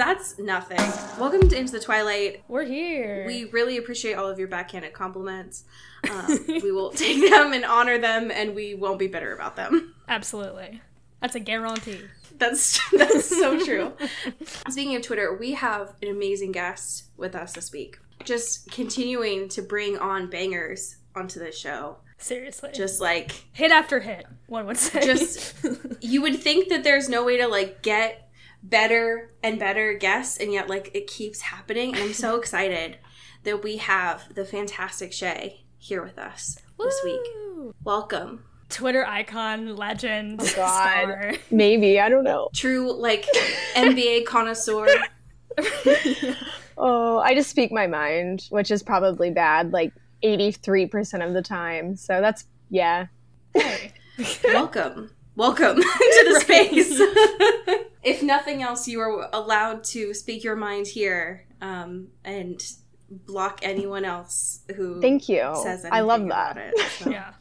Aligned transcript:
That's 0.00 0.38
nothing. 0.38 0.78
Welcome 1.20 1.46
to 1.50 1.58
Into 1.58 1.72
the 1.72 1.78
Twilight. 1.78 2.42
We're 2.48 2.64
here. 2.64 3.26
We 3.26 3.44
really 3.50 3.76
appreciate 3.76 4.14
all 4.14 4.28
of 4.28 4.38
your 4.38 4.48
backhanded 4.48 4.94
compliments. 4.94 5.64
Um, 6.10 6.42
we 6.48 6.72
will 6.72 6.88
take 6.88 7.28
them 7.28 7.52
and 7.52 7.66
honor 7.66 7.98
them, 7.98 8.30
and 8.30 8.54
we 8.54 8.72
won't 8.74 8.98
be 8.98 9.08
bitter 9.08 9.34
about 9.34 9.56
them. 9.56 9.94
Absolutely. 10.08 10.80
That's 11.20 11.34
a 11.34 11.40
guarantee. 11.40 12.00
That's 12.38 12.80
that's 12.92 13.26
so 13.28 13.62
true. 13.66 13.92
Speaking 14.70 14.96
of 14.96 15.02
Twitter, 15.02 15.36
we 15.36 15.52
have 15.52 15.92
an 16.00 16.08
amazing 16.08 16.52
guest 16.52 17.04
with 17.18 17.34
us 17.34 17.52
this 17.52 17.70
week. 17.70 17.98
Just 18.24 18.70
continuing 18.70 19.50
to 19.50 19.60
bring 19.60 19.98
on 19.98 20.30
bangers 20.30 20.96
onto 21.14 21.38
the 21.38 21.52
show. 21.52 21.98
Seriously. 22.16 22.70
Just 22.72 23.02
like 23.02 23.44
hit 23.52 23.70
after 23.70 24.00
hit, 24.00 24.24
one 24.46 24.66
would 24.66 24.78
say. 24.78 25.04
just 25.04 25.54
you 26.00 26.22
would 26.22 26.40
think 26.40 26.70
that 26.70 26.84
there's 26.84 27.10
no 27.10 27.22
way 27.22 27.36
to 27.36 27.46
like 27.48 27.82
get 27.82 28.29
better 28.62 29.32
and 29.42 29.58
better 29.58 29.94
guests 29.94 30.36
and 30.38 30.52
yet 30.52 30.68
like 30.68 30.90
it 30.94 31.06
keeps 31.06 31.40
happening 31.40 31.94
and 31.94 32.02
i'm 32.04 32.12
so 32.12 32.36
excited 32.38 32.98
that 33.44 33.62
we 33.62 33.78
have 33.78 34.34
the 34.34 34.44
fantastic 34.44 35.12
shay 35.12 35.64
here 35.78 36.02
with 36.02 36.18
us 36.18 36.58
this 36.78 37.00
week 37.04 37.20
welcome 37.84 38.44
Twitter 38.68 39.04
icon, 39.04 39.74
legend, 39.74 40.38
Oh, 40.40 40.44
God. 40.44 40.52
star. 40.54 41.32
Maybe, 41.50 41.98
I 41.98 42.08
don't 42.08 42.22
know. 42.22 42.50
true 42.54 42.92
like 42.92 43.26
nba 43.74 44.24
connoisseur 44.26 44.86
Oh, 46.78 47.18
I 47.18 47.34
just 47.34 47.50
speak 47.50 47.72
my 47.72 47.86
mind, 47.86 48.46
which 48.50 48.70
is 48.70 48.82
probably 48.82 49.30
bad, 49.30 49.72
like 49.72 49.92
83% 50.24 51.26
of 51.26 51.34
the 51.34 51.42
time. 51.42 51.94
So 51.94 52.20
that's, 52.22 52.46
yeah. 52.70 53.06
Hey. 53.54 53.92
welcome 54.44 55.10
welcome 55.40 55.76
to 55.80 56.24
the 56.34 56.40
space 56.40 57.00
if 58.02 58.22
nothing 58.22 58.62
else 58.62 58.86
you 58.86 59.00
are 59.00 59.26
allowed 59.32 59.82
to 59.82 60.12
speak 60.12 60.44
your 60.44 60.54
mind 60.54 60.86
here 60.86 61.46
um, 61.62 62.08
and 62.24 62.62
block 63.10 63.58
anyone 63.62 64.04
else 64.04 64.60
who 64.76 65.00
Thank 65.00 65.30
you. 65.30 65.50
says 65.62 65.86
I 65.90 66.00
love 66.00 66.20
anything 66.20 66.30
about 66.30 66.54
that. 66.56 66.72
it 66.74 66.90
So. 66.92 67.10
yeah. 67.10 67.32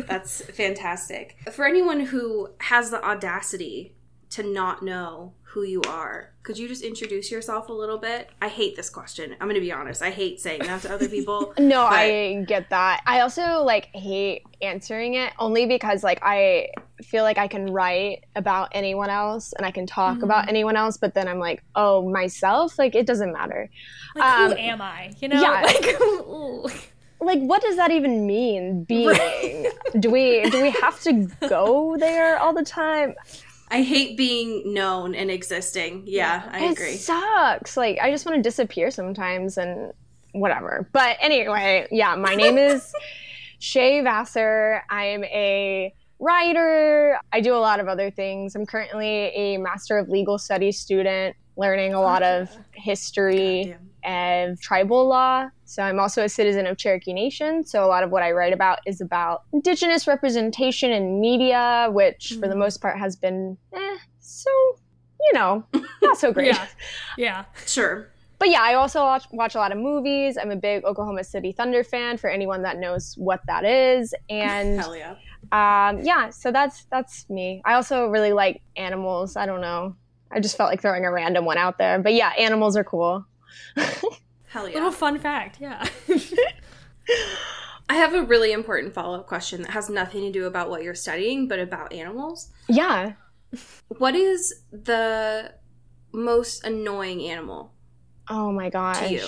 That's 0.08 0.42
fantastic. 0.42 1.36
For 1.52 1.64
anyone 1.64 2.00
who 2.00 2.50
has 2.60 2.90
the 2.90 3.04
audacity 3.04 3.94
to 4.30 4.42
not 4.44 4.82
know 4.84 5.34
who 5.42 5.62
you 5.64 5.82
are, 5.88 6.32
could 6.44 6.58
you 6.58 6.66
just 6.68 6.82
introduce 6.82 7.30
yourself 7.30 7.68
a 7.68 7.72
little 7.72 7.98
bit? 7.98 8.30
I 8.40 8.48
hate 8.48 8.74
this 8.76 8.88
question. 8.90 9.32
I'm 9.40 9.46
going 9.48 9.54
to 9.54 9.60
be 9.60 9.72
honest. 9.72 10.00
I 10.02 10.10
hate 10.10 10.40
saying 10.40 10.60
that 10.64 10.82
to 10.82 10.92
other 10.94 11.08
people. 11.08 11.54
No, 11.58 11.82
But- 11.88 11.92
I 11.98 12.44
get 12.46 12.70
that. 12.70 13.02
I 13.06 13.20
also 13.20 13.62
like 13.62 13.86
hate 13.94 14.42
answering 14.62 15.14
it 15.14 15.32
only 15.38 15.66
because 15.66 16.02
like 16.04 16.20
I 16.22 16.68
feel 17.02 17.22
like 17.24 17.38
I 17.38 17.46
can 17.48 17.66
write 17.72 18.24
about 18.34 18.68
anyone 18.72 19.10
else 19.10 19.52
and 19.52 19.66
I 19.66 19.70
can 19.70 19.86
talk 19.86 20.16
Mm-hmm. 20.16 20.24
about 20.24 20.48
anyone 20.48 20.76
else, 20.76 20.96
but 20.96 21.14
then 21.14 21.28
I'm 21.28 21.38
like, 21.38 21.62
oh, 21.74 22.08
myself, 22.10 22.78
like 22.78 22.94
it 22.94 23.06
doesn't 23.06 23.32
matter. 23.32 23.68
Like, 24.14 24.24
Um, 24.38 24.50
who 24.52 24.56
am 24.58 24.82
I? 24.82 25.12
You 25.20 25.28
know? 25.28 25.40
yeah. 25.40 25.62
Like. 25.62 26.82
Like, 27.18 27.40
what 27.40 27.62
does 27.62 27.76
that 27.76 27.90
even 27.90 28.26
mean? 28.26 28.84
Being? 28.84 29.66
do 29.98 30.10
we 30.10 30.48
do 30.50 30.60
we 30.60 30.70
have 30.70 31.00
to 31.04 31.26
go 31.48 31.96
there 31.98 32.38
all 32.38 32.52
the 32.52 32.62
time? 32.62 33.14
I 33.70 33.80
hate 33.82 34.18
being 34.18 34.74
known 34.74 35.14
and 35.14 35.30
existing. 35.30 36.04
Yeah, 36.06 36.46
I 36.52 36.66
it 36.66 36.72
agree. 36.72 36.92
sucks. 36.96 37.74
Like 37.76 37.98
I 38.00 38.10
just 38.10 38.26
want 38.26 38.36
to 38.36 38.42
disappear 38.42 38.90
sometimes 38.90 39.56
and 39.56 39.92
whatever. 40.32 40.86
But 40.92 41.16
anyway, 41.20 41.88
yeah, 41.90 42.14
my 42.16 42.34
name 42.34 42.58
is 42.58 42.92
Shay 43.58 44.02
Vassar. 44.02 44.84
I 44.90 45.06
am 45.06 45.24
a 45.24 45.94
writer. 46.18 47.18
I 47.32 47.40
do 47.40 47.54
a 47.54 47.58
lot 47.58 47.80
of 47.80 47.88
other 47.88 48.10
things. 48.10 48.54
I'm 48.54 48.66
currently 48.66 49.06
a 49.34 49.56
Master 49.58 49.98
of 49.98 50.08
Legal 50.08 50.38
Studies 50.38 50.78
student, 50.78 51.36
learning 51.56 51.94
a 51.94 52.00
lot 52.00 52.22
of 52.22 52.48
history 52.72 53.74
of 54.04 54.60
tribal 54.60 55.06
law. 55.08 55.48
So 55.64 55.82
I'm 55.82 55.98
also 55.98 56.24
a 56.24 56.28
citizen 56.28 56.66
of 56.66 56.76
Cherokee 56.78 57.12
Nation. 57.12 57.64
So 57.64 57.84
a 57.84 57.88
lot 57.88 58.04
of 58.04 58.10
what 58.10 58.22
I 58.22 58.30
write 58.32 58.52
about 58.52 58.78
is 58.86 59.00
about 59.00 59.42
indigenous 59.52 60.06
representation 60.06 60.92
in 60.92 61.20
media, 61.20 61.88
which 61.90 62.36
for 62.40 62.46
the 62.48 62.54
Mhm. 62.54 62.58
most 62.58 62.80
part 62.80 62.98
has 62.98 63.16
been 63.16 63.58
eh, 63.72 63.96
so, 64.20 64.50
you 65.20 65.32
know, 65.34 65.64
not 66.02 66.18
so 66.18 66.32
great. 66.36 66.46
Yeah. 66.54 66.66
Yeah. 67.18 67.44
Sure. 67.66 68.08
But 68.38 68.50
yeah, 68.50 68.60
I 68.62 68.74
also 68.74 69.00
watch, 69.00 69.24
watch 69.32 69.54
a 69.54 69.58
lot 69.58 69.72
of 69.72 69.78
movies. 69.78 70.36
I'm 70.36 70.50
a 70.50 70.56
big 70.56 70.84
Oklahoma 70.84 71.24
City 71.24 71.52
Thunder 71.52 71.82
fan 71.82 72.18
for 72.18 72.28
anyone 72.28 72.62
that 72.62 72.78
knows 72.78 73.14
what 73.16 73.40
that 73.46 73.64
is. 73.64 74.14
And 74.28 74.78
Hell 74.78 74.94
yeah. 74.94 75.14
Um, 75.52 76.00
yeah, 76.02 76.30
so 76.30 76.50
that's 76.52 76.84
that's 76.84 77.28
me. 77.30 77.62
I 77.64 77.74
also 77.74 78.06
really 78.08 78.32
like 78.32 78.62
animals. 78.76 79.36
I 79.36 79.46
don't 79.46 79.60
know. 79.60 79.96
I 80.30 80.40
just 80.40 80.56
felt 80.56 80.70
like 80.70 80.82
throwing 80.82 81.04
a 81.04 81.12
random 81.12 81.44
one 81.44 81.58
out 81.58 81.78
there. 81.78 81.98
But 81.98 82.14
yeah, 82.14 82.32
animals 82.38 82.76
are 82.76 82.84
cool. 82.84 83.24
Hell 83.76 84.68
yeah. 84.68 84.74
Little 84.74 84.90
fun 84.90 85.18
fact. 85.18 85.58
Yeah. 85.60 85.86
I 87.88 87.94
have 87.94 88.14
a 88.14 88.22
really 88.22 88.52
important 88.52 88.92
follow 88.94 89.20
up 89.20 89.26
question 89.26 89.62
that 89.62 89.70
has 89.70 89.88
nothing 89.88 90.22
to 90.22 90.32
do 90.32 90.46
about 90.46 90.68
what 90.68 90.82
you're 90.82 90.94
studying, 90.94 91.46
but 91.46 91.60
about 91.60 91.92
animals. 91.92 92.48
Yeah. 92.68 93.12
What 93.88 94.16
is 94.16 94.62
the 94.72 95.52
most 96.12 96.64
annoying 96.64 97.22
animal? 97.22 97.72
Oh 98.28 98.50
my 98.50 98.70
gosh. 98.70 99.10
you. 99.10 99.26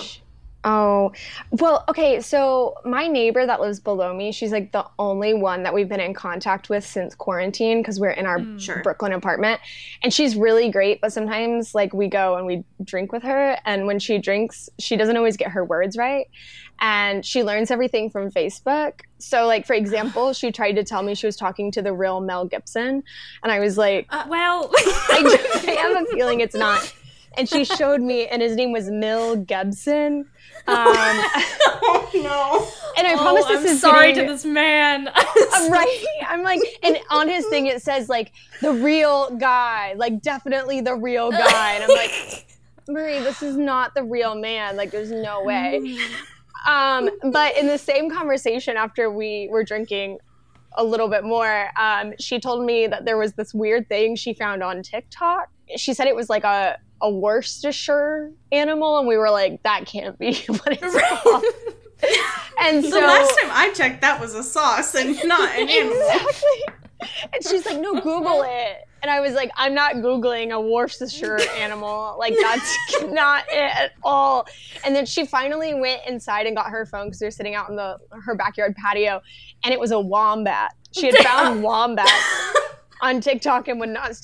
Oh, 0.65 1.13
well, 1.51 1.85
okay. 1.87 2.19
So 2.19 2.75
my 2.83 3.07
neighbor 3.07 3.45
that 3.45 3.61
lives 3.61 3.79
below 3.79 4.13
me, 4.13 4.31
she's 4.33 4.51
like 4.51 4.71
the 4.73 4.85
only 4.99 5.33
one 5.33 5.63
that 5.63 5.73
we've 5.73 5.87
been 5.87 6.01
in 6.01 6.13
contact 6.13 6.69
with 6.69 6.85
since 6.85 7.15
quarantine 7.15 7.81
because 7.81 7.99
we're 7.99 8.09
in 8.09 8.25
our 8.25 8.39
Mm. 8.39 8.59
Sure. 8.59 8.81
Brooklyn 8.83 9.13
apartment. 9.13 9.61
And 10.03 10.13
she's 10.13 10.35
really 10.35 10.69
great, 10.69 10.99
but 11.01 11.13
sometimes 11.13 11.73
like 11.73 11.93
we 11.93 12.07
go 12.07 12.35
and 12.35 12.45
we 12.45 12.63
drink 12.83 13.11
with 13.11 13.23
her. 13.23 13.57
And 13.65 13.87
when 13.87 13.99
she 13.99 14.17
drinks, 14.17 14.69
she 14.79 14.97
doesn't 14.97 15.15
always 15.15 15.37
get 15.37 15.51
her 15.51 15.63
words 15.63 15.95
right. 15.97 16.27
And 16.81 17.25
she 17.25 17.43
learns 17.43 17.71
everything 17.71 18.09
from 18.09 18.31
Facebook. 18.31 19.01
So, 19.17 19.45
like, 19.47 19.65
for 19.67 19.73
example, 19.73 20.31
she 20.31 20.49
tried 20.49 20.73
to 20.73 20.83
tell 20.85 21.03
me 21.03 21.13
she 21.13 21.25
was 21.25 21.35
talking 21.35 21.71
to 21.71 21.81
the 21.81 21.91
real 21.91 22.21
Mel 22.21 22.45
Gibson. 22.45 23.03
And 23.43 23.51
I 23.51 23.59
was 23.59 23.77
like, 23.77 24.07
well, 24.29 24.71
I, 24.73 25.63
I 25.67 25.71
have 25.71 26.03
a 26.03 26.05
feeling 26.07 26.39
it's 26.39 26.55
not. 26.55 26.93
And 27.37 27.47
she 27.47 27.63
showed 27.63 28.01
me, 28.01 28.27
and 28.27 28.41
his 28.41 28.55
name 28.55 28.71
was 28.71 28.89
Mil 28.89 29.37
Gibson. 29.37 30.25
Um, 30.67 30.75
oh 30.77 32.09
no. 32.13 32.67
and 32.97 33.07
I 33.07 33.13
oh, 33.13 33.17
promise 33.17 33.45
this 33.45 33.59
I'm 33.59 33.65
is 33.65 33.81
sorry 33.81 34.13
getting- 34.13 34.27
to 34.27 34.33
this 34.33 34.45
man. 34.45 35.09
I'm 35.15 35.71
right. 35.71 36.05
I'm 36.27 36.43
like, 36.43 36.59
and 36.83 36.99
on 37.09 37.27
his 37.29 37.45
thing 37.47 37.67
it 37.67 37.81
says 37.81 38.09
like 38.09 38.33
the 38.61 38.71
real 38.73 39.35
guy, 39.37 39.93
like 39.95 40.21
definitely 40.21 40.81
the 40.81 40.95
real 40.95 41.31
guy, 41.31 41.73
and 41.73 41.83
I'm 41.83 41.95
like, 41.95 42.45
Marie, 42.89 43.19
this 43.19 43.41
is 43.43 43.55
not 43.55 43.93
the 43.93 44.03
real 44.03 44.35
man. 44.35 44.75
Like, 44.75 44.89
there's 44.91 45.11
no 45.11 45.43
way. 45.43 45.97
Um, 46.67 47.09
but 47.31 47.55
in 47.55 47.67
the 47.67 47.77
same 47.77 48.09
conversation 48.09 48.75
after 48.77 49.09
we 49.11 49.47
were 49.51 49.63
drinking 49.63 50.17
a 50.73 50.83
little 50.83 51.07
bit 51.07 51.23
more, 51.23 51.69
um, 51.79 52.13
she 52.19 52.39
told 52.39 52.65
me 52.65 52.87
that 52.87 53.05
there 53.05 53.17
was 53.17 53.33
this 53.33 53.53
weird 53.53 53.87
thing 53.87 54.15
she 54.15 54.33
found 54.33 54.63
on 54.63 54.81
TikTok. 54.81 55.49
She 55.77 55.93
said 55.93 56.07
it 56.07 56.15
was 56.15 56.29
like 56.29 56.43
a 56.43 56.77
a 57.01 57.09
Worcestershire 57.11 58.31
animal, 58.51 58.99
and 58.99 59.07
we 59.07 59.17
were 59.17 59.29
like, 59.31 59.61
that 59.63 59.85
can't 59.85 60.17
be 60.19 60.33
what 60.47 60.61
it's 60.81 61.21
called. 61.23 61.43
And 62.61 62.83
The 62.83 62.89
so 62.91 62.99
last 62.99 63.37
time 63.41 63.49
I 63.53 63.71
checked, 63.73 64.01
that 64.01 64.19
was 64.21 64.33
a 64.33 64.43
sauce 64.43 64.95
and 64.95 65.17
not 65.25 65.49
an 65.57 65.67
animal. 65.69 65.97
exactly. 66.01 66.73
And 67.33 67.43
she's 67.43 67.65
like, 67.65 67.79
no, 67.79 67.93
Google 68.01 68.43
it. 68.45 68.85
And 69.01 69.09
I 69.09 69.21
was 69.21 69.33
like, 69.33 69.49
I'm 69.55 69.73
not 69.73 69.95
Googling 69.95 70.51
a 70.51 70.59
Worcestershire 70.59 71.39
animal. 71.57 72.15
Like, 72.19 72.35
that's 72.41 72.77
not 73.05 73.45
it 73.49 73.75
at 73.75 73.91
all. 74.03 74.45
And 74.85 74.93
then 74.95 75.05
she 75.05 75.25
finally 75.25 75.73
went 75.73 76.01
inside 76.05 76.47
and 76.47 76.55
got 76.55 76.67
her 76.67 76.85
phone 76.85 77.07
because 77.07 77.19
they're 77.19 77.31
sitting 77.31 77.55
out 77.55 77.69
in 77.69 77.77
the 77.77 77.97
her 78.25 78.35
backyard 78.35 78.75
patio. 78.75 79.21
And 79.63 79.73
it 79.73 79.79
was 79.79 79.91
a 79.91 79.99
wombat. 79.99 80.73
She 80.91 81.05
had 81.07 81.15
found 81.17 81.63
wombats 81.63 82.11
on 83.01 83.21
TikTok 83.21 83.69
and 83.69 83.79
would 83.79 83.89
not 83.89 84.15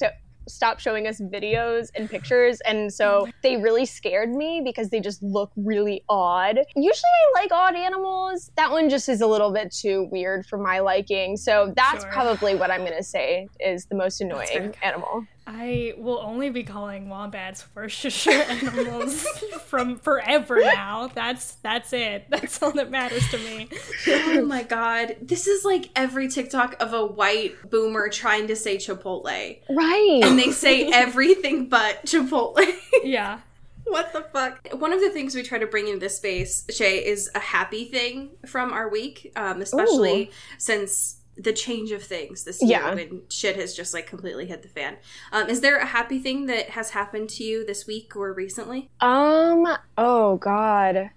stop. 0.47 0.79
showing 0.79 1.07
us 1.07 1.19
videos 1.21 1.89
and 1.95 2.09
pictures, 2.09 2.59
and 2.61 2.93
so 2.93 3.27
they 3.41 3.57
really 3.57 3.85
scared 3.85 4.29
me 4.29 4.61
because 4.63 4.89
they 4.89 4.99
just 4.99 5.23
look 5.23 5.51
really 5.55 6.03
odd. 6.09 6.57
Usually, 6.75 7.01
I 7.35 7.41
like 7.41 7.51
odd 7.51 7.75
animals. 7.75 8.51
That 8.57 8.71
one 8.71 8.89
just 8.89 9.07
is 9.09 9.21
a 9.21 9.27
little 9.27 9.51
bit 9.51 9.71
too 9.71 10.07
weird 10.11 10.45
for 10.45 10.57
my 10.57 10.79
liking. 10.79 11.37
So 11.37 11.73
that's 11.75 12.03
Sure. 12.03 12.11
probably 12.11 12.55
what 12.55 12.71
I'm 12.71 12.83
gonna 12.83 13.03
say 13.03 13.47
is 13.59 13.85
the 13.85 13.95
most 13.95 14.21
annoying 14.21 14.75
animal. 14.81 15.25
I 15.47 15.93
will 15.97 16.19
only 16.23 16.49
be 16.49 16.63
calling 16.63 17.07
wombats 17.07 17.65
worcestershire 17.75 18.31
animals 18.49 19.25
from 19.65 19.97
forever 19.97 20.59
now. 20.59 21.07
That's 21.13 21.55
that's 21.55 21.93
it. 21.93 22.25
That's 22.29 22.61
all 22.63 22.71
that 22.71 22.89
matters 22.89 23.29
to 23.29 23.37
me. 23.37 23.69
oh 24.07 24.43
my 24.45 24.63
god. 24.63 25.17
This 25.21 25.47
is 25.47 25.63
like 25.63 25.89
every 25.95 26.27
TikTok 26.29 26.75
of 26.81 26.93
a 26.93 27.05
white 27.05 27.53
boomer 27.69 28.09
trying 28.09 28.47
to 28.47 28.55
say 28.55 28.77
Chipotle. 28.77 29.59
Right. 29.69 30.21
And 30.23 30.39
they 30.39 30.51
say 30.51 30.89
everything 30.91 31.69
but 31.69 32.05
Chipotle. 32.05 32.55
Yeah. 33.03 33.39
what 33.83 34.13
the 34.13 34.21
fuck? 34.33 34.67
One 34.73 34.91
of 34.93 34.99
the 34.99 35.11
things 35.11 35.35
we 35.35 35.43
try 35.43 35.59
to 35.59 35.67
bring 35.67 35.87
into 35.87 35.99
this 35.99 36.17
space, 36.17 36.65
Shay, 36.75 37.05
is 37.05 37.29
a 37.35 37.39
happy 37.39 37.85
thing 37.85 38.31
from 38.47 38.73
our 38.73 38.89
week, 38.89 39.31
um, 39.35 39.61
especially 39.61 40.31
since 40.57 41.17
the 41.37 41.51
change 41.53 41.91
of 41.91 42.01
things 42.03 42.43
this 42.45 42.61
year 42.61 42.79
Yeah. 42.79 42.95
when 42.95 43.21
shit 43.29 43.55
has 43.57 43.73
just 43.75 43.93
like 43.93 44.07
completely 44.07 44.45
hit 44.45 44.61
the 44.61 44.69
fan. 44.69 44.97
Um, 45.31 45.49
is 45.49 45.61
there 45.61 45.77
a 45.77 45.85
happy 45.85 46.19
thing 46.19 46.45
that 46.45 46.69
has 46.71 46.91
happened 46.91 47.29
to 47.31 47.43
you 47.43 47.65
this 47.65 47.85
week 47.85 48.15
or 48.15 48.33
recently? 48.33 48.89
Um. 49.01 49.67
Oh 49.97 50.37
God. 50.37 51.09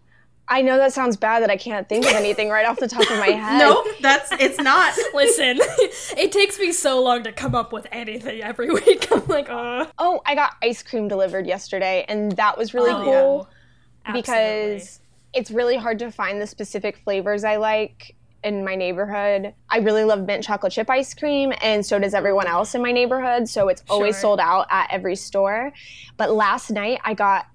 I 0.50 0.62
know 0.62 0.78
that 0.78 0.94
sounds 0.94 1.18
bad 1.18 1.42
that 1.42 1.50
I 1.50 1.58
can't 1.58 1.86
think 1.90 2.06
of 2.06 2.12
anything 2.12 2.48
right 2.48 2.64
off 2.66 2.78
the 2.78 2.88
top 2.88 3.02
of 3.02 3.18
my 3.18 3.26
head. 3.32 3.58
No, 3.58 3.84
that's 4.00 4.32
it's 4.32 4.58
not. 4.58 4.94
Listen, 5.14 5.58
it 6.18 6.32
takes 6.32 6.58
me 6.58 6.72
so 6.72 7.02
long 7.02 7.22
to 7.24 7.32
come 7.32 7.54
up 7.54 7.70
with 7.70 7.86
anything 7.92 8.40
every 8.42 8.70
week. 8.70 9.06
I'm 9.12 9.26
like, 9.26 9.50
uh 9.50 9.86
Oh, 9.98 10.22
I 10.24 10.34
got 10.34 10.52
ice 10.62 10.82
cream 10.82 11.06
delivered 11.06 11.46
yesterday, 11.46 12.06
and 12.08 12.32
that 12.32 12.56
was 12.56 12.72
really 12.72 12.90
Oh, 12.92 13.04
cool 13.04 13.48
absolutely. 14.06 14.22
because 14.22 15.00
it's 15.34 15.50
really 15.50 15.76
hard 15.76 15.98
to 15.98 16.10
find 16.10 16.40
the 16.40 16.46
specific 16.46 16.96
flavors 17.04 17.44
I 17.44 17.56
like 17.56 18.16
in 18.44 18.64
my 18.64 18.74
neighborhood. 18.76 19.52
I 19.68 19.78
really 19.78 20.04
love 20.04 20.24
mint 20.26 20.44
chocolate 20.44 20.72
chip 20.72 20.88
ice 20.90 21.12
cream, 21.14 21.52
and 21.62 21.84
so 21.84 21.98
does 21.98 22.14
everyone 22.14 22.46
else 22.46 22.74
in 22.74 22.82
my 22.82 22.92
neighborhood. 22.92 23.48
So 23.48 23.68
it's 23.68 23.82
always 23.88 24.14
Sure. 24.16 24.20
sold 24.22 24.40
out 24.40 24.66
at 24.70 24.88
every 24.90 25.16
store. 25.16 25.72
But 26.16 26.30
last 26.32 26.70
night 26.70 27.00
I 27.04 27.14
got 27.14 27.46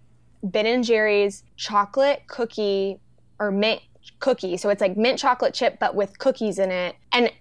Ben 0.44 0.66
and 0.66 0.84
Jerry's 0.84 1.44
chocolate 1.56 2.24
cookie 2.28 3.00
or 3.40 3.50
mint 3.52 3.82
cookie. 4.20 4.58
So 4.58 4.70
it's 4.70 4.82
like 4.82 4.98
mint 4.98 5.20
chocolate 5.20 5.54
chip, 5.54 5.78
but 5.80 5.96
with 5.96 6.20
cookies 6.20 6.60
in 6.60 6.70
it, 6.72 6.96
and 7.14 7.32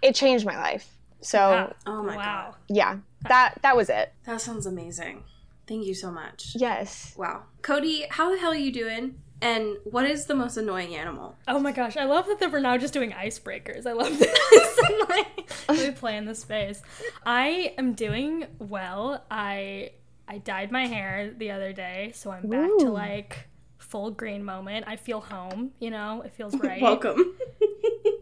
it 0.00 0.14
changed 0.14 0.46
my 0.46 0.56
life. 0.58 0.96
So 1.20 1.38
Wow. 1.38 1.74
Oh 1.86 2.02
my 2.02 2.16
wow. 2.16 2.54
yeah, 2.68 2.98
that 3.28 3.54
that 3.62 3.76
was 3.76 3.88
it. 3.90 4.12
That 4.26 4.40
sounds 4.40 4.66
amazing. 4.66 5.24
Thank 5.66 5.86
you 5.86 5.94
so 5.94 6.10
much. 6.10 6.52
Yes. 6.54 7.14
Wow. 7.16 7.44
Cody, 7.62 8.04
how 8.10 8.30
the 8.30 8.38
hell 8.38 8.50
are 8.52 8.56
you 8.56 8.72
doing? 8.72 9.14
And 9.42 9.76
what 9.82 10.06
is 10.06 10.26
the 10.26 10.36
most 10.36 10.56
annoying 10.56 10.94
animal? 10.94 11.36
Oh 11.48 11.58
my 11.58 11.72
gosh, 11.72 11.96
I 11.96 12.04
love 12.04 12.26
that 12.38 12.52
we're 12.52 12.60
now 12.60 12.78
just 12.78 12.94
doing 12.94 13.10
icebreakers. 13.10 13.86
I 13.86 13.92
love 13.92 14.16
this. 14.16 14.78
and 14.88 15.08
like 15.10 15.52
we 15.68 15.90
play 15.90 16.16
in 16.16 16.26
the 16.26 16.34
space. 16.34 16.80
I 17.26 17.74
am 17.76 17.94
doing 17.94 18.46
well. 18.60 19.24
I 19.30 19.90
I 20.28 20.38
dyed 20.38 20.70
my 20.70 20.86
hair 20.86 21.34
the 21.36 21.50
other 21.50 21.72
day, 21.72 22.12
so 22.14 22.30
I'm 22.30 22.48
back 22.48 22.70
to 22.78 22.90
like 22.90 23.48
full 23.78 24.12
green 24.12 24.44
moment. 24.44 24.84
I 24.86 24.94
feel 24.94 25.20
home, 25.20 25.72
you 25.80 25.90
know, 25.90 26.22
it 26.24 26.32
feels 26.32 26.56
right. 26.60 26.80
Welcome. 26.80 27.34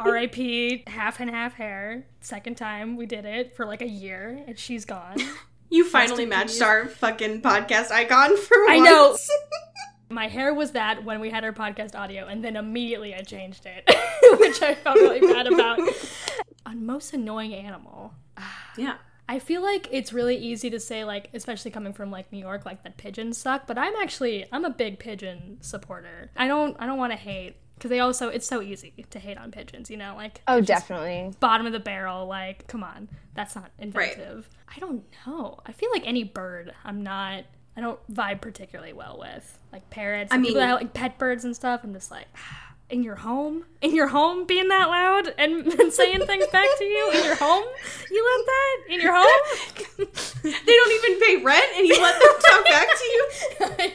RIP 0.02 0.88
half 0.88 1.20
and 1.20 1.28
half 1.28 1.52
hair. 1.52 2.06
Second 2.20 2.56
time 2.56 2.96
we 2.96 3.04
did 3.04 3.26
it 3.26 3.54
for 3.54 3.66
like 3.66 3.82
a 3.82 3.88
year 3.88 4.42
and 4.46 4.58
she's 4.58 4.86
gone. 4.86 5.18
You 5.68 5.88
finally 5.88 6.26
matched 6.26 6.60
our 6.62 6.86
fucking 6.86 7.42
podcast 7.42 7.92
icon 7.92 8.36
for 8.36 8.56
I 8.68 8.78
once. 8.78 8.88
know. 8.88 9.16
My 10.10 10.26
hair 10.26 10.52
was 10.52 10.72
that 10.72 11.04
when 11.04 11.20
we 11.20 11.30
had 11.30 11.44
our 11.44 11.52
podcast 11.52 11.94
audio, 11.94 12.26
and 12.26 12.44
then 12.44 12.56
immediately 12.56 13.14
I 13.14 13.20
changed 13.20 13.64
it, 13.64 13.84
which 14.40 14.60
I 14.60 14.74
felt 14.74 14.96
really 14.96 15.20
bad 15.20 15.46
about. 15.46 15.78
On 16.66 16.84
most 16.84 17.12
annoying 17.14 17.54
animal, 17.54 18.12
yeah. 18.76 18.96
I 19.28 19.38
feel 19.38 19.62
like 19.62 19.86
it's 19.92 20.12
really 20.12 20.36
easy 20.36 20.70
to 20.70 20.80
say, 20.80 21.04
like, 21.04 21.30
especially 21.32 21.70
coming 21.70 21.92
from 21.92 22.10
like 22.10 22.32
New 22.32 22.40
York, 22.40 22.66
like 22.66 22.82
that 22.82 22.96
pigeons 22.96 23.38
suck. 23.38 23.68
But 23.68 23.78
I'm 23.78 23.94
actually 24.02 24.46
I'm 24.50 24.64
a 24.64 24.70
big 24.70 24.98
pigeon 24.98 25.58
supporter. 25.60 26.32
I 26.36 26.48
don't 26.48 26.76
I 26.80 26.86
don't 26.86 26.98
want 26.98 27.12
to 27.12 27.16
hate 27.16 27.54
because 27.76 27.90
they 27.90 28.00
also 28.00 28.28
it's 28.28 28.46
so 28.46 28.60
easy 28.60 28.92
to 29.10 29.18
hate 29.20 29.38
on 29.38 29.52
pigeons, 29.52 29.88
you 29.88 29.96
know, 29.96 30.14
like 30.16 30.40
Oh, 30.48 30.60
definitely. 30.60 31.32
bottom 31.38 31.64
of 31.66 31.72
the 31.72 31.78
barrel. 31.80 32.26
Like, 32.26 32.66
come 32.66 32.82
on, 32.82 33.08
that's 33.34 33.54
not 33.54 33.70
inventive. 33.78 34.50
I 34.74 34.80
don't 34.80 35.04
know. 35.24 35.60
I 35.64 35.72
feel 35.72 35.90
like 35.92 36.02
any 36.06 36.24
bird, 36.24 36.74
I'm 36.84 37.02
not. 37.04 37.44
I 37.80 37.82
don't 37.82 38.14
vibe 38.14 38.42
particularly 38.42 38.92
well 38.92 39.16
with 39.18 39.58
like 39.72 39.88
parrots. 39.88 40.30
I 40.30 40.34
and 40.34 40.44
people 40.44 40.60
mean- 40.60 40.68
that 40.68 40.72
have, 40.72 40.80
like 40.82 40.92
pet 40.92 41.16
birds 41.18 41.46
and 41.46 41.56
stuff. 41.56 41.80
I'm 41.82 41.94
just 41.94 42.10
like. 42.10 42.26
In 42.90 43.04
your 43.04 43.14
home, 43.14 43.66
in 43.82 43.94
your 43.94 44.08
home, 44.08 44.46
being 44.46 44.66
that 44.66 44.88
loud 44.88 45.32
and, 45.38 45.64
and 45.80 45.92
saying 45.92 46.26
things 46.26 46.48
back 46.48 46.66
to 46.78 46.84
you 46.84 47.10
in 47.12 47.22
your 47.22 47.36
home, 47.36 47.62
you 48.10 48.24
let 48.36 48.46
that 48.46 48.92
in 48.92 49.00
your 49.00 49.14
home. 49.14 50.08
They 50.42 50.50
don't 50.74 51.04
even 51.04 51.20
pay 51.20 51.36
rent 51.44 51.66
and 51.76 51.86
you 51.86 52.02
let 52.02 52.20
them 52.20 52.32
talk 52.48 52.64
back 52.64 52.88
to 52.88 53.04
you. 53.04 53.28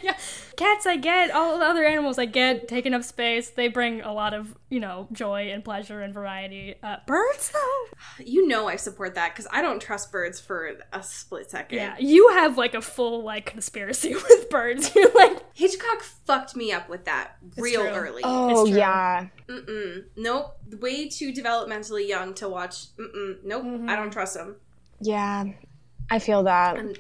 yeah. 0.03 0.17
Cats, 0.57 0.85
I 0.85 0.97
get. 0.97 1.31
All 1.31 1.57
the 1.59 1.65
other 1.65 1.85
animals, 1.85 2.17
I 2.17 2.25
get. 2.25 2.67
Taking 2.67 2.93
up 2.93 3.03
space, 3.03 3.49
they 3.49 3.67
bring 3.67 4.01
a 4.01 4.13
lot 4.13 4.33
of 4.33 4.57
you 4.69 4.79
know 4.79 5.07
joy 5.11 5.49
and 5.51 5.63
pleasure 5.63 6.01
and 6.01 6.13
variety. 6.13 6.75
Uh, 6.81 6.97
birds, 7.07 7.51
though, 7.51 8.23
You 8.25 8.47
know 8.47 8.67
I 8.67 8.75
support 8.75 9.15
that 9.15 9.33
because 9.33 9.47
I 9.51 9.61
don't 9.61 9.81
trust 9.81 10.11
birds 10.11 10.39
for 10.39 10.71
a 10.93 11.03
split 11.03 11.49
second. 11.51 11.77
Yeah, 11.77 11.95
you 11.99 12.29
have 12.29 12.57
like 12.57 12.73
a 12.73 12.81
full 12.81 13.23
like 13.23 13.45
conspiracy 13.45 14.13
with 14.29 14.49
birds. 14.49 14.93
You're 14.95 15.13
like, 15.13 15.43
Hitchcock 15.55 16.01
fucked 16.01 16.55
me 16.55 16.71
up 16.71 16.89
with 16.89 17.05
that 17.05 17.37
real 17.57 17.81
true. 17.81 17.89
early. 17.91 18.21
Oh 18.23 18.65
true. 18.67 18.75
yeah. 18.77 19.27
Mm-mm. 19.47 20.05
Nope. 20.17 20.57
Way 20.79 21.09
too 21.09 21.31
developmentally 21.33 22.07
young 22.07 22.33
to 22.35 22.49
watch. 22.49 22.95
Mm-mm. 22.97 23.43
Nope. 23.43 23.89
I 23.89 23.95
don't 23.95 24.11
trust 24.11 24.35
them. 24.35 24.55
Yeah. 25.01 25.45
I 26.09 26.19
feel 26.19 26.43
that. 26.43 26.77
And 26.77 26.99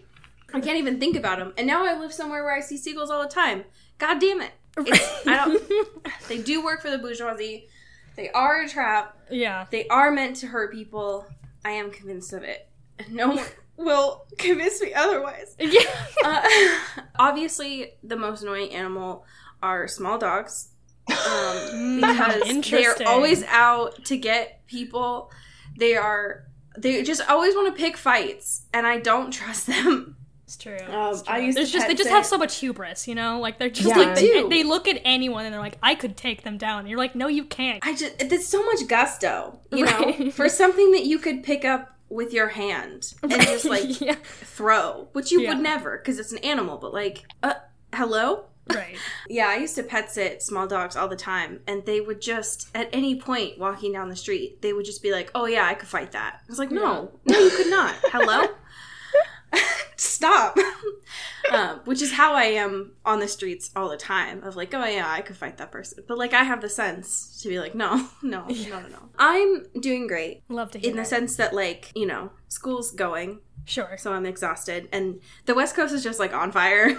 I 0.55 0.61
can't 0.61 0.77
even 0.77 0.99
think 0.99 1.17
about 1.17 1.37
them. 1.39 1.53
And 1.57 1.67
now 1.67 1.85
I 1.85 1.99
live 1.99 2.13
somewhere 2.13 2.43
where 2.43 2.55
I 2.55 2.61
see 2.61 2.77
seagulls 2.77 3.09
all 3.09 3.21
the 3.21 3.27
time. 3.27 3.65
God 3.97 4.19
damn 4.19 4.41
it. 4.41 4.51
It's, 4.77 5.27
I 5.27 5.35
don't. 5.35 5.61
They 6.29 6.37
do 6.41 6.63
work 6.63 6.81
for 6.81 6.89
the 6.89 6.97
bourgeoisie. 6.97 7.67
They 8.15 8.29
are 8.31 8.61
a 8.61 8.67
trap. 8.69 9.17
yeah, 9.29 9.65
They 9.69 9.87
are 9.89 10.11
meant 10.11 10.37
to 10.37 10.47
hurt 10.47 10.71
people. 10.71 11.25
I 11.65 11.71
am 11.71 11.91
convinced 11.91 12.31
of 12.31 12.43
it. 12.43 12.69
No 13.09 13.29
one 13.29 13.45
will 13.75 14.25
convince 14.37 14.81
me 14.81 14.93
otherwise. 14.93 15.55
yeah. 15.59 15.81
Uh, 16.23 16.47
obviously, 17.19 17.91
the 18.03 18.15
most 18.15 18.41
annoying 18.41 18.71
animal 18.71 19.25
are 19.61 19.87
small 19.87 20.17
dogs. 20.17 20.69
Um, 21.09 21.97
because 22.01 22.69
they're 22.69 22.95
always 23.07 23.43
out 23.43 24.05
to 24.05 24.17
get 24.17 24.65
people. 24.67 25.31
They 25.77 25.95
are. 25.95 26.45
They 26.77 27.03
just 27.03 27.21
always 27.29 27.55
want 27.55 27.75
to 27.75 27.79
pick 27.81 27.95
fights, 27.97 28.65
and 28.73 28.87
I 28.87 28.99
don't 28.99 29.31
trust 29.31 29.67
them. 29.67 30.14
It's 30.45 30.57
true. 30.57 30.77
Um, 30.87 31.13
It's 31.13 31.23
I 31.27 31.37
true. 31.37 31.45
used 31.45 31.57
to 31.57 31.61
There's 31.61 31.71
just 31.71 31.87
they 31.87 31.95
just 31.95 32.09
have 32.09 32.25
so 32.25 32.37
much 32.37 32.57
hubris, 32.59 33.07
you 33.07 33.15
know. 33.15 33.39
Like 33.39 33.57
they're 33.57 33.69
just 33.69 33.89
Yeah. 33.89 33.97
like 33.97 34.15
They 34.15 34.43
they, 34.47 34.63
look 34.63 34.87
at 34.87 35.01
anyone 35.03 35.43
and 35.45 35.51
they're 35.53 35.59
like, 35.61 35.79
I 35.81 35.95
could 35.95 36.15
take 36.15 36.43
them 36.43 36.57
down. 36.59 36.81
And 36.81 36.89
you're 36.89 36.99
like, 36.99 37.15
no, 37.15 37.27
you 37.27 37.45
can't. 37.45 37.79
I 37.85 37.95
just 37.95 38.19
there's 38.29 38.45
so 38.47 38.63
much 38.63 38.87
gusto, 38.87 39.59
you 39.71 39.85
know, 39.85 40.29
for 40.31 40.47
something 40.47 40.91
that 40.91 41.05
you 41.05 41.17
could 41.17 41.43
pick 41.43 41.65
up 41.65 41.95
with 42.09 42.31
your 42.31 42.49
hand 42.49 43.15
and 43.23 43.31
just 43.41 43.65
like 43.65 43.99
yeah, 44.01 44.15
throw, 44.23 45.07
which 45.13 45.31
you 45.31 45.41
Yeah. 45.41 45.55
would 45.55 45.63
never 45.63 45.97
because 45.97 46.19
it's 46.19 46.31
an 46.31 46.37
animal. 46.39 46.77
But 46.77 46.93
like, 46.93 47.25
uh, 47.41 47.55
hello. 47.93 48.45
right. 48.73 48.97
Yeah, 49.27 49.47
I 49.47 49.55
used 49.57 49.73
to 49.75 49.83
pet 49.83 50.11
sit 50.11 50.43
small 50.43 50.67
dogs 50.67 50.95
all 50.95 51.07
the 51.07 51.15
time, 51.15 51.61
and 51.67 51.83
they 51.87 51.99
would 52.01 52.21
just, 52.21 52.67
at 52.75 52.89
any 52.93 53.19
point 53.19 53.57
walking 53.57 53.91
down 53.93 54.09
the 54.09 54.15
street, 54.15 54.61
they 54.61 54.71
would 54.73 54.85
just 54.85 55.01
be 55.01 55.11
like, 55.11 55.31
"Oh 55.33 55.45
yeah, 55.47 55.65
I 55.65 55.73
could 55.73 55.87
fight 55.89 56.11
that." 56.11 56.41
I 56.41 56.45
was 56.47 56.59
like, 56.59 56.69
"No, 56.71 57.11
no, 57.27 57.39
you 57.39 57.49
could 57.49 57.71
not." 57.71 57.95
Hello, 58.11 58.43
stop. 59.97 60.57
um, 61.51 61.81
which 61.85 62.01
is 62.01 62.13
how 62.13 62.33
I 62.33 62.43
am 62.45 62.93
on 63.05 63.19
the 63.19 63.27
streets 63.27 63.71
all 63.75 63.89
the 63.89 63.97
time. 63.97 64.43
Of 64.43 64.55
like, 64.55 64.73
"Oh 64.73 64.85
yeah, 64.85 65.09
I 65.09 65.21
could 65.21 65.37
fight 65.37 65.57
that 65.57 65.71
person," 65.71 66.03
but 66.07 66.17
like 66.17 66.33
I 66.33 66.43
have 66.43 66.61
the 66.61 66.69
sense 66.69 67.39
to 67.41 67.49
be 67.49 67.59
like, 67.59 67.75
"No, 67.75 68.07
no, 68.23 68.45
no, 68.47 68.79
no, 68.79 68.87
no." 68.87 69.09
I'm 69.17 69.65
doing 69.79 70.07
great 70.07 70.43
Love 70.49 70.71
to 70.71 70.79
hear 70.79 70.89
in 70.91 70.97
the 70.97 71.05
sense 71.05 71.35
that 71.37 71.53
like 71.53 71.91
you 71.95 72.05
know 72.05 72.31
school's 72.47 72.91
going, 72.91 73.39
Sure. 73.65 73.95
so 73.97 74.13
I'm 74.13 74.25
exhausted, 74.25 74.89
and 74.91 75.19
the 75.45 75.55
West 75.55 75.75
Coast 75.75 75.93
is 75.93 76.03
just 76.03 76.19
like 76.19 76.33
on 76.33 76.51
fire. 76.51 76.89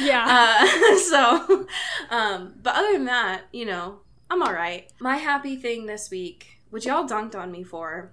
Yeah. 0.00 0.24
Uh, 0.26 0.98
so, 0.98 1.66
um, 2.10 2.54
but 2.62 2.74
other 2.76 2.92
than 2.92 3.04
that, 3.06 3.42
you 3.52 3.64
know, 3.64 4.00
I'm 4.30 4.42
all 4.42 4.52
right. 4.52 4.90
My 5.00 5.16
happy 5.16 5.56
thing 5.56 5.86
this 5.86 6.10
week, 6.10 6.58
which 6.70 6.86
y'all 6.86 7.06
dunked 7.06 7.34
on 7.34 7.50
me 7.52 7.62
for, 7.62 8.12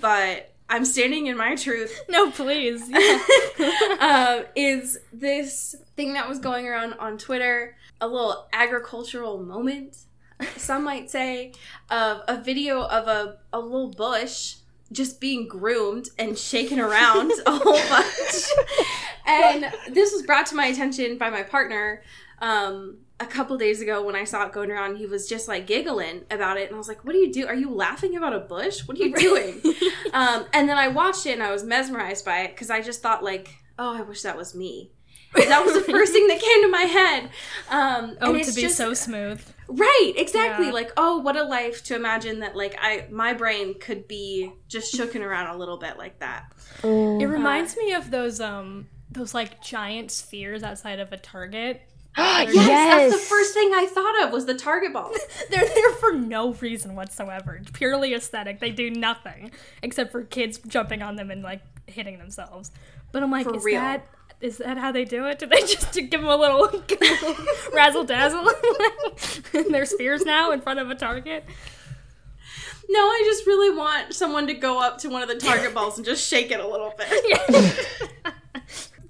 but 0.00 0.51
I'm 0.72 0.86
standing 0.86 1.26
in 1.26 1.36
my 1.36 1.54
truth, 1.54 2.00
no, 2.08 2.30
please. 2.30 2.88
Yeah. 2.88 3.18
um, 4.00 4.46
is 4.56 4.98
this 5.12 5.76
thing 5.96 6.14
that 6.14 6.26
was 6.26 6.38
going 6.38 6.66
around 6.66 6.94
on 6.94 7.18
Twitter, 7.18 7.76
a 8.00 8.08
little 8.08 8.48
agricultural 8.54 9.42
moment, 9.42 9.98
some 10.56 10.82
might 10.82 11.10
say, 11.10 11.52
of 11.90 12.22
a 12.26 12.40
video 12.42 12.84
of 12.84 13.06
a, 13.06 13.36
a 13.52 13.60
little 13.60 13.90
bush 13.90 14.54
just 14.90 15.20
being 15.20 15.46
groomed 15.46 16.08
and 16.18 16.38
shaken 16.38 16.80
around 16.80 17.32
a 17.46 17.50
whole 17.50 17.78
bunch. 17.90 18.44
and 19.26 19.94
this 19.94 20.10
was 20.10 20.22
brought 20.22 20.46
to 20.46 20.54
my 20.54 20.68
attention 20.68 21.18
by 21.18 21.28
my 21.28 21.42
partner 21.42 22.02
um, 22.40 22.96
a 23.22 23.26
couple 23.26 23.56
days 23.56 23.80
ago 23.80 24.02
when 24.02 24.14
I 24.16 24.24
saw 24.24 24.46
it 24.46 24.52
going 24.52 24.70
around. 24.70 24.96
He 24.96 25.06
was 25.06 25.28
just 25.28 25.48
like 25.48 25.66
giggling 25.66 26.22
about 26.30 26.56
it, 26.58 26.66
and 26.68 26.74
I 26.74 26.78
was 26.78 26.88
like, 26.88 27.04
"What 27.04 27.12
do 27.12 27.18
you 27.18 27.32
do? 27.32 27.46
Are 27.46 27.54
you 27.54 27.70
laughing 27.70 28.16
about 28.16 28.32
a 28.34 28.40
bush? 28.40 28.80
What 28.86 28.98
are 28.98 29.04
you 29.04 29.14
doing?" 29.14 29.60
um, 30.12 30.44
and 30.52 30.68
then 30.68 30.76
I 30.78 30.88
watched 30.88 31.26
it 31.26 31.32
and 31.32 31.42
I 31.42 31.50
was 31.52 31.64
mesmerized 31.64 32.24
by 32.24 32.40
it 32.40 32.48
because 32.54 32.70
I 32.70 32.80
just 32.82 33.02
thought 33.02 33.22
like, 33.24 33.50
"Oh, 33.78 33.96
I 33.96 34.02
wish 34.02 34.22
that 34.22 34.36
was 34.36 34.54
me." 34.54 34.92
that 35.34 35.64
was 35.64 35.72
the 35.72 35.80
first 35.92 36.12
thing 36.12 36.26
that 36.28 36.38
came 36.38 36.62
to 36.62 36.68
my 36.68 36.82
head. 36.82 37.30
Um, 37.70 38.18
Oh, 38.20 38.34
and 38.34 38.44
to 38.44 38.52
be 38.52 38.60
just- 38.62 38.76
so 38.76 38.92
smooth. 38.92 39.42
Right, 39.66 40.12
exactly. 40.16 40.66
Yeah. 40.66 40.72
Like, 40.72 40.92
oh, 40.98 41.18
what 41.20 41.36
a 41.38 41.42
life 41.44 41.82
to 41.84 41.94
imagine 41.96 42.40
that 42.40 42.54
like 42.54 42.76
I 42.78 43.06
my 43.10 43.32
brain 43.32 43.78
could 43.78 44.06
be 44.06 44.52
just 44.68 44.94
shooken 44.94 45.22
around 45.22 45.54
a 45.54 45.58
little 45.58 45.78
bit 45.78 45.96
like 45.96 46.18
that. 46.18 46.52
It 46.84 47.26
reminds 47.26 47.76
me 47.78 47.94
of 47.94 48.10
those 48.10 48.40
um 48.40 48.88
those 49.10 49.32
like 49.32 49.62
giant 49.62 50.10
spheres 50.10 50.62
outside 50.62 50.98
of 51.00 51.12
a 51.12 51.16
Target. 51.16 51.80
Yes, 52.16 52.54
yes. 52.54 53.10
that's 53.10 53.22
the 53.22 53.28
first 53.28 53.54
thing 53.54 53.72
I 53.74 53.86
thought 53.86 54.24
of 54.24 54.32
was 54.32 54.46
the 54.46 54.54
target 54.54 54.92
ball. 54.92 55.12
They're 55.50 55.66
there 55.66 55.90
for 55.92 56.12
no 56.12 56.52
reason 56.54 56.94
whatsoever. 56.94 57.60
Purely 57.72 58.14
aesthetic. 58.14 58.60
They 58.60 58.70
do 58.70 58.90
nothing 58.90 59.50
except 59.82 60.12
for 60.12 60.22
kids 60.24 60.58
jumping 60.66 61.02
on 61.02 61.16
them 61.16 61.30
and 61.30 61.42
like 61.42 61.62
hitting 61.86 62.18
themselves. 62.18 62.70
But 63.12 63.22
I'm 63.22 63.30
like, 63.30 63.46
For 63.46 63.56
is 63.56 63.64
real. 63.64 63.80
that 63.80 64.06
is 64.40 64.58
that 64.58 64.76
how 64.76 64.90
they 64.92 65.04
do 65.04 65.26
it? 65.26 65.38
Do 65.38 65.46
they 65.46 65.60
just 65.60 65.92
give 65.94 66.10
them 66.10 66.26
a 66.26 66.36
little, 66.36 66.66
give 66.86 67.00
'em 67.00 67.08
a 67.24 67.28
little 67.28 67.44
razzle 67.72 68.04
dazzle 68.04 68.48
in 69.54 69.70
their 69.70 69.86
spheres 69.86 70.24
now 70.24 70.50
in 70.50 70.60
front 70.60 70.80
of 70.80 70.90
a 70.90 70.94
target? 70.94 71.44
no, 72.88 73.00
I 73.00 73.22
just 73.24 73.46
really 73.46 73.74
want 73.74 74.12
someone 74.14 74.46
to 74.48 74.54
go 74.54 74.78
up 74.80 74.98
to 74.98 75.08
one 75.08 75.22
of 75.22 75.28
the 75.28 75.36
target 75.36 75.72
balls 75.74 75.96
and 75.96 76.04
just 76.04 76.28
shake 76.28 76.50
it 76.50 76.60
a 76.60 76.66
little 76.66 76.92
bit. 76.98 78.34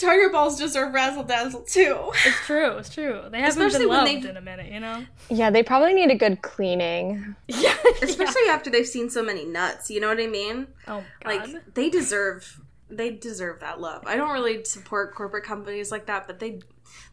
Target 0.02 0.32
balls 0.32 0.59
deserve 0.59 0.92
razzle 0.92 1.23
dazzle 1.25 1.62
too. 1.62 2.11
It's 2.26 2.47
true. 2.47 2.76
It's 2.76 2.90
true. 2.92 3.23
They 3.30 3.40
haven't 3.40 3.62
Especially 3.62 3.87
been 3.87 3.88
when 3.88 3.99
loved 3.99 4.11
they've- 4.11 4.25
in 4.30 4.37
a 4.37 4.40
minute, 4.42 4.71
you 4.73 4.80
know. 4.80 5.04
Yeah, 5.30 5.50
they 5.50 5.62
probably 5.62 5.94
need 5.94 6.11
a 6.11 6.16
good 6.16 6.42
cleaning. 6.42 7.35
Yeah. 7.49 7.75
Especially 8.02 8.49
after 8.49 8.68
they've 8.71 8.87
seen 8.87 9.09
so 9.11 9.23
many 9.23 9.44
nuts. 9.44 9.90
You 9.90 10.00
know 10.00 10.09
what 10.09 10.21
I 10.21 10.26
mean? 10.26 10.66
Oh 10.88 11.02
God. 11.25 11.26
Like 11.52 11.75
they 11.75 11.88
deserve 11.90 12.61
they 12.90 13.11
deserve 13.11 13.61
that 13.61 13.80
love. 13.80 14.02
I 14.06 14.16
don't 14.16 14.30
really 14.32 14.64
support 14.64 15.14
corporate 15.14 15.44
companies 15.44 15.90
like 15.90 16.06
that, 16.06 16.26
but 16.26 16.38
they 16.40 16.61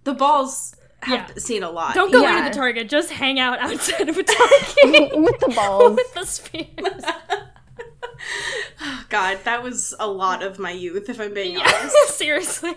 the 0.03 0.13
balls 0.13 0.75
have 1.03 1.29
Yeah. 1.29 1.35
seen 1.37 1.63
a 1.63 1.69
lot. 1.71 1.95
Don't 1.95 2.11
go 2.11 2.21
Yeah. 2.21 2.39
into 2.39 2.49
the 2.49 2.55
Target. 2.55 2.89
Just 2.89 3.09
hang 3.11 3.39
out 3.39 3.59
outside 3.59 4.09
of 4.09 4.17
a 4.17 4.23
Target 4.23 5.17
With 5.17 5.39
the 5.39 5.53
balls. 5.55 5.95
with 5.95 6.13
the 6.13 6.25
spheres. 6.25 7.03
God, 9.09 9.39
that 9.43 9.63
was 9.63 9.95
a 9.99 10.07
lot 10.07 10.43
of 10.43 10.59
my 10.59 10.71
youth, 10.71 11.09
if 11.09 11.19
I'm 11.19 11.33
being 11.33 11.57
honest. 11.57 11.95
Seriously. 12.07 12.75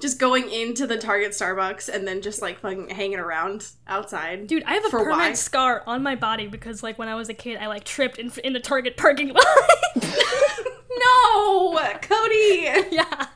Just 0.00 0.18
going 0.18 0.50
into 0.50 0.86
the 0.86 0.96
Target 0.96 1.32
Starbucks 1.32 1.88
and 1.88 2.06
then 2.06 2.22
just 2.22 2.40
like 2.42 2.60
fucking 2.60 2.88
hanging 2.90 3.18
around 3.18 3.68
outside. 3.86 4.46
Dude, 4.46 4.64
I 4.64 4.74
have 4.74 4.84
a 4.86 4.90
permanent 4.90 5.18
why? 5.18 5.32
scar 5.34 5.82
on 5.86 6.02
my 6.02 6.14
body 6.16 6.46
because, 6.46 6.82
like, 6.82 6.98
when 6.98 7.08
I 7.08 7.14
was 7.14 7.28
a 7.28 7.34
kid, 7.34 7.58
I 7.58 7.66
like 7.66 7.84
tripped 7.84 8.18
in, 8.18 8.32
in 8.42 8.52
the 8.52 8.60
Target 8.60 8.96
parking 8.96 9.32
lot. 9.32 9.44
No, 10.98 11.78
Cody. 12.00 12.70
yeah, 12.90 13.26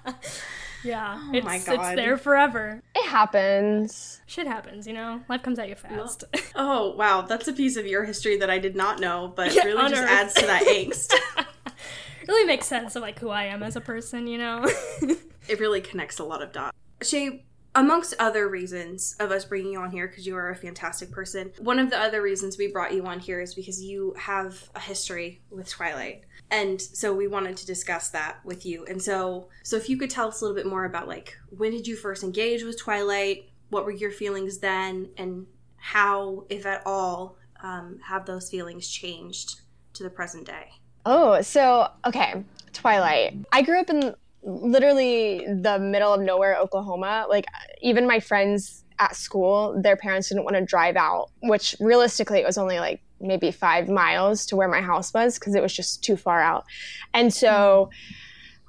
yeah. 0.84 1.18
Oh 1.20 1.30
it's, 1.34 1.44
my 1.44 1.56
it's 1.56 1.66
there 1.66 2.16
forever. 2.16 2.82
It 2.94 3.08
happens. 3.08 4.20
Shit 4.26 4.46
happens, 4.46 4.86
you 4.86 4.92
know. 4.92 5.20
Life 5.28 5.42
comes 5.42 5.58
at 5.58 5.68
you 5.68 5.74
fast. 5.74 6.24
Oh 6.54 6.94
wow, 6.96 7.22
that's 7.22 7.48
a 7.48 7.52
piece 7.52 7.76
of 7.76 7.86
your 7.86 8.04
history 8.04 8.36
that 8.38 8.50
I 8.50 8.58
did 8.58 8.74
not 8.76 8.98
know, 9.00 9.32
but 9.34 9.54
Yeah, 9.54 9.64
really 9.64 9.88
just 9.88 10.02
unearthed. 10.02 10.12
adds 10.12 10.34
to 10.34 10.46
that 10.46 10.62
angst. 10.64 11.14
really 12.28 12.44
makes 12.44 12.66
sense 12.66 12.96
of 12.96 13.02
like 13.02 13.18
who 13.18 13.28
I 13.28 13.44
am 13.44 13.62
as 13.62 13.76
a 13.76 13.80
person, 13.80 14.26
you 14.26 14.38
know. 14.38 14.64
it 15.48 15.60
really 15.60 15.80
connects 15.80 16.18
a 16.18 16.24
lot 16.24 16.42
of 16.42 16.52
dots. 16.52 16.76
Shay, 17.02 17.44
amongst 17.74 18.14
other 18.18 18.48
reasons 18.48 19.16
of 19.20 19.30
us 19.30 19.44
bringing 19.44 19.72
you 19.72 19.80
on 19.80 19.90
here, 19.90 20.08
because 20.08 20.26
you 20.26 20.36
are 20.36 20.50
a 20.50 20.56
fantastic 20.56 21.10
person, 21.10 21.52
one 21.58 21.78
of 21.78 21.90
the 21.90 21.98
other 21.98 22.22
reasons 22.22 22.58
we 22.58 22.66
brought 22.66 22.92
you 22.92 23.04
on 23.06 23.20
here 23.20 23.40
is 23.40 23.54
because 23.54 23.82
you 23.82 24.14
have 24.18 24.70
a 24.74 24.80
history 24.80 25.40
with 25.50 25.68
Twilight. 25.68 26.24
And 26.50 26.80
so 26.80 27.14
we 27.14 27.28
wanted 27.28 27.56
to 27.58 27.66
discuss 27.66 28.08
that 28.10 28.44
with 28.44 28.66
you. 28.66 28.84
And 28.86 29.00
so 29.00 29.48
so 29.62 29.76
if 29.76 29.88
you 29.88 29.96
could 29.96 30.10
tell 30.10 30.28
us 30.28 30.40
a 30.40 30.44
little 30.44 30.56
bit 30.56 30.66
more 30.66 30.84
about 30.84 31.06
like 31.06 31.36
when 31.50 31.70
did 31.70 31.86
you 31.86 31.94
first 31.94 32.24
engage 32.24 32.64
with 32.64 32.78
Twilight? 32.78 33.50
What 33.68 33.84
were 33.84 33.92
your 33.92 34.10
feelings 34.10 34.58
then? 34.58 35.10
And 35.16 35.46
how, 35.76 36.46
if 36.48 36.66
at 36.66 36.82
all, 36.84 37.36
um, 37.62 38.00
have 38.04 38.26
those 38.26 38.50
feelings 38.50 38.88
changed 38.88 39.60
to 39.94 40.02
the 40.02 40.10
present 40.10 40.46
day? 40.46 40.70
Oh, 41.06 41.40
so 41.40 41.88
okay, 42.04 42.44
Twilight. 42.72 43.36
I 43.52 43.62
grew 43.62 43.78
up 43.78 43.90
in 43.90 44.14
literally 44.42 45.44
the 45.46 45.78
middle 45.78 46.12
of 46.14 46.20
nowhere, 46.20 46.56
Oklahoma. 46.56 47.26
Like 47.28 47.46
even 47.82 48.06
my 48.06 48.20
friends 48.20 48.84
at 48.98 49.16
school, 49.16 49.80
their 49.82 49.96
parents 49.96 50.28
didn't 50.28 50.44
want 50.44 50.56
to 50.56 50.64
drive 50.64 50.96
out, 50.96 51.30
which 51.42 51.74
realistically 51.80 52.38
it 52.38 52.46
was 52.46 52.58
only 52.58 52.78
like 52.78 53.00
maybe 53.20 53.50
5 53.50 53.88
miles 53.88 54.46
to 54.46 54.56
where 54.56 54.68
my 54.68 54.80
house 54.80 55.12
was 55.12 55.38
because 55.38 55.54
it 55.54 55.62
was 55.62 55.72
just 55.74 56.02
too 56.02 56.16
far 56.16 56.40
out. 56.40 56.64
And 57.12 57.32
so 57.32 57.90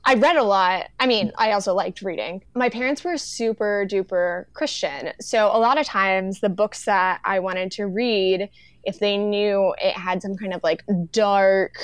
I 0.03 0.15
read 0.15 0.35
a 0.35 0.43
lot. 0.43 0.87
I 0.99 1.05
mean, 1.05 1.31
I 1.37 1.51
also 1.51 1.73
liked 1.73 2.01
reading. 2.01 2.43
My 2.55 2.69
parents 2.69 3.03
were 3.03 3.17
super 3.17 3.85
duper 3.89 4.45
Christian. 4.53 5.13
So 5.21 5.47
a 5.47 5.59
lot 5.59 5.79
of 5.79 5.85
times 5.85 6.39
the 6.39 6.49
books 6.49 6.85
that 6.85 7.21
I 7.23 7.39
wanted 7.39 7.71
to 7.73 7.85
read, 7.85 8.49
if 8.83 8.99
they 8.99 9.17
knew 9.17 9.75
it 9.81 9.95
had 9.95 10.21
some 10.21 10.35
kind 10.35 10.53
of 10.53 10.61
like 10.63 10.83
dark 11.11 11.75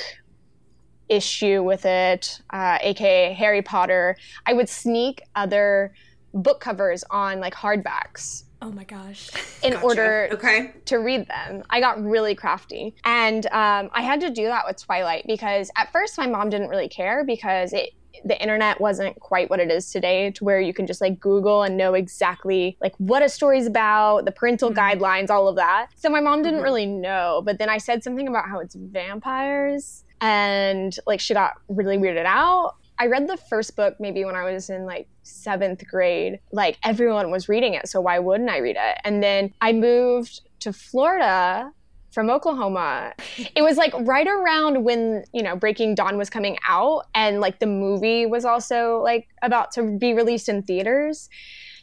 issue 1.08 1.62
with 1.62 1.84
it, 1.86 2.40
uh, 2.50 2.78
aka 2.80 3.32
Harry 3.34 3.62
Potter, 3.62 4.16
I 4.46 4.52
would 4.52 4.68
sneak 4.68 5.22
other 5.34 5.92
book 6.34 6.60
covers 6.60 7.04
on 7.10 7.40
like 7.40 7.54
hardbacks 7.54 8.44
oh 8.60 8.70
my 8.72 8.84
gosh. 8.84 9.30
in 9.62 9.72
Gotcha. 9.72 9.84
order 9.86 10.28
Okay. 10.32 10.72
to 10.86 10.96
read 10.98 11.26
them. 11.28 11.62
I 11.70 11.80
got 11.80 12.02
really 12.02 12.34
crafty. 12.34 12.94
And 13.04 13.46
um, 13.46 13.88
I 13.92 14.02
had 14.02 14.20
to 14.22 14.30
do 14.30 14.44
that 14.46 14.64
with 14.66 14.82
Twilight 14.84 15.24
because 15.28 15.70
at 15.76 15.92
first 15.92 16.18
my 16.18 16.26
mom 16.26 16.50
didn't 16.50 16.68
really 16.68 16.88
care 16.88 17.24
because 17.24 17.72
it 17.72 17.90
the 18.24 18.40
internet 18.42 18.80
wasn't 18.80 19.14
quite 19.20 19.48
what 19.48 19.60
it 19.60 19.70
is 19.70 19.92
today 19.92 20.32
to 20.32 20.42
where 20.42 20.60
you 20.60 20.74
can 20.74 20.88
just 20.88 21.00
like 21.00 21.20
google 21.20 21.62
and 21.62 21.76
know 21.76 21.94
exactly 21.94 22.76
like 22.80 22.92
what 22.98 23.22
a 23.22 23.28
story's 23.28 23.66
about 23.68 24.24
the 24.24 24.32
parental 24.32 24.72
guidelines 24.72 25.30
all 25.30 25.46
of 25.46 25.54
that 25.54 25.86
so 25.94 26.08
my 26.08 26.18
mom 26.18 26.42
didn't 26.42 26.58
Mhm. 26.58 26.64
really 26.64 26.86
know 26.86 27.42
but 27.44 27.58
then 27.58 27.68
i 27.68 27.78
said 27.78 28.02
something 28.02 28.26
about 28.26 28.48
how 28.48 28.58
it's 28.58 28.74
vampires 28.74 30.02
and 30.20 30.96
like 31.06 31.20
she 31.20 31.34
got 31.34 31.52
really 31.68 31.98
weirded 31.98 32.26
out 32.26 32.72
I 33.00 33.06
read 33.06 33.28
the 33.28 33.36
first 33.36 33.76
book 33.76 33.94
maybe 34.00 34.24
when 34.24 34.34
I 34.34 34.50
was 34.52 34.68
in 34.70 34.84
like 34.84 35.08
seventh 35.22 35.86
grade. 35.86 36.40
Like 36.52 36.78
everyone 36.84 37.30
was 37.30 37.48
reading 37.48 37.74
it, 37.74 37.88
so 37.88 38.00
why 38.00 38.18
wouldn't 38.18 38.50
I 38.50 38.58
read 38.58 38.76
it? 38.78 38.98
And 39.04 39.22
then 39.22 39.52
I 39.60 39.72
moved 39.72 40.40
to 40.60 40.72
Florida 40.72 41.70
from 42.10 42.30
Oklahoma. 42.30 43.12
It 43.54 43.62
was 43.62 43.76
like 43.76 43.92
right 44.00 44.26
around 44.26 44.82
when, 44.82 45.22
you 45.32 45.42
know, 45.42 45.54
Breaking 45.54 45.94
Dawn 45.94 46.16
was 46.16 46.28
coming 46.30 46.58
out 46.66 47.04
and 47.14 47.40
like 47.40 47.60
the 47.60 47.66
movie 47.66 48.26
was 48.26 48.44
also 48.44 49.00
like 49.04 49.28
about 49.42 49.70
to 49.72 49.96
be 49.98 50.14
released 50.14 50.48
in 50.48 50.62
theaters. 50.62 51.28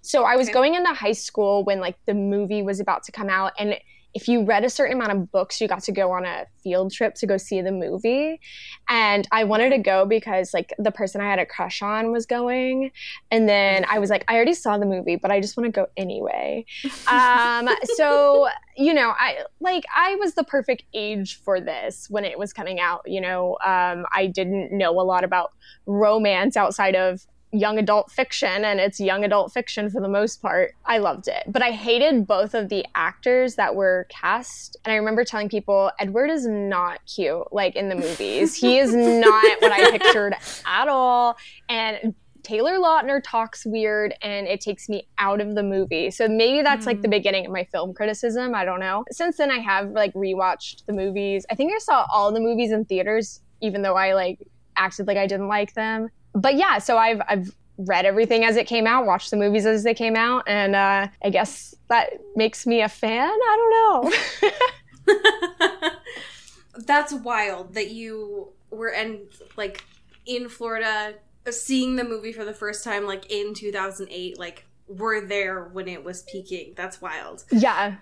So 0.02 0.24
I 0.24 0.36
was 0.36 0.48
Okay. 0.48 0.54
going 0.54 0.76
into 0.76 0.94
high 0.94 1.14
school 1.14 1.64
when 1.64 1.80
like 1.80 1.96
the 2.06 2.14
movie 2.14 2.62
was 2.62 2.80
about 2.80 3.04
to 3.04 3.12
come 3.12 3.30
out 3.30 3.54
and 3.58 3.78
if 4.16 4.30
you 4.30 4.46
read 4.46 4.64
a 4.64 4.70
certain 4.70 4.96
amount 4.96 5.12
of 5.12 5.30
books, 5.30 5.60
you 5.60 5.68
got 5.68 5.84
to 5.84 5.92
go 5.92 6.14
on 6.14 6.26
a 6.26 6.46
field 6.64 6.94
trip 6.94 7.16
to 7.16 7.28
go 7.28 7.36
see 7.36 7.62
the 7.62 7.72
movie. 7.72 8.40
And 8.88 9.28
I 9.34 9.44
wanted 9.44 9.72
to 9.72 9.78
go 9.78 10.06
because 10.06 10.54
like 10.54 10.74
the 10.80 10.90
person 10.90 11.20
I 11.20 11.30
had 11.30 11.38
a 11.38 11.46
crush 11.46 11.82
on 11.82 12.14
was 12.14 12.26
going. 12.26 12.92
And 13.30 13.48
then 13.50 13.86
I 13.90 14.00
was 14.00 14.10
like, 14.10 14.24
I 14.30 14.36
already 14.36 14.54
saw 14.54 14.78
the 14.78 14.86
movie, 14.86 15.18
but 15.18 15.32
I 15.32 15.42
just 15.42 15.58
want 15.58 15.66
to 15.66 15.72
go 15.72 15.88
anyway. 15.98 16.66
Um, 17.08 17.70
so, 17.96 18.48
you 18.76 18.94
know, 18.94 19.14
I 19.20 19.44
like 19.60 19.84
I 19.96 20.16
was 20.16 20.34
the 20.34 20.44
perfect 20.44 20.84
age 20.94 21.40
for 21.42 21.62
this 21.62 22.10
when 22.10 22.26
it 22.26 22.40
was 22.40 22.52
coming 22.52 22.80
out. 22.80 23.02
You 23.06 23.22
know, 23.22 23.58
um, 23.64 24.06
I 24.14 24.28
didn't 24.34 24.76
know 24.76 25.00
a 25.00 25.04
lot 25.04 25.24
about 25.24 25.52
romance 25.86 26.58
outside 26.58 26.96
of 26.96 27.26
young 27.56 27.78
adult 27.78 28.12
fiction 28.12 28.66
and 28.66 28.80
it's 28.80 29.00
young 29.00 29.24
adult 29.24 29.52
fiction 29.54 29.90
for 29.90 30.02
the 30.02 30.10
most 30.10 30.42
part. 30.42 30.74
I 30.86 30.98
loved 30.98 31.28
it. 31.28 31.44
But 31.48 31.62
I 31.62 31.72
hated 31.72 32.28
both 32.28 32.54
of 32.54 32.70
the 32.70 32.86
actors 32.96 33.56
that 33.56 33.76
were 33.76 34.08
cast. 34.10 34.78
And 34.86 34.92
I 34.92 34.96
remember 34.98 35.24
telling 35.24 35.50
people 35.50 35.92
Edward 36.00 36.30
is 36.30 36.46
not 36.46 37.00
cute 37.06 37.52
like 37.52 37.76
in 37.76 37.90
the 37.90 37.96
movies. 37.96 38.56
he 38.56 38.78
is 38.78 38.94
not 38.94 39.62
what 39.62 39.72
I 39.72 39.92
pictured 39.92 40.36
at 40.66 40.88
all. 40.88 41.38
And 41.70 42.14
Taylor 42.44 42.74
Lautner 42.74 43.22
talks 43.24 43.66
weird 43.66 44.14
and 44.22 44.46
it 44.46 44.62
takes 44.62 44.88
me 44.88 45.08
out 45.18 45.42
of 45.42 45.56
the 45.56 45.64
movie. 45.64 46.12
So 46.12 46.28
maybe 46.28 46.62
that's 46.62 46.86
like 46.86 47.02
the 47.02 47.08
hmm. 47.08 47.12
beginning 47.12 47.48
of 47.48 47.52
my 47.52 47.64
film 47.64 47.94
criticism. 47.94 48.54
I 48.54 48.66
don't 48.66 48.80
know. 48.80 49.04
Since 49.10 49.38
then 49.38 49.50
I 49.50 49.58
have 49.58 49.90
like 49.90 50.14
rewatched 50.14 50.86
the 50.86 50.94
movies. 50.94 51.46
I 51.50 51.56
think 51.56 51.74
I 51.74 51.80
saw 51.80 52.06
all 52.14 52.32
the 52.32 52.40
movies 52.40 52.72
in 52.72 52.86
theaters 52.86 53.42
even 53.62 53.82
though 53.82 53.96
I 53.96 54.14
like 54.14 54.40
acted 54.76 55.08
like 55.08 55.18
I 55.18 55.28
didn't 55.28 55.48
like 55.48 55.74
them. 55.74 56.10
But 56.36 56.56
yeah, 56.56 56.78
so 56.80 56.98
I've 56.98 57.22
I've 57.28 57.56
read 57.78 58.06
everything 58.06 58.44
as 58.46 58.56
it 58.58 58.68
came 58.68 58.86
out, 58.88 59.06
watched 59.06 59.32
the 59.32 59.38
movies 59.38 59.66
as 59.66 59.84
they 59.84 59.94
came 59.94 60.16
out, 60.16 60.44
and 60.48 60.76
uh, 60.76 61.08
I 61.24 61.30
guess 61.30 61.74
that 61.90 62.10
makes 62.36 62.66
me 62.68 62.82
a 62.82 62.90
fan. 62.90 63.28
I 63.30 63.58
don't 63.58 64.44
know. 65.08 65.90
That's 66.78 67.14
wild 67.14 67.74
that 67.76 67.92
you 67.92 68.50
were 68.70 68.90
and 68.90 69.20
like 69.56 69.84
in 70.26 70.50
Florida, 70.50 71.14
seeing 71.50 71.96
the 71.96 72.04
movie 72.04 72.34
for 72.34 72.44
the 72.44 72.54
first 72.54 72.84
time 72.84 73.06
like 73.06 73.32
in 73.32 73.54
2008, 73.54 74.38
like 74.38 74.66
were 74.88 75.22
there 75.26 75.64
when 75.72 75.88
it 75.88 76.04
was 76.04 76.24
peaking. 76.24 76.74
That's 76.76 77.02
wild. 77.02 77.46
Yeah. 77.52 77.96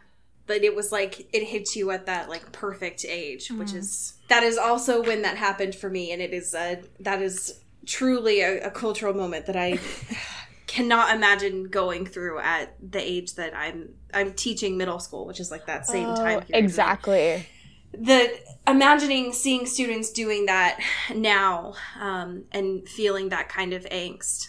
But 0.47 0.63
it 0.63 0.75
was 0.75 0.91
like 0.91 1.27
it 1.33 1.43
hits 1.43 1.75
you 1.75 1.91
at 1.91 2.07
that 2.07 2.29
like 2.29 2.51
perfect 2.51 3.05
age, 3.07 3.49
which 3.51 3.69
Mm. 3.69 3.77
is 3.77 4.13
that 4.27 4.43
is 4.43 4.57
also 4.57 5.01
when 5.03 5.21
that 5.21 5.37
happened 5.37 5.75
for 5.75 5.89
me, 5.89 6.11
and 6.11 6.21
it 6.21 6.33
is 6.33 6.53
a 6.53 6.81
that 6.99 7.21
is 7.21 7.59
truly 7.85 8.41
a, 8.41 8.67
a 8.67 8.71
cultural 8.71 9.13
moment 9.13 9.45
that 9.47 9.55
I 9.55 9.79
cannot 10.67 11.15
imagine 11.15 11.65
going 11.65 12.05
through 12.05 12.39
at 12.39 12.75
the 12.81 12.99
age 13.01 13.35
that 13.35 13.55
I'm 13.55 13.89
I'm 14.13 14.33
teaching 14.33 14.77
middle 14.77 14.99
school, 14.99 15.25
which 15.25 15.39
is 15.39 15.51
like 15.51 15.65
that 15.67 15.85
same 15.87 16.07
Oh, 16.09 16.15
time 16.15 16.41
period. 16.41 16.63
Exactly. 16.63 17.45
the 17.93 18.31
imagining 18.67 19.33
seeing 19.33 19.65
students 19.65 20.11
doing 20.11 20.45
that 20.47 20.79
now 21.15 21.73
um, 21.99 22.43
and 22.51 22.87
feeling 22.87 23.29
that 23.29 23.49
kind 23.49 23.73
of 23.73 23.83
angst 23.85 24.47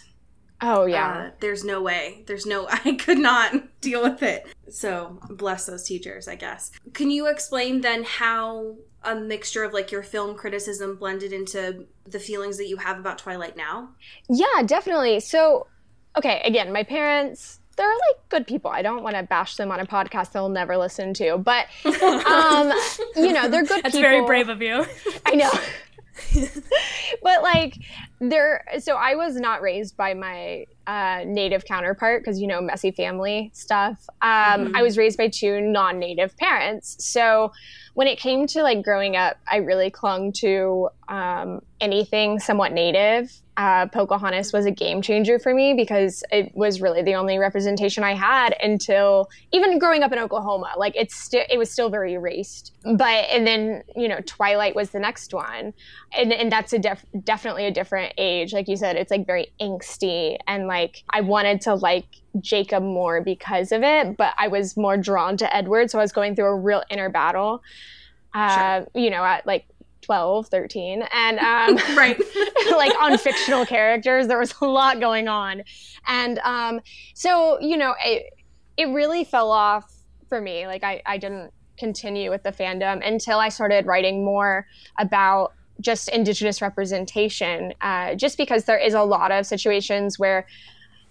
Oh 0.61 0.85
yeah. 0.85 1.17
uh, 1.17 1.31
there's 1.41 1.63
no 1.65 1.81
way 1.81 2.23
there's 2.27 2.45
no 2.45 2.65
i 2.85 2.93
could 2.95 3.19
not 3.19 3.53
deal 3.81 4.01
with 4.01 4.23
it 4.23 4.47
so 4.69 5.19
bless 5.29 5.65
those 5.65 5.83
teachers 5.83 6.27
i 6.29 6.35
guess 6.35 6.71
can 6.93 7.11
you 7.11 7.27
explain 7.27 7.81
then 7.81 8.03
how 8.05 8.75
a 9.05 9.15
mixture 9.15 9.63
of 9.63 9.73
like 9.73 9.91
your 9.91 10.03
film 10.03 10.35
criticism 10.35 10.95
blended 10.95 11.31
into 11.31 11.85
the 12.05 12.19
feelings 12.19 12.57
that 12.57 12.67
you 12.67 12.77
have 12.77 12.99
about 12.99 13.17
twilight 13.17 13.55
now 13.55 13.89
Yeah, 14.29 14.63
definitely. 14.65 15.19
So, 15.19 15.67
okay, 16.17 16.41
again, 16.43 16.73
my 16.73 16.83
parents, 16.83 17.59
they're 17.77 17.87
like 17.87 18.29
good 18.29 18.47
people. 18.47 18.71
I 18.71 18.81
don't 18.81 19.03
want 19.03 19.15
to 19.15 19.23
bash 19.23 19.55
them 19.55 19.71
on 19.71 19.79
a 19.79 19.85
podcast 19.85 20.31
they'll 20.31 20.49
never 20.49 20.77
listen 20.77 21.13
to, 21.15 21.37
but 21.37 21.67
um, 21.85 22.71
you 23.15 23.33
know, 23.33 23.47
they're 23.49 23.63
good 23.63 23.83
That's 23.83 23.95
people. 23.95 24.01
very 24.01 24.25
brave 24.25 24.49
of 24.49 24.61
you. 24.61 24.85
I 25.25 25.35
know. 25.35 25.51
but 27.23 27.43
like 27.43 27.77
they're 28.19 28.63
so 28.79 28.95
I 28.95 29.15
was 29.15 29.35
not 29.35 29.61
raised 29.61 29.97
by 29.97 30.13
my 30.13 30.65
uh, 30.87 31.23
native 31.25 31.65
counterpart 31.65 32.23
because 32.23 32.39
you 32.39 32.47
know 32.47 32.61
messy 32.61 32.91
family 32.91 33.51
stuff. 33.53 34.07
Um, 34.21 34.73
I 34.75 34.83
was 34.83 34.97
raised 34.97 35.17
by 35.17 35.29
two 35.29 35.61
non-native 35.61 36.35
parents, 36.37 36.95
so 36.99 37.51
when 37.95 38.07
it 38.07 38.19
came 38.19 38.45
to 38.47 38.61
like 38.61 38.83
growing 38.83 39.15
up, 39.15 39.37
I 39.49 39.57
really 39.57 39.89
clung 39.89 40.33
to 40.33 40.89
um, 41.07 41.61
anything 41.79 42.39
somewhat 42.39 42.73
native. 42.73 43.31
Uh, 43.57 43.87
Pocahontas 43.87 44.51
was 44.51 44.65
a 44.65 44.71
game 44.71 45.01
changer 45.01 45.39
for 45.39 45.53
me 45.53 45.73
because 45.73 46.25
it 46.29 46.51
was 46.55 46.81
really 46.81 47.01
the 47.01 47.15
only 47.15 47.37
representation 47.37 48.03
I 48.03 48.13
had 48.13 48.53
until 48.61 49.29
even 49.53 49.79
growing 49.79 50.03
up 50.03 50.11
in 50.11 50.19
Oklahoma. 50.19 50.73
Like 50.75 50.93
it's 50.97 51.15
still 51.15 51.43
it 51.49 51.57
was 51.57 51.71
still 51.71 51.89
very 51.89 52.13
erased. 52.13 52.73
But 52.83 53.29
and 53.31 53.47
then 53.47 53.83
you 53.95 54.09
know 54.09 54.19
Twilight 54.25 54.75
was 54.75 54.89
the 54.89 54.99
next 54.99 55.33
one, 55.33 55.73
and 56.17 56.33
and 56.33 56.51
that's 56.51 56.73
a 56.73 56.79
def- 56.79 57.05
definitely 57.23 57.65
a 57.65 57.71
different 57.71 58.13
age. 58.17 58.51
Like 58.51 58.67
you 58.67 58.75
said, 58.75 58.97
it's 58.97 59.09
like 59.09 59.25
very 59.25 59.53
angsty 59.61 60.37
and 60.47 60.67
like 60.67 60.74
I 61.09 61.21
wanted 61.21 61.61
to 61.61 61.75
like 61.75 62.05
Jacob 62.39 62.83
more 62.83 63.21
because 63.21 63.71
of 63.71 63.83
it, 63.83 64.17
but 64.17 64.33
I 64.37 64.47
was 64.47 64.75
more 64.75 64.97
drawn 64.97 65.37
to 65.37 65.55
Edward, 65.55 65.89
so 65.91 65.99
I 65.99 66.01
was 66.01 66.11
going 66.11 66.35
through 66.35 66.45
a 66.45 66.55
real 66.55 66.83
inner 66.89 67.09
battle. 67.09 67.61
Uh, 68.33 68.85
You 68.93 69.09
know, 69.09 69.23
at 69.23 69.45
like 69.45 69.65
12, 70.01 70.47
13. 70.47 71.03
And 71.13 71.39
um, 71.39 71.75
right 71.97 72.19
like 72.71 72.93
on 73.01 73.17
fictional 73.17 73.65
characters, 73.65 74.27
there 74.27 74.39
was 74.39 74.53
a 74.61 74.65
lot 74.65 74.99
going 74.99 75.27
on. 75.27 75.63
And 76.07 76.39
um, 76.39 76.81
so, 77.13 77.59
you 77.59 77.77
know, 77.77 77.95
it, 78.03 78.33
it 78.77 78.85
really 78.87 79.23
fell 79.23 79.51
off 79.51 79.91
for 80.29 80.39
me. 80.41 80.67
Like, 80.67 80.83
I, 80.83 81.01
I 81.05 81.17
didn't 81.17 81.51
continue 81.77 82.29
with 82.29 82.43
the 82.43 82.51
fandom 82.51 83.05
until 83.05 83.39
I 83.39 83.49
started 83.49 83.85
writing 83.85 84.23
more 84.23 84.67
about 84.99 85.53
just 85.81 86.09
Indigenous 86.09 86.61
representation, 86.61 87.73
uh, 87.81 88.15
just 88.15 88.37
because 88.37 88.65
there 88.65 88.77
is 88.77 88.93
a 88.93 89.03
lot 89.03 89.31
of 89.31 89.45
situations 89.45 90.17
where 90.17 90.45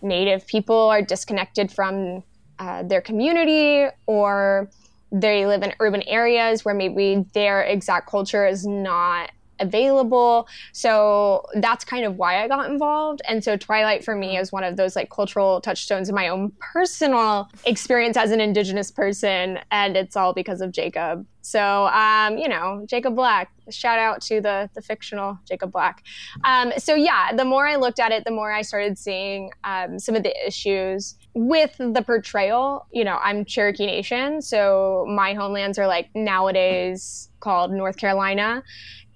Native 0.03 0.47
people 0.47 0.89
are 0.89 1.03
disconnected 1.03 1.71
from 1.71 2.23
uh, 2.59 2.83
their 2.83 3.01
community 3.01 3.87
or 4.07 4.71
they 5.11 5.47
live 5.47 5.63
in 5.63 5.73
urban 5.81 6.03
areas 6.03 6.65
where 6.65 6.75
maybe 6.75 7.25
their 7.35 7.63
exact 7.63 8.09
culture 8.09 8.47
is 8.47 8.67
not 8.67 9.31
available. 9.61 10.49
So 10.73 11.47
that's 11.55 11.85
kind 11.85 12.05
of 12.05 12.17
why 12.17 12.43
I 12.43 12.49
got 12.49 12.71
involved. 12.71 13.23
And 13.29 13.43
so 13.43 13.57
Twilight 13.57 14.05
for 14.05 14.15
me 14.15 14.37
is 14.37 14.53
one 14.53 14.65
of 14.65 14.77
those 14.77 14.97
like 14.97 15.11
cultural 15.11 15.61
touchstones 15.61 16.09
in 16.09 16.15
my 16.15 16.29
own 16.29 16.53
personal 16.59 17.49
experience 17.65 18.17
as 18.17 18.31
an 18.31 18.41
indigenous 18.41 18.91
person. 18.91 19.59
And 19.71 19.97
it's 19.97 20.17
all 20.17 20.33
because 20.33 20.61
of 20.61 20.73
Jacob. 20.73 21.27
So, 21.43 21.87
um, 21.89 22.39
you 22.39 22.49
know, 22.49 22.85
Jacob 22.87 23.15
Black, 23.15 23.51
shout 23.71 23.99
out 23.99 24.23
to 24.23 24.41
the, 24.41 24.71
the 24.75 24.81
fictional 24.81 25.39
Jacob 25.47 25.73
Black. 25.73 26.03
Um, 26.43 26.73
so 26.79 26.95
yeah, 26.95 27.35
the 27.35 27.45
more 27.45 27.67
I 27.67 27.77
looked 27.77 28.01
at 28.01 28.13
it, 28.13 28.25
the 28.25 28.31
more 28.31 28.51
I 28.51 28.63
started 28.63 28.99
seeing 28.99 29.51
um, 29.63 29.99
some 29.99 30.15
of 30.15 30.23
the 30.23 30.35
issues 30.47 31.17
with 31.35 31.77
the 31.79 32.03
portrayal. 32.03 32.87
You 32.93 33.05
know, 33.05 33.19
I'm 33.23 33.45
Cherokee 33.45 33.87
Nation. 33.87 34.41
So 34.41 35.05
my 35.09 35.35
homelands 35.35 35.79
are 35.79 35.87
like 35.87 36.09
nowadays 36.15 37.29
called 37.41 37.73
North 37.73 37.97
Carolina 37.97 38.63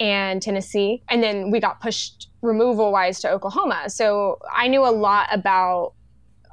and 0.01 0.43
Tennessee. 0.43 1.03
And 1.09 1.23
then 1.23 1.51
we 1.51 1.61
got 1.61 1.81
pushed 1.81 2.29
removal 2.43 2.93
wise 2.93 3.21
to 3.21 3.31
Oklahoma. 3.31 3.89
So 3.89 4.39
I 4.53 4.69
knew 4.69 4.85
a 4.85 4.91
lot 4.91 5.29
about 5.33 5.95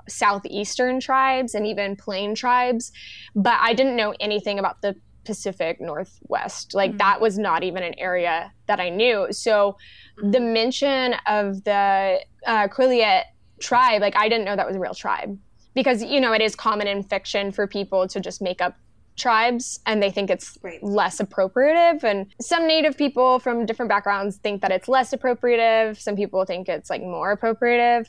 southeastern 0.07 0.99
tribes 0.99 1.55
and 1.55 1.65
even 1.65 1.95
plain 1.95 2.35
tribes, 2.35 2.91
but 3.35 3.57
I 3.59 3.73
didn't 3.73 3.95
know 3.95 4.13
anything 4.19 4.59
about 4.59 4.81
the 4.81 4.95
Pacific 5.25 5.81
Northwest. 5.81 6.75
Like 6.75 6.91
Mm. 6.91 6.97
that 6.99 7.21
was 7.21 7.39
not 7.39 7.63
even 7.63 7.81
an 7.81 7.95
area 7.97 8.53
that 8.67 8.79
I 8.79 8.89
knew. 8.89 9.27
So 9.31 9.77
the 10.21 10.39
mention 10.39 11.15
of 11.25 11.63
the 11.63 12.19
uh, 12.45 12.67
Quileute 12.67 13.23
tribe, 13.59 14.01
like 14.01 14.15
I 14.15 14.29
didn't 14.29 14.45
know 14.45 14.55
that 14.55 14.67
was 14.67 14.75
a 14.75 14.79
real 14.79 14.93
tribe 14.93 15.39
because 15.75 16.03
you 16.03 16.19
know 16.19 16.33
it 16.33 16.41
is 16.41 16.55
common 16.55 16.87
in 16.87 17.03
fiction 17.03 17.51
for 17.51 17.67
people 17.67 18.07
to 18.07 18.19
just 18.19 18.41
make 18.41 18.61
up 18.61 18.75
tribes 19.17 19.79
and 19.85 20.01
they 20.03 20.11
think 20.11 20.29
it's 20.29 20.57
Right. 20.61 20.81
less 20.83 21.19
appropriative. 21.21 22.03
And 22.03 22.33
some 22.41 22.67
native 22.67 22.97
people 22.97 23.39
from 23.39 23.65
different 23.65 23.89
backgrounds 23.89 24.37
think 24.37 24.61
that 24.61 24.71
it's 24.71 24.87
less 24.89 25.13
appropriative. 25.13 25.97
Some 25.99 26.15
people 26.17 26.43
think 26.45 26.67
it's 26.67 26.89
like 26.89 27.01
more 27.01 27.35
appropriative. 27.37 28.07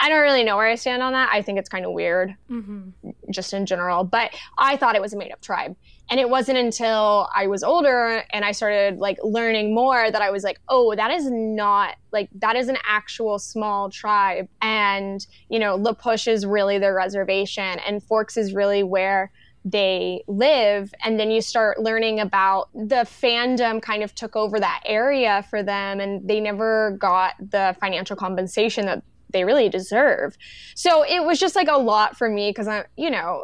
I 0.00 0.08
don't 0.08 0.20
really 0.22 0.44
know 0.44 0.56
where 0.56 0.68
i 0.68 0.74
stand 0.76 1.02
on 1.02 1.12
that. 1.12 1.28
I 1.32 1.42
think 1.42 1.58
it's 1.58 1.68
kind 1.68 1.84
of 1.84 1.92
weird 1.92 2.34
hmm 2.48 2.90
just 3.30 3.52
in 3.52 3.66
general. 3.66 4.04
But 4.04 4.30
i 4.56 4.76
thought 4.76 4.94
it 4.96 5.02
was 5.02 5.12
a 5.12 5.16
made 5.18 5.32
up 5.32 5.40
tribe 5.42 5.76
and 6.10 6.18
it 6.20 6.28
wasn't 6.28 6.56
until 6.56 7.28
i 7.34 7.46
was 7.46 7.62
older 7.62 8.24
and 8.30 8.44
i 8.44 8.52
started 8.52 8.98
like 8.98 9.18
learning 9.22 9.74
more 9.74 10.10
that 10.10 10.22
i 10.22 10.30
was 10.30 10.44
like 10.44 10.60
oh 10.68 10.94
that 10.94 11.10
is 11.10 11.30
not 11.30 11.96
like 12.12 12.28
that 12.34 12.56
is 12.56 12.68
an 12.68 12.78
actual 12.86 13.38
small 13.38 13.90
tribe. 13.90 14.48
And 14.60 15.26
you 15.48 15.58
know 15.58 15.76
la 15.76 15.92
push 15.92 16.26
is 16.26 16.46
really 16.46 16.78
their 16.78 16.94
reservation 16.94 17.78
and 17.86 18.02
forks 18.02 18.36
is 18.36 18.54
really 18.54 18.82
where 18.82 19.30
they 19.64 20.22
live. 20.28 20.94
And 21.04 21.18
then 21.18 21.30
you 21.30 21.42
start 21.42 21.80
learning 21.80 22.20
about 22.20 22.70
the 22.72 23.04
fandom 23.04 23.82
kind 23.82 24.02
of 24.02 24.14
took 24.14 24.36
over 24.36 24.58
that 24.60 24.82
area 24.86 25.44
for 25.50 25.62
them 25.62 26.00
and 26.00 26.26
they 26.26 26.40
never 26.40 26.96
got 26.98 27.34
the 27.38 27.76
financial 27.80 28.16
compensation 28.16 28.86
that 28.86 29.02
they 29.30 29.44
really 29.44 29.68
deserve. 29.68 30.38
So 30.74 31.04
it 31.04 31.22
was 31.24 31.38
just 31.38 31.54
like 31.54 31.68
a 31.68 31.76
lot 31.76 32.16
for 32.16 32.30
me 32.30 32.50
because 32.50 32.68
i'm 32.68 32.84
you 32.96 33.10
know 33.10 33.42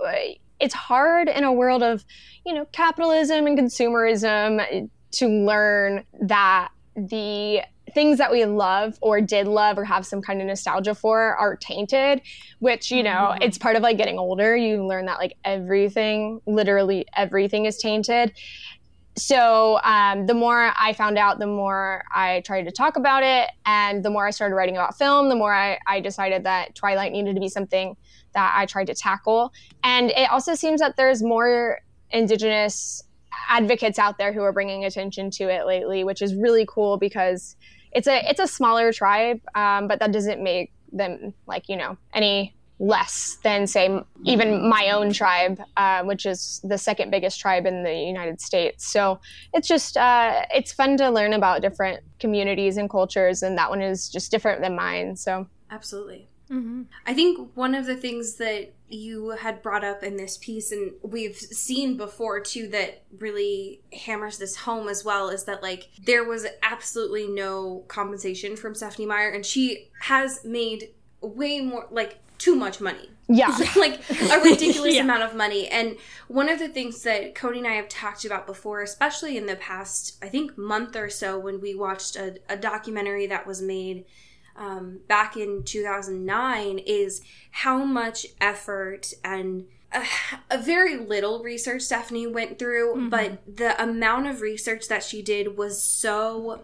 it's 0.65 0.75
hard 0.75 1.29
in 1.29 1.45
a 1.45 1.53
world 1.53 1.83
of 1.83 2.05
you 2.47 2.55
know 2.55 2.65
capitalism 2.73 3.47
and 3.47 3.59
consumerism 3.59 4.89
to 5.13 5.29
learn 5.29 6.05
that 6.23 6.71
the 6.97 7.61
things 7.93 8.17
that 8.19 8.33
we 8.33 8.45
love 8.47 8.99
or 9.03 9.21
did 9.21 9.47
love 9.47 9.77
or 9.79 9.85
have 9.85 10.07
some 10.07 10.23
kind 10.23 10.41
of 10.41 10.47
nostalgia 10.47 10.95
for 10.95 11.37
are 11.37 11.55
tainted 11.57 12.23
which 12.61 12.91
you 12.91 13.03
know 13.03 13.33
Mhm. 13.35 13.39
it's 13.43 13.59
part 13.59 13.77
of 13.77 13.83
like 13.83 13.99
getting 13.99 14.19
older 14.19 14.57
you 14.57 14.85
learn 14.87 15.05
that 15.05 15.19
like 15.19 15.35
everything 15.45 16.41
literally 16.47 17.07
everything 17.15 17.67
is 17.67 17.77
tainted 17.77 18.33
so 19.17 19.79
um, 19.85 20.27
the 20.27 20.35
more 20.35 20.73
i 20.77 20.93
found 20.95 21.19
out 21.19 21.39
the 21.39 21.47
more 21.47 22.03
i 22.13 22.41
tried 22.47 22.63
to 22.65 22.73
talk 22.73 22.97
about 22.97 23.23
it 23.23 23.49
and 23.67 24.03
the 24.03 24.11
more 24.11 24.27
i 24.27 24.31
started 24.31 24.55
writing 24.55 24.77
about 24.77 24.97
film 24.97 25.29
the 25.29 25.37
more 25.37 25.55
i, 25.55 25.79
I 25.87 26.01
decided 26.01 26.43
that 26.45 26.75
twilight 26.75 27.13
needed 27.13 27.35
to 27.35 27.41
be 27.41 27.49
something 27.49 27.97
that 28.35 28.53
i 28.57 28.67
tried 28.67 28.87
to 28.87 28.95
tackle. 28.95 29.53
And 29.83 30.11
it 30.11 30.31
also 30.31 30.55
seems 30.55 30.81
that 30.81 30.97
there's 30.97 31.23
more 31.23 31.81
indigenous 32.11 33.03
advocates 33.49 33.99
out 33.99 34.19
there 34.19 34.33
who 34.33 34.43
are 34.43 34.53
bringing 34.53 34.85
attention 34.85 35.31
to 35.31 35.45
it 35.45 35.67
lately 35.67 36.05
which 36.05 36.23
is 36.23 36.35
really 36.35 36.65
cool 36.69 36.97
because 36.97 37.57
it's 37.93 38.07
a 38.07 38.29
it's 38.31 38.41
a 38.41 38.47
smaller 38.47 38.93
tribe 38.93 39.41
um, 39.55 39.89
but 39.89 39.99
that 39.99 40.13
doesn't 40.13 40.43
make 40.43 40.73
them 40.93 41.35
like 41.47 41.69
you 41.69 41.77
know 41.77 41.97
any 42.13 42.55
less 42.81 43.39
than 43.43 43.67
say 43.67 44.01
even 44.25 44.69
my 44.69 44.91
own 44.91 45.13
tribe 45.13 45.61
uh, 45.77 46.03
which 46.03 46.27
is 46.27 46.61
the 46.65 46.77
second 46.77 47.11
biggest 47.11 47.39
tribe 47.41 47.67
in 47.67 47.85
the 47.85 47.95
united 47.95 48.41
states. 48.41 48.87
So 48.87 49.21
it's 49.53 49.69
just 49.69 49.97
uh, 49.97 50.45
it's 50.53 50.73
fun 50.73 50.97
to 50.97 51.09
learn 51.11 51.35
about 51.35 51.63
different 51.63 52.03
communities 52.19 52.77
and 52.77 52.91
cultures 52.91 53.43
and 53.43 53.57
that 53.59 53.71
one 53.71 53.81
is 53.81 54.09
just 54.09 54.31
different 54.31 54.61
than 54.61 54.75
mine. 54.75 55.17
So 55.17 55.47
absolutely 55.71 56.29
Mm-hmm. 56.51 56.83
I 57.07 57.15
think 57.15 57.51
one 57.55 57.75
of 57.75 57.87
the 57.87 57.97
things 57.97 58.35
that 58.37 58.73
you 58.89 59.31
had 59.31 59.63
brought 59.63 59.85
up 59.85 60.03
in 60.03 60.17
this 60.17 60.37
piece, 60.37 60.73
and 60.73 60.93
we've 61.03 61.37
seen 61.37 61.97
before 61.97 62.41
too, 62.41 62.69
that 62.69 63.03
really 63.19 63.81
hammers 63.93 64.39
this 64.39 64.57
home 64.57 64.89
as 64.89 65.05
well, 65.05 65.29
is 65.31 65.45
that 65.45 65.63
like 65.63 65.89
there 66.05 66.25
was 66.25 66.47
absolutely 66.63 67.27
no 67.27 67.85
compensation 67.89 68.57
from 68.57 68.75
Stephenie 68.75 69.07
Meyer, 69.07 69.31
and 69.31 69.45
she 69.45 69.89
has 70.03 70.45
made 70.45 70.91
way 71.21 71.61
more, 71.61 71.87
like 71.91 72.19
too 72.39 72.55
much 72.55 72.81
money. 72.81 73.09
Yeah. 73.27 73.57
like 73.77 74.01
a 74.11 74.41
ridiculous 74.41 74.95
Yeah. 74.97 75.03
amount 75.03 75.23
of 75.23 75.35
money. 75.35 75.67
And 75.69 75.97
one 76.29 76.51
of 76.51 76.59
the 76.59 76.69
things 76.69 77.03
that 77.05 77.35
Cody 77.35 77.59
and 77.61 77.67
I 77.67 77.73
have 77.73 77.89
talked 77.89 78.27
about 78.27 78.47
before, 78.47 78.83
especially 78.83 79.39
in 79.39 79.47
the 79.47 79.57
past, 79.57 80.23
I 80.23 80.29
think, 80.29 80.59
month 80.59 80.95
or 80.95 81.09
so, 81.09 81.39
when 81.39 81.61
we 81.61 81.75
watched 81.75 82.17
a, 82.17 82.37
a 82.51 82.57
documentary 82.57 83.27
that 83.29 83.47
was 83.47 83.63
made 83.63 84.05
um, 84.57 85.01
back 85.09 85.37
in 85.37 85.63
2009, 85.65 86.79
is 86.79 87.23
how 87.51 87.85
much 87.85 88.27
effort 88.41 89.13
and 89.23 89.65
uh, 89.93 90.05
a 90.51 90.59
very 90.59 90.97
little 90.97 91.43
research 91.43 91.83
Stephenie 91.83 92.27
went 92.27 92.59
through, 92.59 93.09
but 93.09 93.39
the 93.57 93.81
amount 93.83 94.27
of 94.27 94.41
research 94.41 94.89
that 94.89 95.03
she 95.05 95.23
did 95.23 95.57
was 95.57 95.81
so 95.83 96.63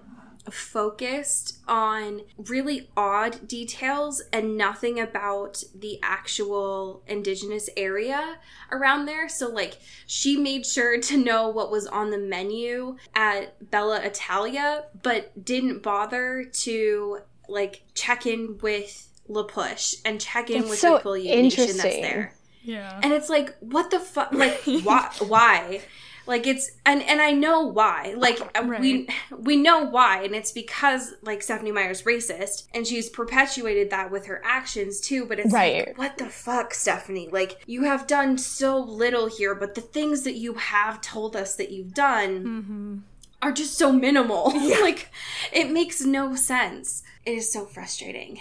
focused 0.49 1.59
on 1.69 2.23
really 2.37 2.89
odd 2.97 3.47
details 3.47 4.23
and 4.33 4.57
nothing 4.57 4.99
about 4.99 5.63
the 5.75 5.99
actual 6.03 7.03
indigenous 7.07 7.69
area 7.77 8.39
around 8.73 9.07
there. 9.07 9.29
So, 9.29 9.49
like, 9.49 9.79
she 10.07 10.37
made 10.37 10.67
sure 10.67 10.99
to 10.99 11.17
know 11.17 11.49
what 11.49 11.71
was 11.71 11.87
on 11.87 12.11
the 12.11 12.19
menu 12.19 12.97
at 13.15 13.71
Bella 13.71 14.01
Italia, 14.03 14.85
but 15.03 15.45
didn't 15.45 15.83
bother 15.83 16.45
to, 16.45 17.19
like, 17.51 17.83
check 17.95 18.27
in 18.27 18.59
with 18.63 19.09
La 19.31 19.45
Push 19.45 19.95
and 20.05 20.21
check 20.21 20.51
in 20.51 20.61
That's 20.61 20.71
with 20.71 20.79
so 20.81 20.99
the 20.99 21.05
Quileute 21.05 21.43
Nation 21.43 21.67
that's 21.77 21.83
there. 21.83 22.35
Yeah. 22.63 23.01
and 23.03 23.13
it's 23.13 23.31
like 23.31 23.57
what 23.61 23.91
the 23.91 23.99
fuck 24.01 24.33
like 24.33 24.61
why 24.83 25.11
why? 25.21 25.81
Like 26.27 26.47
it's 26.47 26.73
and 26.85 27.03
and 27.03 27.21
i 27.21 27.31
know 27.33 27.63
why. 27.63 28.15
Like 28.17 28.39
uh, 28.55 28.63
we 28.79 29.09
we 29.39 29.57
know 29.57 29.85
why 29.85 30.23
and 30.25 30.35
it's 30.35 30.53
because 30.53 31.15
like 31.23 31.43
stephenie 31.43 31.73
meyer's 31.73 32.03
racist 32.03 32.67
and 32.75 32.87
she's 32.87 33.09
perpetuated 33.09 33.91
that 33.91 34.11
with 34.11 34.27
her 34.27 34.43
actions 34.45 35.01
too 35.01 35.25
but 35.25 35.39
it's 35.39 35.53
Right. 35.53 35.87
like 35.89 35.99
what 35.99 36.19
the 36.19 36.27
fuck 36.29 36.75
stephenie? 36.75 37.29
Like 37.33 37.63
you 37.67 37.85
have 37.85 38.07
done 38.07 38.37
so 38.37 38.79
little 38.79 39.27
here 39.27 39.55
but 39.55 39.75
the 39.75 39.81
things 39.81 40.23
that 40.25 40.35
you 40.35 40.55
have 40.55 41.01
told 41.01 41.35
us 41.35 41.55
that 41.55 41.71
you've 41.71 41.95
done 41.95 42.45
mm-hmm. 42.45 42.97
are 43.43 43.53
just 43.53 43.79
so 43.79 43.91
minimal. 43.93 44.53
Like 44.83 45.11
it 45.53 45.71
makes 45.71 46.01
no 46.03 46.35
sense 46.35 47.03
it 47.31 47.37
is 47.37 47.51
so 47.51 47.65
frustrating 47.65 48.39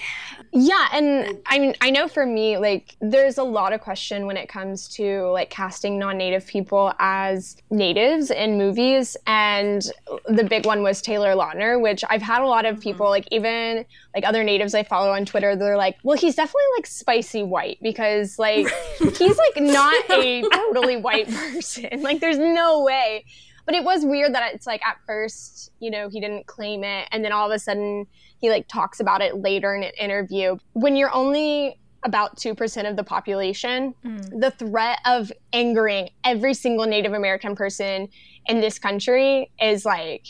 Yeah, 0.52 0.88
and 0.92 1.38
I 1.46 1.60
mean, 1.60 1.76
I 1.82 1.90
know 1.90 2.08
for 2.08 2.26
me, 2.26 2.58
like, 2.58 2.96
there's 3.02 3.38
a 3.38 3.44
lot 3.44 3.74
of 3.74 3.82
question 3.82 4.26
when 4.26 4.38
it 4.38 4.50
comes 4.50 4.88
to 4.96 5.28
like 5.28 5.50
casting 5.50 6.00
non-native 6.00 6.46
people 6.48 6.94
as 7.00 7.58
natives 7.70 8.32
in 8.32 8.58
movies, 8.58 9.16
and 9.28 9.84
the 10.28 10.44
big 10.44 10.66
one 10.66 10.82
was 10.82 11.02
Taylor 11.02 11.36
Lautner, 11.36 11.80
which 11.80 12.04
I've 12.10 12.22
had 12.22 12.42
a 12.42 12.48
lot 12.48 12.66
of 12.66 12.80
people, 12.80 13.06
mm-hmm. 13.06 13.12
like, 13.12 13.28
even 13.32 13.86
like 14.16 14.26
other 14.26 14.44
natives 14.44 14.74
I 14.74 14.84
follow 14.84 15.12
on 15.12 15.26
Twitter, 15.26 15.56
they're 15.56 15.78
like, 15.78 15.98
well, 16.04 16.18
he's 16.18 16.36
definitely 16.36 16.64
like 16.78 16.88
spicy 16.88 17.44
white 17.44 17.78
because 17.82 18.40
like 18.40 18.68
he's 19.00 19.38
like 19.38 19.58
not 19.58 20.10
a 20.10 20.42
totally 20.42 20.98
white 20.98 21.30
person. 21.30 22.02
Like, 22.02 22.20
there's 22.20 22.40
no 22.40 22.84
way. 22.84 23.26
But 23.70 23.76
it 23.76 23.84
was 23.84 24.04
weird 24.04 24.34
that 24.34 24.52
it's 24.56 24.66
like 24.66 24.84
at 24.84 24.98
first, 25.06 25.72
you 25.80 25.92
know, 25.92 26.10
he 26.10 26.20
didn't 26.20 26.48
claim 26.48 26.84
it, 26.84 27.08
and 27.12 27.24
then 27.24 27.32
all 27.32 27.46
of 27.46 27.56
a 27.56 27.60
sudden 27.60 28.08
he 28.40 28.50
like 28.50 28.68
talks 28.68 29.00
about 29.00 29.22
it 29.22 29.36
later 29.36 29.76
in 29.76 29.84
an 29.84 29.92
interview. 30.00 30.58
When 30.74 30.96
you're 30.96 31.14
only 31.14 31.80
about 32.02 32.36
2% 32.38 32.90
of 32.90 32.96
the 32.96 33.04
population, 33.04 33.94
mm. 34.04 34.42
the 34.42 34.50
threat 34.50 34.98
of 35.06 35.32
angering 35.54 36.10
every 36.24 36.56
single 36.56 36.88
Native 36.88 37.14
American 37.14 37.56
person 37.56 38.10
in 38.48 38.60
this 38.60 38.80
country 38.80 39.52
is 39.62 39.86
like, 39.86 40.26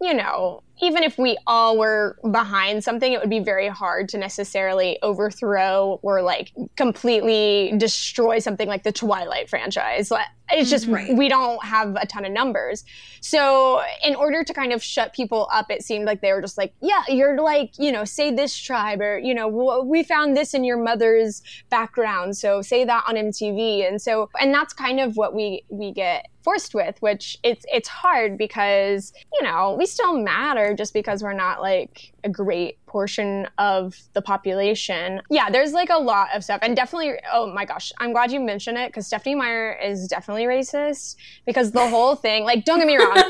you 0.00 0.14
know, 0.14 0.64
even 0.82 1.04
if 1.04 1.16
we 1.16 1.38
all 1.46 1.78
were 1.78 2.18
behind 2.30 2.82
something, 2.82 3.12
it 3.12 3.20
would 3.20 3.30
be 3.30 3.38
very 3.38 3.68
hard 3.68 4.08
to 4.10 4.18
necessarily 4.18 4.98
overthrow 5.02 6.00
or 6.02 6.22
like 6.22 6.52
completely 6.76 7.72
destroy 7.78 8.40
something 8.40 8.66
like 8.66 8.82
the 8.82 8.92
Twilight 8.92 9.48
franchise. 9.48 10.10
Like, 10.10 10.26
It's 10.50 10.68
just 10.68 10.84
mm-hmm. 10.84 10.94
Right. 10.94 11.16
we 11.16 11.28
don't 11.28 11.64
have 11.64 11.96
a 11.96 12.04
ton 12.06 12.24
of 12.24 12.32
numbers. 12.32 12.84
So, 13.20 13.80
in 14.04 14.16
order 14.16 14.42
to 14.42 14.52
kind 14.52 14.72
of 14.72 14.82
shut 14.82 15.14
people 15.14 15.48
up, 15.52 15.70
it 15.70 15.82
seemed 15.82 16.04
like 16.04 16.20
they 16.20 16.32
were 16.32 16.42
just 16.42 16.58
like, 16.58 16.74
yeah, 16.82 17.02
you're 17.08 17.40
like, 17.40 17.78
you 17.78 17.92
know, 17.92 18.04
say 18.04 18.34
this 18.34 18.56
tribe 18.58 19.00
or, 19.00 19.18
you 19.18 19.34
know, 19.34 19.48
we 19.86 20.02
found 20.02 20.36
this 20.36 20.52
in 20.52 20.64
your 20.64 20.82
mother's 20.82 21.42
background. 21.70 22.36
So, 22.36 22.60
say 22.60 22.84
that 22.84 23.04
on 23.06 23.14
MTV. 23.14 23.86
And 23.86 24.02
so, 24.02 24.28
and 24.40 24.52
that's 24.52 24.72
kind 24.72 24.98
of 24.98 25.16
what 25.16 25.32
we 25.32 25.64
we 25.68 25.92
get 25.92 26.26
forced 26.42 26.74
with, 26.74 27.00
which 27.00 27.38
it's 27.42 27.64
it's 27.72 27.88
hard 27.88 28.36
because, 28.36 29.12
you 29.32 29.42
know, 29.44 29.76
we 29.78 29.86
still 29.86 30.18
matter 30.18 30.71
just 30.74 30.94
because 30.94 31.22
we're 31.22 31.32
not 31.32 31.60
like 31.60 32.12
a 32.24 32.28
great 32.28 32.78
portion 32.92 33.48
of 33.58 33.96
the 34.12 34.20
population. 34.22 35.22
Yeah, 35.30 35.48
there's 35.50 35.72
like 35.72 35.88
a 35.90 35.98
lot 35.98 36.28
of 36.34 36.44
stuff. 36.44 36.60
And 36.62 36.76
definitely, 36.76 37.14
oh 37.32 37.52
my 37.52 37.64
gosh, 37.64 37.90
I'm 37.98 38.12
glad 38.12 38.30
you 38.30 38.38
mentioned 38.40 38.76
it 38.76 38.90
because 38.90 39.06
Stephenie 39.06 39.34
Meyer 39.34 39.72
is 39.82 40.06
definitely 40.06 40.44
racist 40.44 41.16
because 41.46 41.72
the 41.72 41.88
whole 41.88 42.14
thing, 42.14 42.44
like, 42.44 42.64
don't 42.66 42.78
get 42.78 42.86
me 42.86 42.96
wrong, 42.98 43.22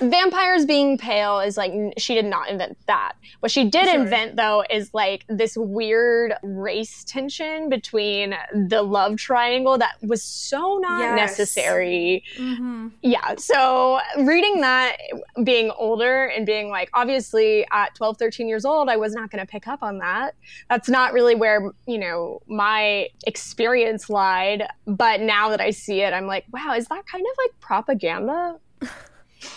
vampires 0.10 0.66
being 0.66 0.98
pale 0.98 1.40
is 1.40 1.56
like, 1.56 1.72
she 1.98 2.14
did 2.14 2.26
not 2.26 2.50
invent 2.50 2.76
that. 2.86 3.14
What 3.40 3.50
she 3.50 3.70
did 3.70 3.88
invent, 3.88 4.36
though, 4.36 4.64
is 4.70 4.92
like 4.92 5.24
this 5.28 5.56
weird 5.56 6.34
race 6.42 7.02
tension 7.04 7.70
between 7.70 8.34
the 8.68 8.82
love 8.82 9.16
triangle 9.16 9.78
that 9.78 9.94
was 10.02 10.22
so 10.22 10.78
not 10.78 11.00
Yes. 11.00 11.16
necessary 11.16 12.22
mm-hmm. 12.36 12.88
yeah 13.02 13.34
so 13.36 14.00
reading 14.18 14.60
that 14.60 14.96
being 15.44 15.70
older 15.78 16.24
and 16.26 16.44
being 16.44 16.68
like 16.68 16.90
obviously 16.92 17.66
at 17.72 17.94
12 17.94 18.18
13 18.18 18.48
years 18.48 18.64
old 18.64 18.88
i 18.90 18.96
was 18.96 19.14
not 19.14 19.30
going 19.30 19.44
to 19.44 19.50
pick 19.50 19.66
up 19.66 19.82
on 19.82 19.98
that 19.98 20.34
that's 20.68 20.88
not 20.88 21.12
really 21.12 21.34
where 21.34 21.70
you 21.86 21.98
know 21.98 22.40
my 22.46 23.08
experience 23.26 24.10
lied 24.10 24.66
but 24.86 25.20
now 25.20 25.48
that 25.48 25.60
i 25.60 25.70
see 25.70 26.00
it 26.02 26.12
i'm 26.12 26.26
like 26.26 26.44
wow 26.52 26.74
is 26.74 26.86
that 26.88 27.06
kind 27.06 27.24
of 27.24 27.38
like 27.38 27.60
propaganda 27.60 28.58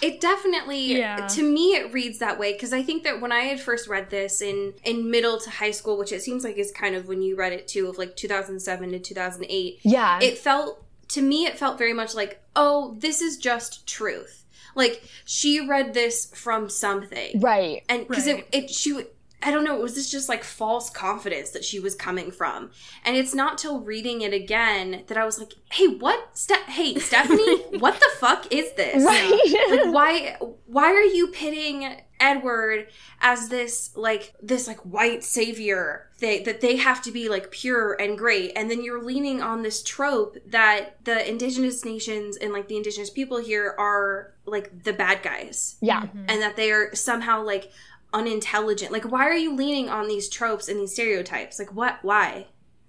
It 0.01 0.21
definitely, 0.21 0.97
Yeah. 0.97 1.27
to 1.27 1.43
me, 1.43 1.75
it 1.75 1.91
reads 1.91 2.19
that 2.19 2.39
way 2.39 2.53
because 2.53 2.71
I 2.71 2.81
think 2.83 3.03
that 3.03 3.19
when 3.19 3.33
I 3.33 3.41
had 3.41 3.59
first 3.59 3.89
read 3.89 4.09
this 4.09 4.41
in 4.41 4.73
in 4.85 5.11
middle 5.11 5.37
to 5.41 5.49
high 5.49 5.71
school, 5.71 5.97
which 5.97 6.13
it 6.13 6.21
seems 6.21 6.45
like 6.45 6.57
is 6.57 6.71
kind 6.71 6.95
of 6.95 7.09
when 7.09 7.21
you 7.21 7.35
read 7.35 7.51
it 7.51 7.67
too, 7.67 7.89
of 7.89 7.97
like 7.97 8.15
2007 8.15 8.91
to 8.91 8.99
2008, 8.99 9.79
yeah 9.83 10.19
it 10.21 10.37
felt 10.37 10.85
to 11.09 11.21
me, 11.21 11.45
it 11.45 11.57
felt 11.59 11.77
very 11.77 11.91
much 11.91 12.15
like, 12.15 12.41
oh, 12.55 12.95
this 12.99 13.21
is 13.21 13.35
just 13.37 13.85
truth. 13.85 14.45
Like 14.73 15.03
she 15.25 15.59
read 15.67 15.93
this 15.93 16.31
from 16.33 16.69
something, 16.69 17.41
right 17.41 17.83
and 17.89 18.07
because 18.07 18.25
Right. 18.27 18.47
it, 18.53 18.63
it 18.63 18.69
she 18.69 18.91
w- 18.91 19.07
I 19.43 19.51
don't 19.51 19.63
know, 19.63 19.75
it 19.75 19.81
was 19.81 19.95
this 19.95 20.09
just 20.09 20.29
like 20.29 20.43
false 20.43 20.89
confidence 20.89 21.51
that 21.51 21.63
she 21.63 21.79
was 21.79 21.95
coming 21.95 22.31
from, 22.31 22.71
and 23.03 23.15
it's 23.15 23.33
not 23.35 23.57
till 23.57 23.81
reading 23.81 24.21
it 24.21 24.33
again 24.33 25.03
that 25.07 25.17
I 25.17 25.25
was 25.25 25.39
like, 25.39 25.53
hey, 25.71 25.87
what, 25.87 26.37
Ste- 26.37 26.67
hey 26.67 26.95
Stephenie, 26.99 27.77
what 27.79 27.95
the 27.99 28.09
fuck 28.19 28.51
is 28.51 28.71
this? 28.73 29.03
right. 29.03 29.67
Like 29.69 29.93
why 29.93 30.37
why 30.65 30.85
are 30.91 31.01
you 31.03 31.27
pitting 31.27 32.01
edward 32.19 32.87
as 33.21 33.49
this 33.49 33.91
like 33.97 34.33
this 34.41 34.65
like 34.67 34.79
white 34.79 35.23
savior 35.25 36.09
they, 36.19 36.41
that 36.43 36.61
they 36.61 36.77
have 36.77 37.01
to 37.01 37.11
be 37.11 37.27
like 37.29 37.51
pure 37.51 37.93
and 37.99 38.17
great? 38.17 38.53
And 38.55 38.71
then 38.71 38.83
you're 38.83 39.03
leaning 39.03 39.41
on 39.41 39.61
this 39.61 39.83
trope 39.83 40.37
that 40.47 41.03
the 41.03 41.27
indigenous 41.29 41.83
nations 41.85 42.37
and 42.37 42.53
like 42.53 42.67
the 42.67 42.77
indigenous 42.77 43.09
people 43.09 43.39
here 43.39 43.75
are 43.77 44.33
like 44.45 44.83
the 44.83 44.93
bad 44.93 45.21
guys. 45.21 45.75
Yeah. 45.81 46.07
And 46.27 46.41
that 46.41 46.55
they 46.55 46.71
are 46.71 46.93
somehow 46.95 47.43
like 47.43 47.71
unintelligent 48.13 48.91
like 48.91 49.03
why 49.03 49.23
are 49.27 49.35
you 49.35 49.55
leaning 49.55 49.89
on 49.89 50.07
these 50.07 50.29
tropes 50.29 50.67
and 50.69 50.79
these 50.79 50.93
stereotypes 50.93 51.59
like 51.59 51.73
what 51.73 51.97
why 52.03 52.45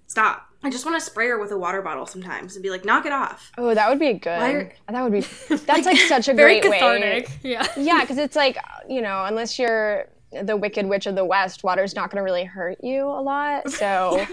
stop 0.07 0.49
i 0.63 0.71
just 0.71 0.85
want 0.85 0.99
to 0.99 1.05
spray 1.05 1.29
her 1.29 1.39
with 1.39 1.51
a 1.51 1.59
water 1.59 1.81
bottle 1.83 2.07
sometimes 2.07 2.55
and 2.57 2.63
be 2.63 2.71
like 2.71 2.85
knock 2.85 3.07
it 3.07 3.13
off 3.13 3.51
oh 3.59 3.75
that 3.75 3.89
would 3.89 3.99
be 3.99 4.13
good 4.13 4.29
are- 4.29 4.73
that 4.91 5.03
would 5.03 5.13
be 5.13 5.21
that's 5.67 5.87
like 5.87 5.97
such 5.99 6.29
a 6.29 6.35
Very 6.35 6.61
great 6.61 6.71
way 6.71 6.79
cathartic. 6.79 7.31
Yeah. 7.43 7.67
yeah 7.77 8.01
because 8.03 8.19
it's 8.19 8.37
like 8.37 8.59
you 8.89 9.01
know 9.01 9.25
unless 9.25 9.59
you're 9.59 10.09
the 10.43 10.57
wicked 10.57 10.87
witch 10.87 11.07
of 11.07 11.15
the 11.15 11.25
west 11.25 11.63
water's 11.65 11.95
not 11.95 12.11
going 12.11 12.19
to 12.19 12.25
really 12.25 12.45
hurt 12.45 12.77
you 12.83 13.05
a 13.07 13.23
lot 13.23 13.71
so 13.71 14.27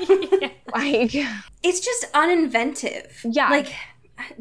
like 0.74 1.16
it's 1.64 1.80
just 1.80 2.12
uninventive. 2.14 3.12
Yeah. 3.24 3.50
Like, 3.50 3.72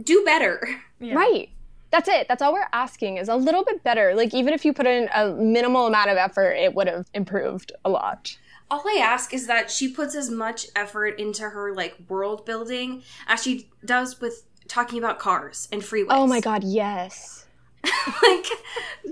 do 0.02 0.22
better. 0.24 0.66
Yeah. 1.00 1.14
right 1.14 1.50
that's 1.90 2.08
it 2.08 2.26
that's 2.28 2.42
all 2.42 2.52
we're 2.52 2.68
asking 2.72 3.16
is 3.16 3.28
a 3.28 3.36
little 3.36 3.64
bit 3.64 3.82
better 3.82 4.14
like 4.14 4.34
even 4.34 4.54
if 4.54 4.64
you 4.64 4.72
put 4.72 4.86
in 4.86 5.08
a 5.14 5.30
minimal 5.34 5.86
amount 5.86 6.10
of 6.10 6.16
effort 6.16 6.52
it 6.52 6.74
would 6.74 6.86
have 6.86 7.08
improved 7.14 7.72
a 7.84 7.90
lot 7.90 8.36
All 8.70 8.82
I 8.86 9.00
ask 9.02 9.34
is 9.34 9.46
that 9.48 9.70
she 9.70 9.88
puts 9.92 10.14
as 10.14 10.30
much 10.30 10.66
effort 10.76 11.18
into 11.18 11.50
her 11.50 11.74
like 11.74 11.96
world 12.08 12.46
building 12.46 13.02
as 13.26 13.42
she 13.42 13.68
does 13.84 14.20
with 14.20 14.44
talking 14.68 14.98
about 14.98 15.18
cars 15.18 15.68
and 15.72 15.82
freeways. 15.82 16.06
oh 16.10 16.26
my 16.26 16.40
god 16.40 16.62
yes 16.64 17.46
like, 18.22 18.46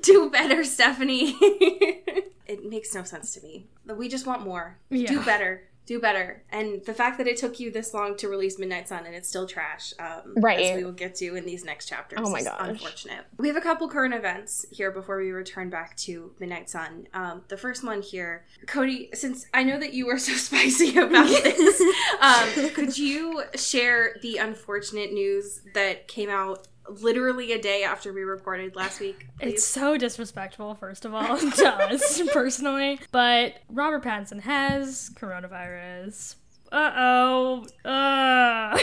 do 0.02 0.30
better, 0.30 0.64
Stephenie. 0.64 1.36
it 1.40 2.64
makes 2.68 2.94
no 2.94 3.02
sense 3.02 3.32
to 3.34 3.40
me. 3.40 3.66
But 3.86 3.96
we 3.96 4.08
just 4.08 4.26
want 4.26 4.42
more. 4.44 4.78
Yeah. 4.90 5.08
Do 5.08 5.24
better. 5.24 5.67
Do 5.88 5.98
better. 5.98 6.42
And 6.50 6.84
the 6.84 6.92
fact 6.92 7.16
that 7.16 7.26
it 7.26 7.38
took 7.38 7.58
you 7.58 7.70
this 7.70 7.94
long 7.94 8.14
to 8.18 8.28
release 8.28 8.58
Midnight 8.58 8.88
Sun 8.88 9.06
and 9.06 9.14
it's 9.14 9.26
still 9.26 9.46
trash, 9.46 9.94
um, 9.98 10.34
Right. 10.36 10.60
as 10.60 10.76
we 10.76 10.84
will 10.84 10.92
get 10.92 11.14
to 11.16 11.34
in 11.34 11.46
these 11.46 11.64
next 11.64 11.86
chapters. 11.88 12.18
Oh 12.22 12.28
my 12.30 12.42
gosh. 12.42 12.60
Unfortunate. 12.60 13.24
We 13.38 13.48
have 13.48 13.56
a 13.56 13.62
couple 13.62 13.88
current 13.88 14.12
events 14.12 14.66
here 14.70 14.90
before 14.90 15.16
we 15.16 15.30
return 15.30 15.70
back 15.70 15.96
to 15.98 16.32
Midnight 16.38 16.68
Sun. 16.68 17.08
Um, 17.14 17.40
the 17.48 17.56
first 17.56 17.82
one 17.84 18.02
here, 18.02 18.44
Cody, 18.66 19.08
since 19.14 19.46
I 19.54 19.62
know 19.64 19.78
that 19.78 19.94
you 19.94 20.04
were 20.04 20.18
so 20.28 20.34
spicy 20.34 20.98
about 20.98 21.26
this, 21.42 21.80
um, 22.20 22.68
could 22.74 22.98
you 22.98 23.44
share 23.54 24.16
the 24.20 24.36
unfortunate 24.36 25.14
news 25.14 25.62
that 25.72 26.06
came 26.06 26.28
out 26.28 26.68
literally 26.88 27.52
a 27.52 27.60
day 27.60 27.82
after 27.82 28.12
we 28.12 28.22
recorded 28.22 28.76
last 28.76 29.00
week? 29.00 29.26
It's 29.40 29.64
so 29.64 29.96
disrespectful, 29.96 30.74
first 30.74 31.04
of 31.04 31.14
all, 31.14 31.38
to 31.38 31.68
us 31.68 32.20
personally. 32.32 33.00
But 33.12 33.54
Robert 33.68 34.04
Pattinson 34.04 34.40
has 34.40 35.10
coronavirus. 35.14 36.36
Uh 36.70 36.92
oh. 36.96 37.66
Uh. 37.84 38.76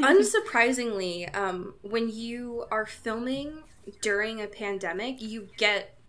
unsurprisingly, 0.00 1.34
um, 1.34 1.74
when 1.82 2.10
you 2.10 2.66
are 2.70 2.84
filming 2.84 3.62
during 4.02 4.40
a 4.42 4.46
pandemic, 4.46 5.20
you 5.22 5.48
get 5.56 5.99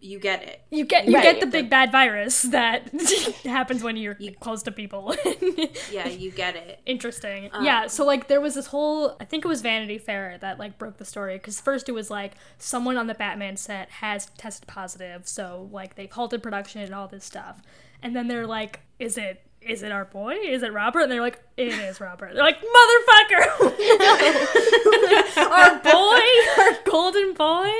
you 0.00 0.18
get 0.20 0.42
it. 0.44 0.60
you 0.70 0.84
get 0.84 1.06
you 1.08 1.14
Right. 1.14 1.22
get 1.24 1.40
the 1.40 1.46
big 1.46 1.68
bad 1.68 1.90
virus 1.90 2.42
that 2.42 2.88
happens 3.44 3.82
when 3.82 3.96
you're 3.96 4.16
close 4.40 4.62
to 4.64 4.70
people. 4.70 5.14
Yeah, 5.90 6.06
you 6.08 6.30
get 6.30 6.54
it. 6.54 6.80
Interesting. 6.86 7.50
Um, 7.52 7.64
yeah, 7.64 7.86
so 7.88 8.04
like 8.04 8.28
there 8.28 8.40
was 8.40 8.54
this 8.54 8.66
whole 8.66 9.16
I 9.20 9.24
think 9.24 9.44
it 9.44 9.48
was 9.48 9.60
Vanity 9.62 9.98
Fair 9.98 10.38
that 10.38 10.58
like 10.58 10.78
broke 10.78 10.98
the 10.98 11.04
story 11.04 11.38
cuz 11.38 11.60
first 11.60 11.88
it 11.88 11.92
was 11.92 12.10
like 12.10 12.34
someone 12.58 12.96
on 12.96 13.06
the 13.06 13.14
Batman 13.14 13.56
set 13.56 13.90
has 13.90 14.26
tested 14.36 14.68
positive, 14.68 15.26
so 15.26 15.68
like 15.72 15.94
they've 15.96 16.10
halted 16.12 16.42
production 16.42 16.80
and 16.82 16.94
all 16.94 17.08
this 17.08 17.24
stuff. 17.24 17.62
And 18.02 18.14
then 18.14 18.28
they're 18.28 18.46
like 18.46 18.80
is 18.98 19.16
it 19.18 19.42
is 19.60 19.82
it 19.82 19.92
our 19.92 20.04
boy? 20.04 20.34
Is 20.34 20.62
it 20.62 20.72
Robert? 20.72 21.00
And 21.00 21.12
they're 21.12 21.20
like, 21.20 21.40
it 21.56 21.68
is 21.68 22.00
Robert. 22.00 22.32
They're 22.34 22.42
like, 22.42 22.58
motherfucker! 22.60 23.44
Our 25.36 25.78
boy? 25.80 26.20
Our 26.58 26.78
golden 26.84 27.34
boy? 27.34 27.70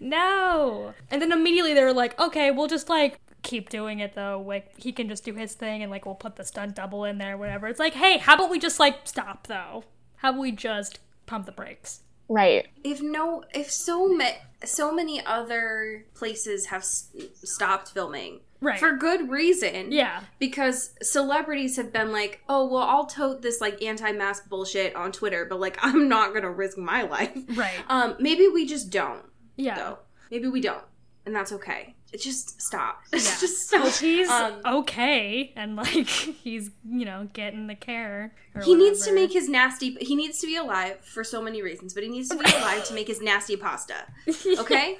No. 0.00 0.94
And 1.10 1.20
then 1.22 1.32
immediately 1.32 1.74
they 1.74 1.82
were 1.82 1.92
like, 1.92 2.18
okay, 2.20 2.50
we'll 2.50 2.68
just 2.68 2.88
like 2.88 3.18
keep 3.42 3.70
doing 3.70 3.98
it 4.00 4.14
though. 4.14 4.42
Like 4.46 4.78
he 4.78 4.92
can 4.92 5.08
just 5.08 5.24
do 5.24 5.34
his 5.34 5.54
thing 5.54 5.82
and 5.82 5.90
like 5.90 6.06
we'll 6.06 6.14
put 6.14 6.36
the 6.36 6.44
stunt 6.44 6.76
double 6.76 7.04
in 7.04 7.18
there, 7.18 7.36
whatever. 7.36 7.66
It's 7.66 7.80
like, 7.80 7.94
hey, 7.94 8.18
how 8.18 8.34
about 8.34 8.50
we 8.50 8.58
just 8.58 8.78
like 8.78 9.00
stop 9.04 9.46
though? 9.46 9.84
How 10.16 10.30
about 10.30 10.40
we 10.40 10.52
just 10.52 11.00
pump 11.26 11.46
the 11.46 11.52
brakes? 11.52 12.02
Right. 12.28 12.68
If 12.84 13.02
no, 13.02 13.44
if 13.54 13.70
so 13.70 14.08
ma- 14.08 14.38
so 14.64 14.92
many 14.92 15.24
other 15.24 16.04
places 16.14 16.66
have 16.66 16.82
s- 16.82 17.10
stopped 17.42 17.90
filming 17.90 18.40
Right. 18.62 18.78
for 18.78 18.92
good 18.96 19.28
reason. 19.28 19.90
yeah. 19.92 20.20
Because 20.38 20.94
celebrities 21.02 21.76
have 21.76 21.92
been 21.92 22.12
like, 22.12 22.40
oh, 22.48 22.66
well, 22.66 22.84
I'll 22.84 23.06
tote 23.06 23.42
this 23.42 23.60
like 23.60 23.82
anti 23.82 24.12
mask 24.12 24.48
bullshit 24.48 24.94
on 24.96 25.10
Twitter, 25.12 25.44
but 25.44 25.58
like, 25.60 25.76
I'm 25.82 26.08
not 26.08 26.30
going 26.30 26.44
to 26.44 26.50
risk 26.50 26.78
my 26.78 27.02
life. 27.02 27.36
Right. 27.56 27.74
Um, 27.88 28.14
maybe 28.20 28.46
we 28.48 28.64
just 28.66 28.90
don't, 28.90 29.24
Yeah. 29.56 29.74
though. 29.74 29.98
Maybe 30.30 30.46
we 30.48 30.60
don't. 30.60 30.84
And 31.26 31.34
that's 31.34 31.52
okay. 31.52 31.94
It 32.12 32.20
just 32.20 32.60
stop. 32.60 33.00
Yeah. 33.12 33.18
just 33.40 33.56
stop. 33.68 33.88
He's 33.94 34.28
Um, 34.28 34.60
okay 34.66 35.52
and 35.56 35.76
like 35.76 36.06
he's, 36.06 36.70
you 36.88 37.04
know, 37.04 37.28
getting 37.32 37.66
the 37.68 37.74
care. 37.74 38.34
or 38.54 38.62
He 38.62 38.74
needs 38.74 39.04
to 39.06 39.14
make 39.14 39.32
his 39.32 39.48
nasty. 39.48 39.96
He 40.00 40.14
needs 40.14 40.38
to 40.40 40.46
be 40.46 40.56
alive 40.56 40.98
for 41.04 41.24
so 41.24 41.40
many 41.42 41.62
reasons, 41.62 41.94
but 41.94 42.02
he 42.02 42.08
needs 42.10 42.28
to 42.28 42.36
be 42.36 42.44
alive 42.44 42.84
to 42.84 42.94
make 42.94 43.06
his 43.08 43.20
nasty 43.22 43.56
pasta. 43.56 44.04
Okay, 44.58 44.96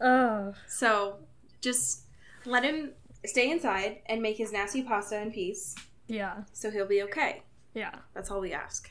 Oh. 0.00 0.54
so 0.68 1.16
just 1.60 2.02
let 2.44 2.64
him 2.64 2.92
stay 3.24 3.50
inside 3.50 3.98
and 4.06 4.20
make 4.22 4.36
his 4.36 4.52
nasty 4.52 4.82
pasta 4.82 5.20
in 5.20 5.30
peace, 5.32 5.74
Yeah. 6.08 6.42
so 6.52 6.70
he'll 6.70 6.86
be 6.86 7.02
okay. 7.04 7.42
Yeah. 7.74 7.94
That's 8.14 8.30
all 8.30 8.40
we 8.40 8.52
ask. 8.52 8.90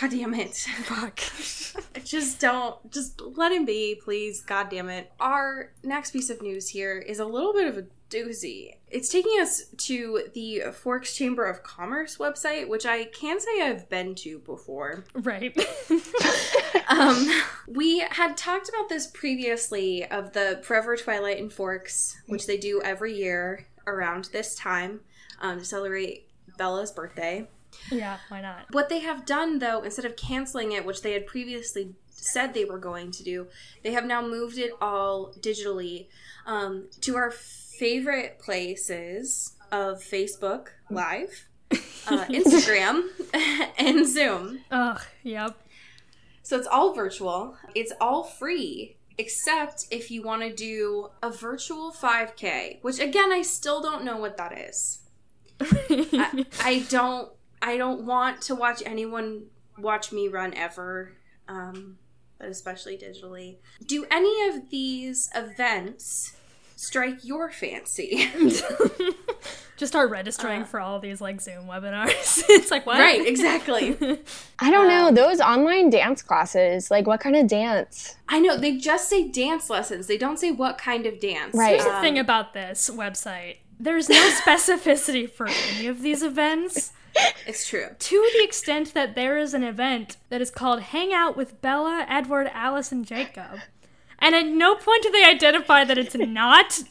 God 0.00 0.10
damn 0.12 0.34
it! 0.34 0.54
Fuck. 0.84 1.18
Just 2.04 2.40
don't. 2.40 2.90
Just 2.92 3.20
let 3.20 3.50
him 3.50 3.64
be, 3.64 4.00
please. 4.00 4.40
God 4.40 4.68
damn 4.70 4.88
it. 4.88 5.10
Our 5.18 5.72
next 5.82 6.12
piece 6.12 6.30
of 6.30 6.40
news 6.42 6.68
here 6.68 6.98
is 6.98 7.18
a 7.18 7.24
little 7.24 7.52
bit 7.52 7.66
of 7.66 7.76
a 7.76 7.86
doozy. 8.10 8.74
It's 8.90 9.08
taking 9.08 9.40
us 9.40 9.66
to 9.78 10.24
the 10.34 10.62
Forks 10.72 11.16
Chamber 11.16 11.46
of 11.46 11.62
Commerce 11.62 12.16
website, 12.16 12.68
which 12.68 12.84
I 12.84 13.04
can 13.04 13.40
say 13.40 13.62
I've 13.62 13.88
been 13.88 14.14
to 14.16 14.40
before. 14.40 15.04
right. 15.14 15.56
Um, 16.88 17.30
we 17.68 18.00
had 18.00 18.36
talked 18.36 18.68
about 18.68 18.88
this 18.88 19.06
previously 19.06 20.04
of 20.06 20.32
the 20.32 20.60
Forever 20.64 20.96
Twilight 20.96 21.38
in 21.38 21.48
Forks, 21.48 22.16
which 22.26 22.46
they 22.46 22.56
do 22.56 22.82
every 22.84 23.14
year 23.16 23.68
around 23.86 24.26
this 24.32 24.56
time 24.56 25.00
um, 25.40 25.60
to 25.60 25.64
celebrate 25.64 26.28
Bella's 26.58 26.90
birthday. 26.90 27.48
yeah, 27.92 28.18
why 28.28 28.40
not? 28.40 28.66
What 28.72 28.88
they 28.88 28.98
have 29.00 29.24
done, 29.24 29.60
though, 29.60 29.82
instead 29.82 30.04
of 30.04 30.16
canceling 30.16 30.72
it, 30.72 30.84
which 30.84 31.02
they 31.02 31.12
had 31.12 31.26
previously 31.26 31.94
said 32.20 32.54
they 32.54 32.64
were 32.64 32.78
going 32.78 33.10
to 33.12 33.24
do, 33.24 33.48
they 33.82 33.92
have 33.92 34.04
now 34.04 34.26
moved 34.26 34.58
it 34.58 34.72
all 34.80 35.32
digitally 35.40 36.08
um, 36.46 36.88
to 37.00 37.16
our 37.16 37.30
favorite 37.30 38.38
places 38.38 39.56
of 39.72 39.98
Facebook 40.02 40.68
Live, 40.90 41.48
uh, 41.70 41.76
Instagram, 42.28 43.04
and 43.78 44.06
Zoom. 44.06 44.60
Ugh, 44.70 45.00
yep. 45.22 45.56
So 46.42 46.58
it's 46.58 46.66
all 46.66 46.94
virtual. 46.94 47.56
It's 47.74 47.92
all 48.00 48.24
free, 48.24 48.96
except 49.18 49.86
if 49.90 50.10
you 50.10 50.22
want 50.22 50.42
to 50.42 50.52
do 50.52 51.10
a 51.22 51.30
virtual 51.30 51.92
5K, 51.92 52.78
which 52.82 52.98
again, 52.98 53.30
I 53.32 53.42
still 53.42 53.80
don't 53.80 54.04
know 54.04 54.16
what 54.16 54.36
that 54.36 54.58
is. 54.58 55.00
I, 55.60 56.46
I 56.60 56.86
don't. 56.88 57.30
I 57.62 57.76
don't 57.76 58.06
want 58.06 58.40
to 58.42 58.54
watch 58.54 58.82
anyone 58.86 59.44
watch 59.78 60.12
me 60.12 60.28
run 60.28 60.54
ever, 60.54 61.12
um, 61.46 61.98
but 62.40 62.48
especially 62.48 62.96
digitally. 62.96 63.56
Do 63.86 64.06
any 64.10 64.48
of 64.48 64.70
these 64.70 65.28
events 65.34 66.32
strike 66.76 67.24
your 67.24 67.50
fancy? 67.50 68.28
Just 69.76 69.92
start 69.92 70.10
registering 70.10 70.62
Uh. 70.62 70.66
for 70.66 70.80
all 70.80 70.98
these 71.00 71.20
like 71.22 71.40
Zoom 71.40 71.66
webinars. 71.66 72.42
it's 72.48 72.70
like 72.70 72.84
what? 72.86 72.98
right, 72.98 73.26
exactly. 73.26 73.96
I 74.58 74.70
don't 74.70 74.88
know. 74.88 75.08
Um, 75.08 75.14
Those 75.14 75.40
online 75.40 75.88
dance 75.90 76.20
classes, 76.22 76.90
like 76.90 77.06
what 77.06 77.20
kind 77.20 77.34
of 77.36 77.46
dance? 77.46 78.16
I 78.28 78.40
know 78.40 78.56
they 78.58 78.76
just 78.76 79.08
say 79.08 79.28
dance 79.28 79.70
lessons. 79.70 80.06
They 80.06 80.18
don't 80.18 80.38
say 80.38 80.50
what 80.52 80.76
kind 80.76 81.06
of 81.06 81.18
dance. 81.20 81.54
Right. 81.54 81.70
Here's 81.74 81.84
the 81.84 81.94
Um, 81.96 82.02
thing 82.02 82.18
about 82.18 82.52
this 82.52 82.90
website. 82.90 83.56
There's 83.78 84.10
no 84.10 84.30
specificity 84.30 85.28
for 85.30 85.48
any 85.48 85.86
of 85.86 86.02
these 86.02 86.22
events 86.22 86.92
It's 87.46 87.66
true. 87.68 87.86
to 87.98 88.30
the 88.34 88.44
extent 88.44 88.94
that 88.94 89.14
there 89.14 89.38
is 89.38 89.54
an 89.54 89.64
event 89.64 90.16
that 90.28 90.40
is 90.40 90.50
called 90.50 90.80
Hang 90.80 91.12
Out 91.12 91.36
with 91.36 91.60
Bella, 91.60 92.06
Edward, 92.08 92.50
Alice, 92.52 92.92
and 92.92 93.04
Jacob. 93.04 93.60
And 94.18 94.34
at 94.34 94.46
no 94.46 94.74
point 94.74 95.02
do 95.02 95.10
they 95.10 95.24
identify 95.24 95.84
that 95.84 95.98
it's 95.98 96.14
not 96.14 96.82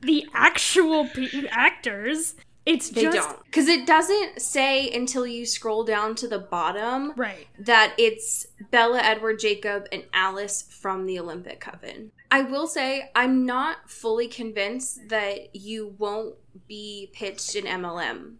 the 0.00 0.26
actual 0.32 1.06
pe- 1.08 1.46
actors. 1.48 2.34
It's 2.66 2.88
They 2.88 3.02
just 3.02 3.28
don't. 3.28 3.44
Because 3.44 3.68
it 3.68 3.86
doesn't 3.86 4.40
say 4.40 4.90
until 4.90 5.26
you 5.26 5.44
scroll 5.44 5.84
down 5.84 6.14
to 6.16 6.28
the 6.28 6.38
bottom 6.38 7.12
right. 7.16 7.46
that 7.58 7.94
it's 7.98 8.46
Bella, 8.70 9.00
Edward, 9.00 9.38
Jacob, 9.38 9.86
and 9.92 10.04
Alice 10.14 10.62
from 10.62 11.04
the 11.04 11.18
Olympic 11.18 11.60
Coven. 11.60 12.10
I 12.30 12.40
will 12.42 12.66
say, 12.66 13.10
I'm 13.14 13.44
not 13.44 13.90
fully 13.90 14.28
convinced 14.28 15.08
that 15.08 15.54
you 15.54 15.94
won't 15.98 16.36
be 16.66 17.10
pitched 17.12 17.54
an 17.54 17.64
MLM 17.64 18.36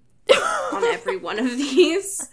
on 0.73 0.85
every 0.85 1.17
one 1.17 1.39
of 1.39 1.57
these 1.57 2.29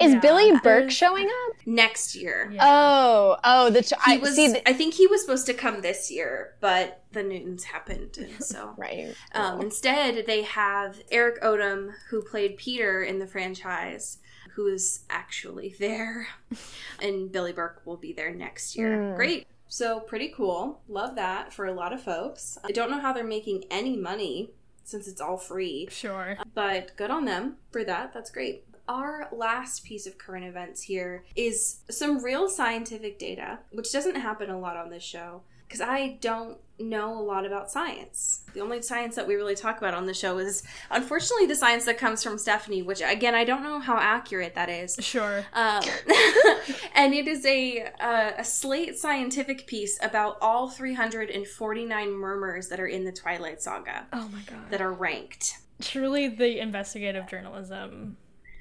Is 0.00 0.12
Yeah, 0.14 0.20
Billy 0.20 0.50
Burke 0.52 0.62
there's- 0.62 0.92
showing 0.94 1.26
up? 1.26 1.56
next 1.66 2.14
year. 2.14 2.50
Yeah. 2.52 2.60
Oh, 2.64 3.36
oh, 3.44 3.68
the 3.70 3.82
ch- 3.82 3.92
He 4.06 4.14
I 4.14 4.16
was, 4.16 4.34
see. 4.34 4.48
The- 4.48 4.66
I 4.68 4.72
think 4.72 4.94
he 4.94 5.06
was 5.06 5.20
supposed 5.20 5.44
to 5.46 5.52
come 5.54 5.82
this 5.82 6.10
year, 6.10 6.54
but 6.60 7.02
the 7.12 7.22
Newtons 7.22 7.64
happened, 7.64 8.16
and 8.18 8.42
so 8.42 8.72
right. 8.78 9.14
Um, 9.34 9.60
instead, 9.60 10.24
they 10.26 10.42
have 10.42 11.02
Erik 11.10 11.42
Odom, 11.42 11.92
who 12.08 12.22
played 12.22 12.56
Peter 12.56 13.02
in 13.02 13.18
the 13.18 13.26
franchise, 13.26 14.18
who 14.54 14.66
is 14.68 15.00
actually 15.10 15.76
there, 15.78 16.28
and 17.02 17.30
Billy 17.30 17.52
Burke 17.52 17.82
will 17.84 17.98
be 17.98 18.14
there 18.14 18.32
next 18.34 18.76
year. 18.76 18.96
Mm. 18.96 19.16
Great. 19.16 19.46
So, 19.68 20.00
pretty 20.00 20.32
cool. 20.34 20.80
Love 20.88 21.14
that 21.16 21.52
for 21.52 21.66
a 21.66 21.72
lot 21.74 21.92
of 21.92 22.02
folks. 22.02 22.56
I 22.64 22.72
don't 22.72 22.90
know 22.90 22.98
how 23.00 23.12
they're 23.12 23.22
making 23.22 23.64
any 23.70 23.96
money 23.98 24.50
since 24.90 25.06
it's 25.08 25.20
all 25.20 25.36
free, 25.36 25.88
Sure. 25.90 26.36
but 26.54 26.96
good 26.96 27.10
on 27.10 27.24
them 27.24 27.56
for 27.70 27.84
that. 27.84 28.12
That's 28.12 28.30
great. 28.30 28.64
Our 28.88 29.28
last 29.32 29.84
piece 29.84 30.06
of 30.06 30.18
current 30.18 30.44
events 30.44 30.82
here 30.82 31.24
is 31.36 31.80
some 31.90 32.22
real 32.24 32.48
scientific 32.48 33.18
data, 33.18 33.60
which 33.70 33.92
doesn't 33.92 34.16
happen 34.16 34.50
a 34.50 34.58
lot 34.58 34.76
on 34.76 34.90
this 34.90 35.04
show 35.04 35.42
because 35.70 35.80
I 35.80 36.18
don't 36.20 36.58
know 36.80 37.16
a 37.16 37.22
lot 37.22 37.46
about 37.46 37.70
science. 37.70 38.40
The 38.54 38.60
only 38.60 38.82
science 38.82 39.14
that 39.14 39.28
we 39.28 39.36
really 39.36 39.54
talk 39.54 39.78
about 39.78 39.94
on 39.94 40.06
the 40.06 40.14
show 40.14 40.38
is 40.38 40.64
unfortunately 40.90 41.46
the 41.46 41.54
science 41.54 41.84
that 41.84 41.96
comes 41.96 42.24
from 42.24 42.38
Stephenie, 42.38 42.82
which 42.82 43.00
again, 43.04 43.36
I 43.36 43.44
don't 43.44 43.62
know 43.62 43.78
how 43.78 43.96
accurate 43.96 44.56
that 44.56 44.68
is. 44.68 44.96
Sure. 44.98 45.44
Um, 45.52 45.84
and 46.96 47.14
it 47.14 47.28
is 47.28 47.46
a 47.46 47.82
uh, 48.00 48.32
a 48.38 48.44
Slate 48.44 48.98
scientific 48.98 49.68
piece 49.68 49.96
about 50.02 50.38
all 50.40 50.68
349 50.68 52.10
murmurs 52.10 52.66
that 52.68 52.80
are 52.80 52.88
in 52.88 53.04
the 53.04 53.12
Twilight 53.12 53.62
Saga 53.62 54.06
Oh 54.12 54.28
my 54.32 54.40
god. 54.46 54.70
that 54.70 54.80
are 54.80 54.92
ranked. 54.92 55.54
Truly 55.80 56.26
the 56.26 56.58
investigative 56.58 57.28
journalism 57.28 58.16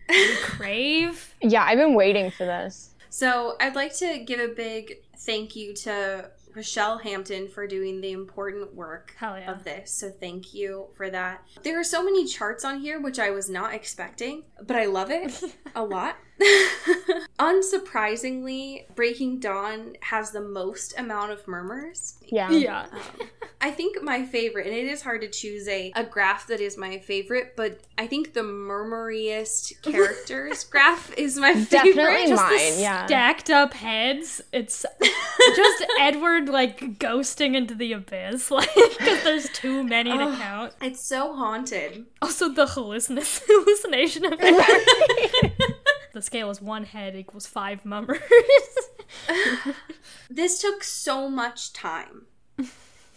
we 0.07 0.35
crave. 0.43 1.33
Yeah, 1.41 1.63
I've 1.63 1.79
been 1.79 1.95
waiting 1.95 2.29
for 2.29 2.45
this. 2.45 2.91
So 3.09 3.55
I'd 3.59 3.75
like 3.75 3.95
to 3.97 4.19
give 4.19 4.39
a 4.39 4.53
big 4.53 4.99
thank 5.17 5.55
you 5.55 5.73
to 5.73 6.29
Rachelle 6.59 7.01
Hampton 7.01 7.47
for 7.47 7.65
doing 7.65 8.01
the 8.01 8.11
important 8.11 8.75
work 8.75 9.15
yeah. 9.21 9.49
of 9.49 9.63
this. 9.63 9.91
So 9.91 10.09
thank 10.09 10.53
you 10.53 10.87
for 10.93 11.09
that. 11.09 11.45
There 11.63 11.79
are 11.79 11.83
so 11.85 12.03
many 12.03 12.25
charts 12.25 12.65
on 12.65 12.79
here 12.79 12.99
which 12.99 13.17
I 13.17 13.29
was 13.29 13.49
not 13.49 13.73
expecting, 13.73 14.43
but 14.61 14.75
I 14.75 14.85
love 14.85 15.09
it 15.09 15.41
a 15.75 15.83
lot. 15.83 16.17
Unsurprisingly, 17.39 18.85
Breaking 18.95 19.39
Dawn 19.39 19.95
has 20.01 20.31
the 20.31 20.41
most 20.41 20.97
amount 20.97 21.31
of 21.31 21.47
murmurs. 21.47 22.15
Yeah. 22.27 22.51
Yeah. 22.51 22.87
Um, 22.91 23.27
I 23.61 23.71
think 23.71 24.01
my 24.01 24.25
favorite, 24.25 24.67
and 24.67 24.75
it 24.75 24.87
is 24.87 25.01
hard 25.01 25.21
to 25.21 25.27
choose 25.29 25.67
a, 25.67 25.91
a 25.95 26.03
graph 26.03 26.47
that 26.47 26.61
is 26.61 26.77
my 26.77 26.99
favorite, 26.99 27.55
but 27.57 27.81
I 27.97 28.07
think 28.07 28.33
the 28.33 28.41
murmuriest 28.41 29.81
characters 29.81 30.63
graph 30.63 31.13
is 31.17 31.37
my 31.37 31.53
favorite. 31.53 31.95
Definitely 31.95 32.27
Just 32.27 32.47
the 32.47 32.55
mine, 32.55 32.79
yeah. 32.79 33.05
Stacked 33.05 33.49
up 33.49 33.73
heads. 33.73 34.41
It's 34.53 34.85
just 35.55 35.85
Edward 35.99 36.47
like 36.47 36.99
ghosting 36.99 37.55
into 37.55 37.75
the 37.75 37.93
abyss, 37.93 38.49
like 38.49 38.69
because 38.75 39.23
there's 39.23 39.49
too 39.49 39.83
many 39.83 40.11
to 40.11 40.35
count. 40.37 40.73
It's 40.81 41.01
so 41.05 41.33
haunted. 41.35 42.05
Also, 42.21 42.49
the 42.49 42.65
hallucin- 42.65 43.19
hallucination 43.45 44.25
of 44.25 44.39
Edward. 44.39 45.53
The 46.13 46.21
scale 46.21 46.49
is 46.49 46.61
one 46.61 46.85
head 46.85 47.15
equals 47.15 47.45
five 47.45 47.85
mummers. 47.85 48.19
This 50.29 50.61
took 50.61 50.83
so 50.83 51.27
much 51.27 51.73
time 51.73 52.27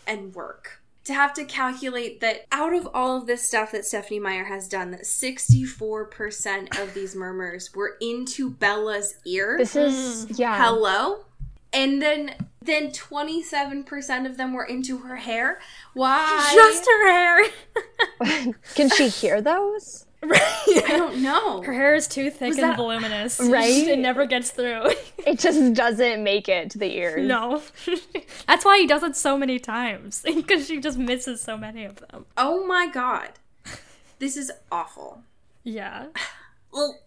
and 0.07 0.35
work 0.35 0.81
to 1.05 1.13
have 1.13 1.35
to 1.35 1.45
calculate 1.45 2.21
that 2.21 2.47
out 2.51 2.75
of 2.75 2.89
all 2.95 3.19
of 3.19 3.27
this 3.27 3.47
stuff 3.47 3.73
that 3.73 3.85
Stephenie 3.85 4.21
Meyer 4.21 4.45
has 4.45 4.69
done, 4.69 4.93
that 4.93 5.03
64% 5.03 6.81
of 6.81 6.95
these 6.95 7.15
murmurs 7.15 7.75
were 7.75 7.97
into 8.01 8.51
Bella's 8.51 9.17
ear. 9.27 9.57
This 9.59 9.77
is 9.77 10.27
mm. 10.27 10.39
yeah. 10.39 10.57
Hello? 10.63 11.25
And 11.73 12.01
then 12.01 12.35
then 12.63 12.93
27% 12.93 14.27
of 14.27 14.37
them 14.37 14.53
were 14.53 14.65
into 14.65 14.99
her 14.99 15.17
hair. 15.17 15.59
Why? 15.95 16.51
just 16.55 16.87
her 16.87 17.11
hair. 17.11 18.55
Can 18.75 18.89
she 18.91 19.09
hear 19.09 19.41
those? 19.41 20.07
I 20.31 20.85
don't 20.89 21.23
know. 21.23 21.63
Her 21.63 21.73
hair 21.73 21.95
is 21.95 22.07
too 22.07 22.31
thick 22.31 22.49
Was 22.51 22.59
and 22.59 22.71
that- 22.71 22.77
voluminous. 22.77 23.41
Right? 23.53 23.89
It 23.89 23.99
never 23.99 24.27
gets 24.27 24.51
through. 24.51 24.91
It 25.25 25.39
just 25.39 25.75
doesn't 25.75 26.25
make 26.25 26.49
it 26.49 26.71
to 26.71 26.79
the 26.79 26.97
ears. 26.97 27.25
no. 27.29 27.63
That's 28.49 28.65
why 28.65 28.79
he 28.79 28.89
does 28.89 29.05
it 29.05 29.15
so 29.15 29.39
many 29.39 29.61
times. 29.61 30.21
Because 30.25 30.67
she 30.67 30.81
just 30.81 30.99
misses 30.99 31.41
so 31.41 31.57
many 31.57 31.85
of 31.85 31.97
them. 32.09 32.27
Oh 32.37 32.67
my 32.67 32.89
god. 32.89 33.31
This 34.19 34.37
is 34.37 34.51
awful. 34.73 35.23
Yeah. 35.63 36.07
Well, 36.73 36.99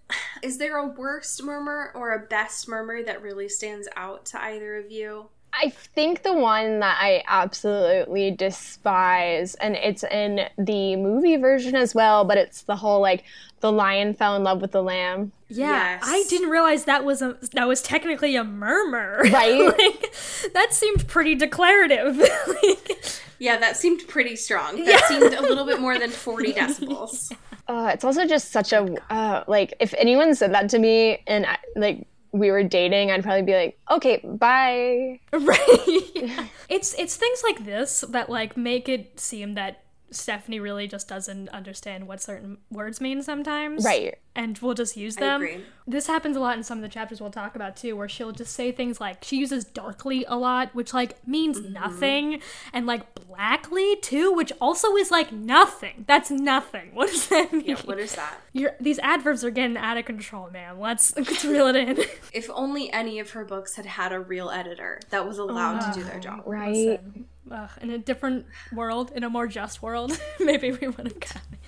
is 0.42 0.60
there 0.60 0.78
a 0.78 0.88
worst 0.88 1.44
murmur 1.44 1.92
or 1.94 2.14
a 2.14 2.20
best 2.26 2.70
murmur 2.70 3.04
that 3.04 3.22
really 3.22 3.50
stands 3.50 3.90
out 3.98 4.26
to 4.28 4.42
either 4.42 4.78
of 4.78 4.90
you? 4.92 5.28
I 5.62 5.70
think 5.70 6.24
the 6.24 6.34
one 6.34 6.80
that 6.82 6.98
I 7.02 7.24
absolutely 7.28 8.32
despise, 8.32 9.56
and 9.56 9.76
it's 9.76 10.04
in 10.04 10.42
the 10.58 10.96
movie 10.96 11.38
version 11.38 11.76
as 11.76 11.96
well, 11.96 12.26
but 12.26 12.38
it's 12.38 12.64
the 12.64 12.76
whole 12.76 13.00
like 13.02 13.24
the 13.62 13.72
lion 13.72 14.14
fell 14.14 14.36
in 14.36 14.44
love 14.44 14.62
with 14.62 14.72
the 14.72 14.84
lamb. 14.84 15.32
Yeah, 15.50 15.94
Yes. 15.96 16.04
I 16.06 16.24
didn't 16.30 16.50
realize 16.50 16.86
that 16.86 17.06
was 17.06 17.22
a 17.22 17.38
that 17.54 17.68
was 17.68 17.82
technically 17.82 18.36
a 18.36 18.44
murmur. 18.44 19.22
Right. 19.32 19.66
like, 19.78 20.14
that 20.54 20.74
seemed 20.74 21.08
pretty 21.08 21.36
declarative. 21.36 22.18
like, 22.64 22.98
Yeah, 23.40 23.58
that 23.58 23.78
seemed 23.78 24.08
pretty 24.08 24.36
strong. 24.36 24.84
That 24.86 25.06
seemed 25.08 25.34
a 25.34 25.42
little 25.42 25.66
bit 25.66 25.80
more 25.80 25.98
than 25.98 26.10
40 26.26 26.54
decibels. 26.54 27.32
Uh, 27.68 27.90
it's 27.94 28.04
also 28.04 28.26
just 28.28 28.52
such 28.52 28.74
a 28.74 28.96
uh, 29.12 29.44
like 29.48 29.74
if 29.80 29.94
anyone 29.98 30.36
said 30.36 30.54
that 30.54 30.70
to 30.70 30.80
me 30.80 31.24
and 31.28 31.46
I, 31.46 31.58
like 31.76 32.06
we 32.36 32.52
were 32.52 32.64
dating, 32.64 33.12
I'd 33.12 33.24
probably 33.24 33.44
be 33.44 33.54
like, 33.54 33.80
okay, 33.90 34.20
bye. 34.24 35.20
right. 35.34 36.48
It's 36.68 36.96
it's 36.96 37.16
things 37.16 37.44
like 37.48 37.64
this 37.64 38.04
that 38.10 38.28
like 38.28 38.58
make 38.58 38.90
it 38.90 39.20
seem 39.20 39.54
that 39.54 39.84
Stephenie 40.10 40.60
really 40.60 40.88
just 40.88 41.08
doesn't 41.08 41.50
understand 41.50 42.08
what 42.08 42.22
certain 42.22 42.58
words 42.72 43.00
mean 43.00 43.22
sometimes. 43.22 43.86
Right. 43.86 44.18
And 44.38 44.58
we'll 44.58 44.74
just 44.74 44.98
use 44.98 45.16
I 45.18 45.22
them. 45.22 45.42
agree. 45.42 45.64
This 45.88 46.08
happens 46.08 46.36
a 46.36 46.40
lot 46.42 46.58
in 46.58 46.64
some 46.64 46.78
of 46.78 46.82
the 46.82 46.90
chapters 46.90 47.22
we'll 47.22 47.30
talk 47.32 47.56
about 47.56 47.78
too, 47.78 47.96
where 47.96 48.10
she'll 48.10 48.32
just 48.34 48.54
say 48.54 48.72
things 48.72 49.00
like 49.00 49.24
she 49.24 49.38
uses 49.38 49.64
darkly 49.64 50.26
a 50.28 50.36
lot, 50.36 50.74
which 50.76 50.94
like 50.94 51.26
means 51.26 51.58
Mm-hmm. 51.60 51.74
nothing, 51.74 52.42
and 52.74 52.86
like 52.86 53.16
blackly 53.28 53.96
too, 54.02 54.34
which 54.34 54.52
also 54.60 54.96
is 54.98 55.10
like 55.12 55.32
nothing. 55.32 56.04
That's 56.08 56.30
nothing. 56.32 56.90
What 56.94 57.10
does 57.12 57.28
that 57.30 57.54
mean? 57.54 57.64
Yeah, 57.66 57.76
what 57.86 58.00
is 58.00 58.16
that? 58.16 58.36
You're, 58.52 58.74
these 58.82 59.00
adverbs 59.00 59.44
are 59.46 59.52
getting 59.52 59.78
out 59.78 59.98
of 59.98 60.06
control, 60.06 60.50
man. 60.52 60.80
Let's 60.80 61.16
let's 61.16 61.46
reel 61.46 61.68
it 61.68 61.76
in. 61.78 61.98
If 62.34 62.50
only 62.54 62.92
any 62.92 63.20
of 63.20 63.30
her 63.32 63.46
books 63.46 63.76
had 63.76 63.86
had 63.86 64.12
a 64.12 64.20
real 64.20 64.50
editor 64.50 65.00
that 65.12 65.26
was 65.26 65.38
allowed 65.38 65.80
to 65.94 65.98
do 66.00 66.04
their 66.04 66.20
job. 66.20 66.42
Right. 66.46 66.76
Listen, 66.76 67.26
ugh, 67.52 67.70
in 67.82 67.90
a 67.92 67.98
different 67.98 68.48
world, 68.74 69.12
in 69.16 69.24
a 69.24 69.30
more 69.30 69.48
just 69.48 69.82
world, 69.82 70.20
maybe 70.42 70.72
we 70.72 70.88
would 70.90 71.08
have 71.08 71.20
gotten 71.20 71.42
it. 71.54 71.60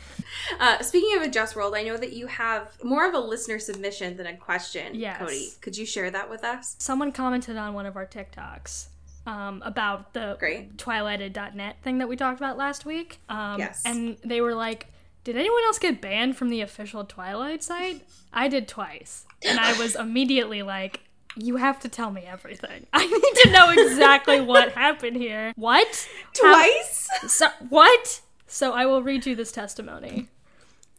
Uh, 0.60 0.82
speaking 0.82 1.16
of 1.18 1.24
a 1.24 1.30
just 1.30 1.56
world, 1.56 1.74
I 1.76 1.84
know 1.84 1.98
that 1.98 2.14
you 2.14 2.28
have 2.28 2.78
more 2.84 3.08
of 3.08 3.14
a 3.14 3.20
listener 3.20 3.60
submission 3.60 4.18
than 4.18 4.28
a 4.28 4.36
question, 4.38 4.94
Yes. 4.96 5.20
Cody. 5.20 5.50
Could 5.62 5.78
you 5.78 5.86
share 5.86 6.10
that 6.12 6.30
with 6.30 6.44
us? 6.44 6.76
Someone 6.80 7.12
commented 7.12 7.58
on 7.58 7.74
one 7.74 7.86
of 7.86 7.96
our 7.96 8.06
TikToks 8.06 8.88
um, 9.26 9.62
about 9.66 10.14
the 10.14 10.36
Great. 10.40 10.78
twilighted.net 10.78 11.78
thing 11.84 11.98
that 12.00 12.08
we 12.10 12.16
talked 12.16 12.40
about 12.40 12.58
last 12.58 12.86
week. 12.86 13.20
Um, 13.30 13.60
Yes. 13.60 13.82
And 13.86 14.18
they 14.24 14.42
were 14.42 14.54
like, 14.56 14.88
did 15.24 15.36
anyone 15.36 15.64
else 15.66 15.80
get 15.80 16.00
banned 16.02 16.38
from 16.38 16.50
the 16.50 16.62
official 16.62 17.04
Twilight 17.04 17.62
site? 17.64 18.02
I 18.32 18.48
did 18.48 18.68
twice. 18.68 19.26
And 19.44 19.60
I 19.60 19.78
was 19.78 19.96
immediately 19.96 20.64
like, 20.64 21.02
you 21.36 21.58
have 21.58 21.80
to 21.82 21.90
tell 21.90 22.10
me 22.12 22.22
everything. 22.26 22.88
I 22.94 23.06
need 23.06 23.42
to 23.44 23.52
know 23.52 23.70
exactly 23.70 24.40
what 24.42 24.72
happened 24.72 25.18
here. 25.18 25.54
What? 25.56 26.08
How- 26.42 26.54
Twice? 26.54 27.10
So, 27.28 27.48
what? 27.70 28.22
So 28.48 28.74
I 28.74 28.86
will 28.86 29.04
read 29.04 29.26
you 29.26 29.36
this 29.36 29.52
testimony. 29.52 30.28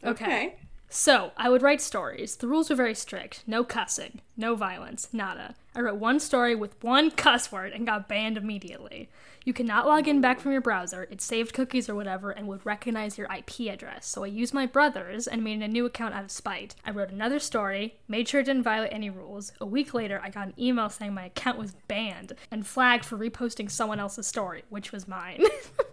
Okay. 0.03 0.55
So, 0.91 1.33
I 1.37 1.49
would 1.49 1.61
write 1.61 1.81
stories. 1.81 2.35
The 2.35 2.47
rules 2.47 2.69
were 2.69 2.75
very 2.75 2.95
strict. 2.95 3.43
No 3.45 3.63
cussing, 3.63 4.21
no 4.35 4.55
violence, 4.55 5.09
nada. 5.13 5.53
I 5.75 5.81
wrote 5.81 5.99
one 5.99 6.19
story 6.19 6.55
with 6.55 6.83
one 6.83 7.11
cuss 7.11 7.51
word 7.51 7.73
and 7.73 7.85
got 7.85 8.09
banned 8.09 8.37
immediately. 8.37 9.07
You 9.45 9.53
cannot 9.53 9.85
log 9.85 10.07
in 10.07 10.19
back 10.19 10.39
from 10.39 10.51
your 10.51 10.61
browser. 10.61 11.07
It 11.11 11.21
saved 11.21 11.53
cookies 11.53 11.89
or 11.89 11.95
whatever 11.95 12.31
and 12.31 12.47
would 12.47 12.65
recognize 12.65 13.19
your 13.19 13.27
IP 13.31 13.71
address. 13.71 14.07
So 14.07 14.23
I 14.23 14.27
used 14.27 14.53
my 14.53 14.65
brother's 14.65 15.27
and 15.27 15.43
made 15.43 15.61
a 15.61 15.67
new 15.67 15.85
account 15.85 16.15
out 16.15 16.23
of 16.23 16.31
spite. 16.31 16.73
I 16.83 16.91
wrote 16.91 17.11
another 17.11 17.39
story, 17.39 17.99
made 18.07 18.27
sure 18.27 18.41
it 18.41 18.45
didn't 18.45 18.63
violate 18.63 18.91
any 18.91 19.11
rules. 19.11 19.51
A 19.61 19.65
week 19.67 19.93
later, 19.93 20.19
I 20.23 20.29
got 20.29 20.47
an 20.47 20.53
email 20.59 20.89
saying 20.89 21.13
my 21.13 21.25
account 21.25 21.59
was 21.59 21.75
banned 21.87 22.33
and 22.49 22.65
flagged 22.65 23.05
for 23.05 23.17
reposting 23.17 23.69
someone 23.69 23.99
else's 23.99 24.25
story, 24.25 24.63
which 24.69 24.91
was 24.91 25.07
mine. 25.07 25.43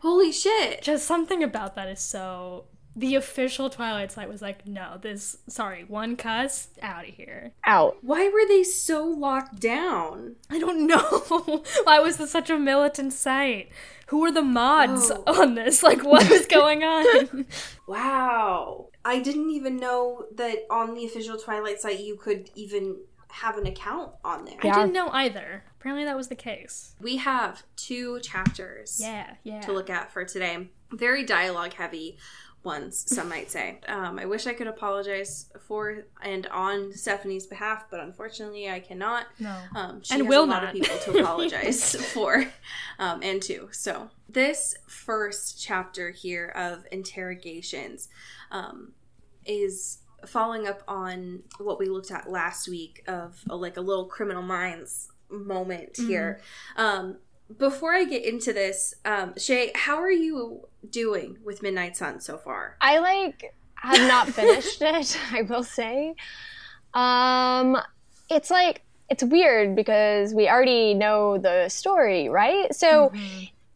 Holy 0.00 0.32
shit. 0.32 0.82
Just 0.82 1.06
something 1.06 1.42
about 1.42 1.74
that 1.76 1.88
is 1.88 2.00
so. 2.00 2.64
The 2.94 3.14
official 3.14 3.70
Twilight 3.70 4.12
site 4.12 4.28
was 4.28 4.42
like, 4.42 4.66
no, 4.66 4.98
this, 5.00 5.38
sorry, 5.48 5.84
one 5.84 6.14
cuss, 6.14 6.68
out 6.82 7.08
of 7.08 7.14
here. 7.14 7.52
Out. 7.64 7.96
Why 8.02 8.28
were 8.28 8.46
they 8.46 8.62
so 8.64 9.02
locked 9.06 9.60
down? 9.60 10.36
I 10.50 10.58
don't 10.58 10.86
know. 10.86 11.00
Why 11.84 12.00
was 12.00 12.18
this 12.18 12.30
such 12.32 12.50
a 12.50 12.58
militant 12.58 13.14
site? 13.14 13.70
Who 14.08 14.20
were 14.20 14.30
the 14.30 14.42
mods 14.42 15.10
Oh. 15.26 15.40
on 15.40 15.54
this? 15.54 15.82
Like, 15.82 16.04
what 16.04 16.28
was 16.28 16.44
going 16.58 16.84
on? 16.84 17.46
Wow. 17.88 18.88
I 19.06 19.20
didn't 19.20 19.50
even 19.50 19.78
know 19.78 20.26
that 20.34 20.66
on 20.70 20.94
the 20.94 21.06
official 21.06 21.38
Twilight 21.38 21.80
site 21.80 22.00
you 22.00 22.16
could 22.16 22.50
even 22.54 22.98
have 23.28 23.56
an 23.56 23.66
account 23.66 24.12
on 24.22 24.44
there. 24.44 24.58
I 24.62 24.70
didn't 24.70 24.92
know 24.92 25.08
either. 25.08 25.64
Apparently, 25.82 26.04
that 26.04 26.16
was 26.16 26.28
the 26.28 26.36
case. 26.36 26.94
We 27.00 27.16
have 27.16 27.64
two 27.74 28.20
chapters 28.20 29.00
Yeah, 29.02 29.34
yeah. 29.42 29.62
to 29.62 29.72
look 29.72 29.90
at 29.90 30.12
for 30.12 30.24
today. 30.24 30.68
Very 30.92 31.24
dialogue 31.24 31.72
heavy 31.72 32.18
ones, 32.62 33.02
some 33.12 33.28
might 33.28 33.50
say. 33.50 33.80
Um, 33.88 34.16
I 34.16 34.26
wish 34.26 34.46
I 34.46 34.52
could 34.52 34.68
apologize 34.68 35.50
for 35.66 36.04
and 36.22 36.46
on 36.46 36.92
Stephenie's 36.92 37.46
behalf, 37.48 37.86
but 37.90 37.98
unfortunately 37.98 38.70
I 38.70 38.78
cannot. 38.78 39.26
No. 39.40 39.58
Um, 39.74 40.02
she 40.04 40.14
And 40.14 40.22
has 40.22 40.28
will 40.28 40.44
a 40.44 40.46
lot 40.46 40.62
not. 40.62 40.64
of 40.66 40.72
people 40.80 40.96
to 40.98 41.18
apologize 41.20 41.96
for 42.12 42.44
um, 43.00 43.20
and 43.24 43.42
to. 43.42 43.68
So 43.72 44.08
this 44.28 44.76
first 44.86 45.60
chapter 45.60 46.12
here 46.12 46.46
of 46.54 46.84
interrogations 46.92 48.08
um, 48.52 48.92
is 49.44 49.98
following 50.26 50.68
up 50.68 50.84
on 50.86 51.42
what 51.58 51.80
we 51.80 51.86
looked 51.86 52.12
at 52.12 52.30
last 52.30 52.68
week 52.68 53.02
of 53.08 53.40
uh, 53.50 53.56
like 53.56 53.76
a 53.76 53.80
little 53.80 54.04
criminal 54.04 54.42
minds 54.44 55.08
moment 55.32 55.96
here. 55.96 56.40
Um, 56.76 57.18
before 57.58 57.92
I 57.92 58.04
get 58.04 58.24
into 58.24 58.52
this, 58.52 58.94
um, 59.04 59.34
Shay, 59.36 59.72
how 59.74 59.96
are 59.96 60.10
you 60.10 60.68
doing 60.88 61.38
with 61.44 61.62
Midnight 61.62 61.96
Sun 61.96 62.20
so 62.20 62.38
far? 62.38 62.76
I 62.80 62.98
like 62.98 63.54
have 63.76 64.00
not 64.08 64.28
finished 64.34 64.80
it, 64.80 65.18
I 65.32 65.42
will 65.42 65.64
say. 65.64 66.14
Um 66.94 67.78
it's 68.30 68.50
like 68.50 68.82
it's 69.08 69.22
weird 69.22 69.76
because 69.76 70.32
we 70.32 70.48
already 70.48 70.94
know 70.94 71.36
the 71.38 71.68
story, 71.68 72.28
right? 72.28 72.74
So 72.74 73.12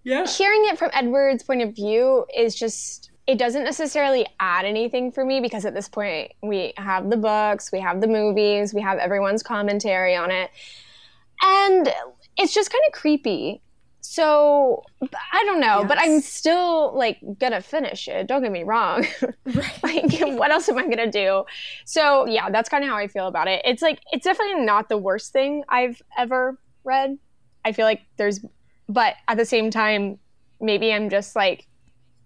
Yeah. 0.04 0.26
hearing 0.26 0.62
it 0.66 0.78
from 0.78 0.90
Edward's 0.94 1.42
point 1.42 1.62
of 1.62 1.74
view 1.74 2.24
is 2.34 2.54
just 2.54 3.10
it 3.26 3.38
doesn't 3.38 3.64
necessarily 3.64 4.24
add 4.38 4.64
anything 4.64 5.10
for 5.10 5.24
me 5.24 5.40
because 5.40 5.64
at 5.64 5.74
this 5.74 5.88
point 5.88 6.32
we 6.42 6.72
have 6.76 7.10
the 7.10 7.16
books, 7.16 7.72
we 7.72 7.80
have 7.80 8.00
the 8.00 8.06
movies, 8.06 8.72
we 8.72 8.80
have 8.82 8.98
everyone's 8.98 9.42
commentary 9.42 10.14
on 10.14 10.30
it. 10.30 10.50
And 11.42 11.92
it's 12.36 12.54
just 12.54 12.70
kind 12.70 12.82
of 12.88 12.92
creepy. 12.92 13.62
So 14.00 14.84
I 15.32 15.42
don't 15.44 15.60
know, 15.60 15.84
but 15.86 15.98
I'm 15.98 16.20
still 16.20 16.96
like 16.96 17.18
gonna 17.38 17.60
finish 17.60 18.06
it. 18.06 18.28
Don't 18.28 18.42
get 18.42 18.52
me 18.52 18.62
wrong. 18.62 19.04
like, 19.82 20.20
what 20.20 20.50
else 20.52 20.68
am 20.68 20.78
I 20.78 20.82
gonna 20.82 21.10
do? 21.10 21.44
So 21.84 22.24
yeah, 22.26 22.48
that's 22.48 22.68
kind 22.68 22.84
of 22.84 22.90
how 22.90 22.96
I 22.96 23.08
feel 23.08 23.26
about 23.26 23.48
it. 23.48 23.62
It's 23.64 23.82
like 23.82 24.00
it's 24.12 24.24
definitely 24.24 24.64
not 24.64 24.88
the 24.88 24.96
worst 24.96 25.32
thing 25.32 25.64
I've 25.68 26.00
ever 26.16 26.56
read. 26.84 27.18
I 27.64 27.72
feel 27.72 27.84
like 27.84 28.02
there's, 28.16 28.40
but 28.88 29.16
at 29.26 29.38
the 29.38 29.44
same 29.44 29.70
time, 29.72 30.18
maybe 30.60 30.92
I'm 30.92 31.10
just 31.10 31.34
like 31.34 31.66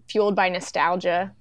fueled 0.07 0.35
by 0.35 0.49
nostalgia. 0.49 1.33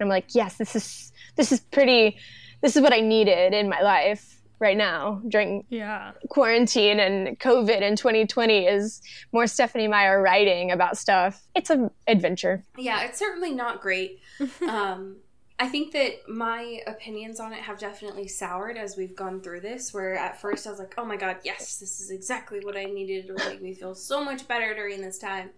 I'm 0.00 0.08
like, 0.08 0.26
yes, 0.32 0.58
this 0.58 0.76
is 0.76 1.12
this 1.34 1.50
is 1.50 1.60
pretty. 1.60 2.16
This 2.60 2.76
is 2.76 2.82
what 2.82 2.92
I 2.92 3.00
needed 3.00 3.52
in 3.52 3.68
my 3.68 3.80
life 3.80 4.37
right 4.58 4.76
now 4.76 5.20
during 5.28 5.64
Yeah. 5.68 6.12
quarantine 6.28 7.00
and 7.00 7.38
COVID 7.38 7.80
in 7.80 7.96
2020 7.96 8.66
is 8.66 9.00
more 9.32 9.46
Stephenie 9.46 9.88
Meyer 9.88 10.20
writing 10.20 10.70
about 10.70 10.98
stuff. 10.98 11.42
It's 11.54 11.70
an 11.70 11.90
adventure. 12.06 12.64
Yeah, 12.76 13.02
it's 13.04 13.18
certainly 13.18 13.52
not 13.52 13.80
great. 13.80 14.20
um, 14.68 15.16
I 15.60 15.66
think 15.68 15.92
that 15.92 16.28
my 16.28 16.82
opinions 16.86 17.40
on 17.40 17.52
it 17.52 17.58
have 17.60 17.78
definitely 17.80 18.28
soured 18.28 18.76
as 18.76 18.96
we've 18.96 19.16
gone 19.16 19.40
through 19.40 19.60
this. 19.62 19.92
Where 19.92 20.14
at 20.14 20.40
first 20.40 20.66
I 20.66 20.70
was 20.70 20.78
like, 20.78 20.94
"Oh 20.96 21.04
my 21.04 21.16
god, 21.16 21.38
yes, 21.42 21.78
this 21.78 22.00
is 22.00 22.10
exactly 22.12 22.60
what 22.60 22.76
I 22.76 22.84
needed. 22.84 23.24
It 23.24 23.32
would 23.32 23.44
make 23.44 23.60
me 23.60 23.74
feel 23.74 23.96
so 23.96 24.24
much 24.24 24.46
better 24.46 24.72
during 24.72 25.00
this 25.00 25.18
time." 25.18 25.50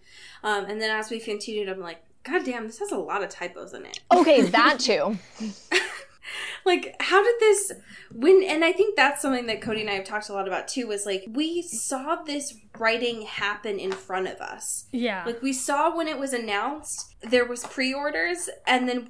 Um, 0.43 0.65
and 0.65 0.81
then 0.81 0.89
as 0.89 1.11
we 1.11 1.19
continued, 1.19 1.69
I'm 1.69 1.79
like, 1.79 2.03
"God 2.23 2.43
damn, 2.43 2.65
this 2.65 2.79
has 2.79 2.91
a 2.91 2.97
lot 2.97 3.21
of 3.21 3.29
typos 3.29 3.73
in 3.75 3.85
it." 3.85 3.99
Okay, 4.11 4.41
that 4.41 4.79
too. 4.87 5.19
like 6.65 6.95
how 6.99 7.23
did 7.23 7.35
this 7.39 7.71
when 8.11 8.43
and 8.43 8.63
i 8.63 8.71
think 8.71 8.95
that's 8.95 9.21
something 9.21 9.45
that 9.47 9.61
cody 9.61 9.81
and 9.81 9.89
i 9.89 9.93
have 9.93 10.05
talked 10.05 10.29
a 10.29 10.33
lot 10.33 10.47
about 10.47 10.67
too 10.67 10.87
was 10.87 11.05
like 11.05 11.23
we 11.29 11.61
saw 11.61 12.15
this 12.23 12.55
writing 12.77 13.23
happen 13.23 13.79
in 13.79 13.91
front 13.91 14.27
of 14.27 14.39
us 14.39 14.85
Yeah. 14.91 15.23
like 15.25 15.41
we 15.41 15.53
saw 15.53 15.95
when 15.95 16.07
it 16.07 16.17
was 16.19 16.33
announced 16.33 17.15
there 17.21 17.45
was 17.45 17.63
pre-orders 17.65 18.49
and 18.67 18.87
then 18.87 19.09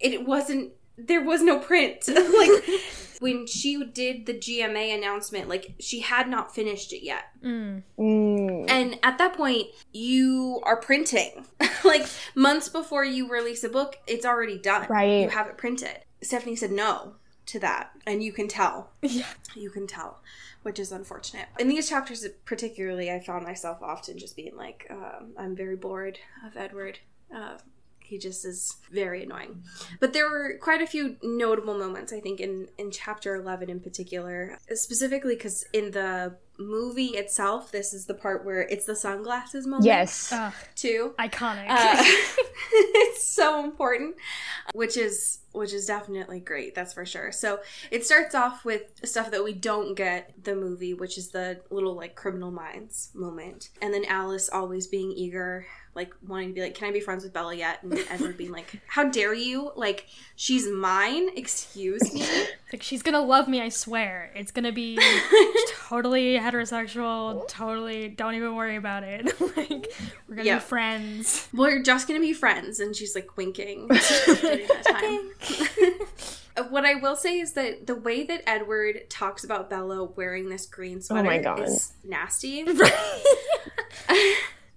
it 0.00 0.26
wasn't 0.26 0.72
there 0.98 1.22
was 1.24 1.42
no 1.42 1.58
print 1.58 2.04
like 2.08 2.64
when 3.20 3.46
she 3.46 3.82
did 3.84 4.26
the 4.26 4.34
gma 4.34 4.94
announcement 4.96 5.48
like 5.48 5.74
she 5.80 6.00
had 6.00 6.28
not 6.28 6.54
finished 6.54 6.92
it 6.92 7.04
yet 7.04 7.24
Mm. 7.42 7.82
Mm. 7.98 8.66
and 8.70 8.98
at 9.02 9.18
that 9.18 9.34
point 9.36 9.66
you 9.92 10.60
are 10.64 10.76
printing 10.80 11.44
like 11.84 12.06
months 12.36 12.68
before 12.68 13.04
you 13.04 13.28
release 13.28 13.64
a 13.64 13.68
book 13.68 13.96
it's 14.06 14.24
already 14.24 14.58
done 14.58 14.86
Right. 14.88 15.22
you 15.22 15.28
have 15.28 15.48
it 15.48 15.56
printed 15.58 15.98
stephenie 16.22 16.56
said 16.56 16.72
no 16.72 17.14
to 17.46 17.58
that 17.58 17.90
and 18.06 18.22
you 18.22 18.32
can 18.32 18.48
tell. 18.48 18.90
Yeah. 19.02 19.26
you 19.54 19.70
can 19.70 19.86
tell 19.86 20.20
which 20.62 20.78
is 20.78 20.92
unfortunate. 20.92 21.48
In 21.58 21.68
these 21.68 21.88
chapters 21.88 22.24
particularly 22.44 23.10
i 23.10 23.18
found 23.20 23.44
myself 23.44 23.82
often 23.82 24.18
just 24.18 24.36
being 24.36 24.56
like 24.56 24.86
um, 24.90 25.32
i'm 25.36 25.56
very 25.56 25.76
bored 25.76 26.18
of 26.46 26.56
edward. 26.56 27.00
Uh, 27.34 27.58
he 28.04 28.18
just 28.18 28.44
is 28.44 28.76
very 28.90 29.22
annoying. 29.22 29.62
But 29.98 30.12
there 30.12 30.28
were 30.28 30.58
quite 30.60 30.82
a 30.82 30.86
few 30.86 31.16
notable 31.22 31.76
moments 31.78 32.12
i 32.12 32.20
think 32.20 32.40
in 32.40 32.68
in 32.78 32.90
chapter 32.90 33.34
11 33.34 33.70
in 33.70 33.80
particular 33.80 34.58
specifically 34.74 35.34
because 35.34 35.64
in 35.72 35.90
the 35.92 36.36
movie 36.62 37.16
itself 37.16 37.72
this 37.72 37.92
is 37.92 38.06
the 38.06 38.14
part 38.14 38.44
where 38.44 38.62
it's 38.62 38.86
the 38.86 38.96
sunglasses 38.96 39.66
moment. 39.66 39.84
Yes. 39.84 40.32
Ugh, 40.32 40.52
too. 40.74 41.14
Iconic. 41.18 41.66
uh, 41.68 42.02
it's 42.72 43.26
so 43.26 43.64
important 43.64 44.16
which 44.74 44.96
is 44.96 45.40
which 45.52 45.74
is 45.74 45.84
definitely 45.84 46.40
great 46.40 46.74
that's 46.74 46.92
for 46.94 47.04
sure. 47.04 47.32
So 47.32 47.60
it 47.90 48.06
starts 48.06 48.34
off 48.34 48.64
with 48.64 48.82
stuff 49.04 49.30
that 49.30 49.44
we 49.44 49.52
don't 49.52 49.94
get 49.94 50.32
the 50.42 50.54
movie 50.54 50.94
which 50.94 51.18
is 51.18 51.30
the 51.30 51.60
little 51.70 51.94
like 51.94 52.14
criminal 52.14 52.50
minds 52.50 53.10
moment. 53.14 53.70
And 53.80 53.92
then 53.92 54.04
alice 54.06 54.48
always 54.48 54.86
being 54.86 55.12
eager 55.12 55.66
like 55.94 56.14
wanting 56.26 56.48
to 56.48 56.54
be 56.54 56.60
like 56.62 56.74
can 56.74 56.88
i 56.88 56.92
be 56.92 57.00
friends 57.00 57.22
with 57.22 57.32
bella 57.32 57.54
yet 57.54 57.82
and 57.82 57.98
edward 58.10 58.36
being 58.38 58.50
like 58.50 58.80
how 58.86 59.04
dare 59.04 59.34
you 59.34 59.70
like 59.76 60.06
she's 60.36 60.66
mine 60.68 61.28
excuse 61.36 62.12
me 62.14 62.22
like 62.72 62.82
she's 62.82 63.02
gonna 63.02 63.20
love 63.20 63.48
me, 63.48 63.60
I 63.60 63.68
swear. 63.68 64.30
It's 64.34 64.50
gonna 64.50 64.72
be 64.72 64.96
totally 65.88 66.38
heterosexual. 66.38 67.46
Totally, 67.46 68.08
don't 68.08 68.34
even 68.34 68.54
worry 68.56 68.76
about 68.76 69.02
it. 69.02 69.26
like 69.58 69.92
we're 70.26 70.36
gonna 70.36 70.46
Yeah. 70.46 70.54
be 70.56 70.60
friends. 70.64 71.48
we're 71.52 71.82
just 71.82 72.08
gonna 72.08 72.20
be 72.20 72.32
friends 72.32 72.80
and 72.80 72.96
she's 72.96 73.14
like 73.14 73.36
winking 73.36 73.88
during 73.88 74.66
that 74.68 74.84
time 76.56 76.68
what 76.70 76.84
i 76.84 76.94
will 76.94 77.16
say 77.16 77.38
is 77.40 77.52
that 77.54 77.86
the 77.86 77.94
way 77.94 78.24
that 78.24 78.42
edward 78.48 79.08
talks 79.08 79.42
about 79.44 79.68
bella 79.70 80.04
wearing 80.04 80.48
this 80.50 80.66
green 80.66 80.98
oh 80.98 81.00
sweater 81.00 81.24
my 81.28 81.38
God. 81.38 81.60
is 81.60 81.92
nasty 82.04 82.64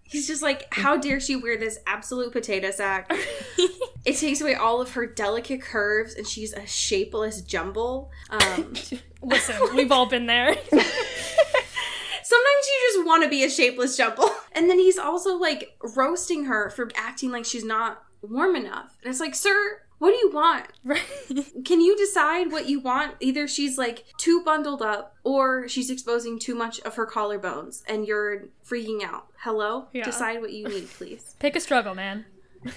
he's 0.07 0.27
just 0.27 0.41
like 0.41 0.67
how 0.71 0.95
dare 0.97 1.19
she 1.19 1.35
wear 1.35 1.57
this 1.57 1.79
absolute 1.87 2.31
potato 2.31 2.71
sack 2.71 3.11
it 4.05 4.15
takes 4.17 4.39
away 4.41 4.55
all 4.55 4.81
of 4.81 4.91
her 4.91 5.05
delicate 5.05 5.61
curves 5.61 6.15
and 6.15 6.27
she's 6.27 6.53
a 6.53 6.65
shapeless 6.65 7.41
jumble 7.41 8.11
um, 8.29 8.73
Listen, 9.25 9.55
we've 9.75 9.91
all 9.91 10.05
been 10.05 10.27
there. 10.27 10.53
Sometimes 10.73 12.67
you 12.67 12.93
just 12.93 13.05
want 13.05 13.23
to 13.23 13.29
be 13.29 13.43
a 13.43 13.49
shapeless 13.49 13.97
jumble. 13.97 14.29
And 14.51 14.69
then 14.69 14.77
he's 14.77 14.97
also 14.97 15.35
like 15.37 15.77
roasting 15.95 16.45
her 16.45 16.69
for 16.69 16.89
acting 16.95 17.31
like 17.31 17.45
she's 17.45 17.63
not 17.63 18.03
warm 18.21 18.55
enough. 18.55 18.97
And 19.03 19.09
it's 19.09 19.19
like, 19.19 19.35
sir, 19.35 19.81
what 19.99 20.11
do 20.11 20.17
you 20.17 20.31
want? 20.31 20.65
right. 20.83 21.01
Can 21.63 21.81
you 21.81 21.95
decide 21.97 22.51
what 22.51 22.67
you 22.67 22.79
want? 22.79 23.15
Either 23.19 23.47
she's 23.47 23.77
like 23.77 24.05
too 24.17 24.43
bundled 24.43 24.81
up 24.81 25.15
or 25.23 25.67
she's 25.67 25.89
exposing 25.89 26.39
too 26.39 26.55
much 26.55 26.79
of 26.81 26.95
her 26.95 27.07
collarbones 27.07 27.83
and 27.87 28.05
you're 28.07 28.45
freaking 28.67 29.03
out. 29.03 29.27
Hello? 29.39 29.87
Yeah. 29.93 30.03
Decide 30.03 30.41
what 30.41 30.53
you 30.53 30.67
need, 30.67 30.89
please. 30.89 31.35
Pick 31.39 31.55
a 31.55 31.59
struggle, 31.59 31.95
man. 31.95 32.25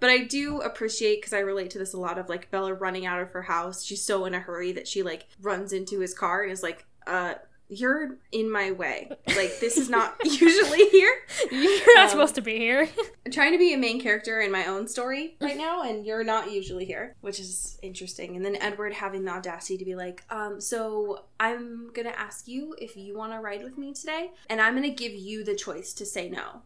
But 0.00 0.10
I 0.10 0.24
do 0.24 0.60
appreciate 0.60 1.20
because 1.20 1.32
I 1.32 1.40
relate 1.40 1.70
to 1.70 1.78
this 1.78 1.94
a 1.94 1.98
lot 1.98 2.18
of 2.18 2.28
like 2.28 2.50
Bella 2.50 2.74
running 2.74 3.06
out 3.06 3.20
of 3.20 3.30
her 3.30 3.42
house. 3.42 3.84
She's 3.84 4.02
so 4.02 4.24
in 4.24 4.34
a 4.34 4.40
hurry 4.40 4.72
that 4.72 4.86
she 4.86 5.02
like 5.02 5.26
runs 5.40 5.72
into 5.72 6.00
his 6.00 6.14
car 6.14 6.42
and 6.42 6.52
is 6.52 6.62
like, 6.62 6.84
uh, 7.06 7.34
you're 7.68 8.16
in 8.32 8.50
my 8.50 8.70
way. 8.70 9.10
Like, 9.28 9.58
this 9.60 9.76
is 9.76 9.90
not 9.90 10.16
usually 10.24 10.88
here. 10.90 11.12
You're 11.50 11.94
not 11.96 12.04
Um, 12.04 12.10
supposed 12.10 12.34
to 12.36 12.40
be 12.40 12.56
here. 12.58 12.88
I'm 13.24 13.32
trying 13.32 13.52
to 13.52 13.58
be 13.58 13.72
a 13.74 13.76
main 13.76 14.00
character 14.00 14.40
in 14.40 14.52
my 14.52 14.66
own 14.66 14.86
story 14.86 15.36
right 15.40 15.56
now, 15.56 15.82
and 15.82 16.06
you're 16.06 16.22
not 16.24 16.52
usually 16.52 16.84
here, 16.84 17.14
which 17.22 17.40
is 17.40 17.78
interesting. 17.82 18.36
And 18.36 18.44
then 18.44 18.56
Edward 18.56 18.92
having 18.92 19.24
the 19.24 19.32
audacity 19.32 19.76
to 19.78 19.84
be 19.84 19.94
like, 19.96 20.22
um, 20.30 20.60
so 20.60 21.24
I'm 21.40 21.90
gonna 21.92 22.14
ask 22.16 22.46
you 22.46 22.74
if 22.80 22.96
you 22.96 23.16
want 23.16 23.32
to 23.32 23.40
ride 23.40 23.64
with 23.64 23.76
me 23.78 23.92
today, 23.94 24.30
and 24.48 24.60
I'm 24.60 24.74
gonna 24.74 24.90
give 24.90 25.12
you 25.12 25.42
the 25.44 25.54
choice 25.56 25.92
to 25.94 26.06
say 26.06 26.28
no. 26.30 26.62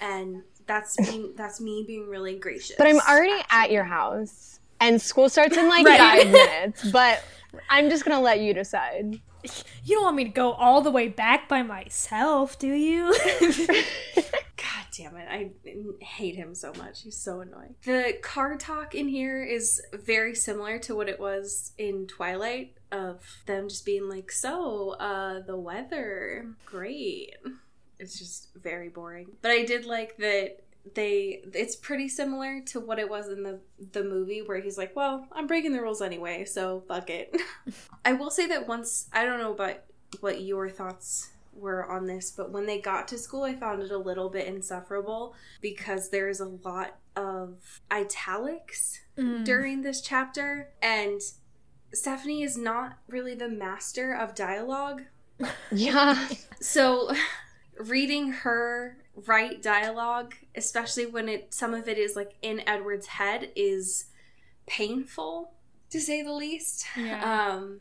And 0.00 0.42
that's 0.66 0.98
me. 0.98 1.32
That's 1.36 1.60
me 1.60 1.84
being 1.86 2.08
really 2.08 2.36
gracious. 2.38 2.76
But 2.76 2.86
I'm 2.86 3.00
already 3.00 3.42
at 3.50 3.70
your 3.70 3.84
house, 3.84 4.60
and 4.80 5.00
school 5.00 5.28
starts 5.28 5.56
in 5.56 5.68
like 5.68 5.86
Right. 5.86 5.98
five 5.98 6.26
minutes. 6.32 6.90
But 6.90 7.22
I'm 7.70 7.88
just 7.90 8.04
gonna 8.04 8.20
let 8.20 8.40
you 8.40 8.52
decide. 8.54 9.20
You 9.84 9.96
don't 9.96 10.04
want 10.04 10.16
me 10.16 10.24
to 10.24 10.30
go 10.30 10.52
all 10.52 10.82
the 10.82 10.90
way 10.90 11.08
back 11.08 11.48
by 11.48 11.62
myself, 11.62 12.58
do 12.58 12.72
you? 12.72 13.14
God 14.56 14.86
damn 14.96 15.16
it. 15.16 15.28
I 15.28 15.50
hate 16.04 16.36
him 16.36 16.54
so 16.54 16.72
much. 16.78 17.02
He's 17.02 17.16
so 17.16 17.40
annoying. 17.40 17.74
The 17.84 18.18
car 18.22 18.56
talk 18.56 18.94
in 18.94 19.08
here 19.08 19.42
is 19.42 19.80
very 19.92 20.34
similar 20.34 20.78
to 20.80 20.94
what 20.94 21.08
it 21.08 21.20
was 21.20 21.72
in 21.78 22.06
Twilight 22.06 22.74
of 22.92 23.22
them 23.46 23.68
just 23.68 23.84
being 23.84 24.08
like, 24.08 24.30
so, 24.30 24.90
uh, 24.98 25.40
the 25.40 25.56
weather, 25.56 26.46
great. 26.64 27.34
It's 27.98 28.18
just 28.18 28.48
very 28.54 28.88
boring. 28.88 29.28
But 29.42 29.50
I 29.52 29.64
did 29.64 29.86
like 29.86 30.16
that 30.18 30.65
they 30.94 31.42
it's 31.52 31.76
pretty 31.76 32.08
similar 32.08 32.60
to 32.66 32.80
what 32.80 32.98
it 32.98 33.08
was 33.08 33.28
in 33.28 33.42
the 33.42 33.60
the 33.92 34.04
movie 34.04 34.42
where 34.42 34.60
he's 34.60 34.78
like, 34.78 34.94
"Well, 34.94 35.26
I'm 35.32 35.46
breaking 35.46 35.72
the 35.72 35.82
rules 35.82 36.02
anyway, 36.02 36.44
so 36.44 36.84
fuck 36.86 37.10
it." 37.10 37.36
I 38.04 38.12
will 38.12 38.30
say 38.30 38.46
that 38.48 38.68
once 38.68 39.08
I 39.12 39.24
don't 39.24 39.40
know 39.40 39.52
about 39.52 39.78
what 40.20 40.42
your 40.42 40.68
thoughts 40.68 41.30
were 41.52 41.90
on 41.90 42.06
this, 42.06 42.30
but 42.30 42.50
when 42.50 42.66
they 42.66 42.80
got 42.80 43.08
to 43.08 43.18
school, 43.18 43.44
I 43.44 43.54
found 43.54 43.82
it 43.82 43.90
a 43.90 43.98
little 43.98 44.28
bit 44.28 44.46
insufferable 44.46 45.34
because 45.60 46.10
there's 46.10 46.40
a 46.40 46.46
lot 46.64 46.96
of 47.16 47.80
italics 47.90 49.00
mm. 49.16 49.44
during 49.44 49.82
this 49.82 50.00
chapter, 50.00 50.70
and 50.82 51.20
Stephenie 51.92 52.42
is 52.42 52.56
not 52.56 52.98
really 53.08 53.34
the 53.34 53.48
master 53.48 54.12
of 54.12 54.34
dialogue. 54.34 55.02
Yeah. 55.70 56.28
So, 56.60 57.12
reading 57.78 58.32
her 58.32 58.96
write 59.26 59.62
dialogue, 59.62 60.34
especially 60.54 61.06
when 61.06 61.28
it 61.28 61.54
some 61.54 61.74
of 61.74 61.88
it 61.88 61.98
is 61.98 62.16
like 62.16 62.34
in 62.42 62.62
Edward's 62.68 63.06
head, 63.06 63.50
is 63.56 64.06
painful 64.66 65.52
to 65.90 66.00
say 66.00 66.22
the 66.22 66.32
least. 66.32 66.86
Yeah. 66.96 67.50
Um, 67.50 67.80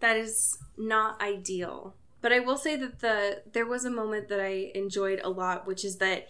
that 0.00 0.16
is 0.16 0.58
not 0.76 1.20
ideal. 1.20 1.94
But 2.20 2.32
I 2.32 2.40
will 2.40 2.56
say 2.56 2.76
that 2.76 3.00
the 3.00 3.42
there 3.52 3.66
was 3.66 3.84
a 3.84 3.90
moment 3.90 4.28
that 4.28 4.40
I 4.40 4.70
enjoyed 4.74 5.20
a 5.22 5.30
lot, 5.30 5.66
which 5.66 5.84
is 5.84 5.96
that 5.98 6.28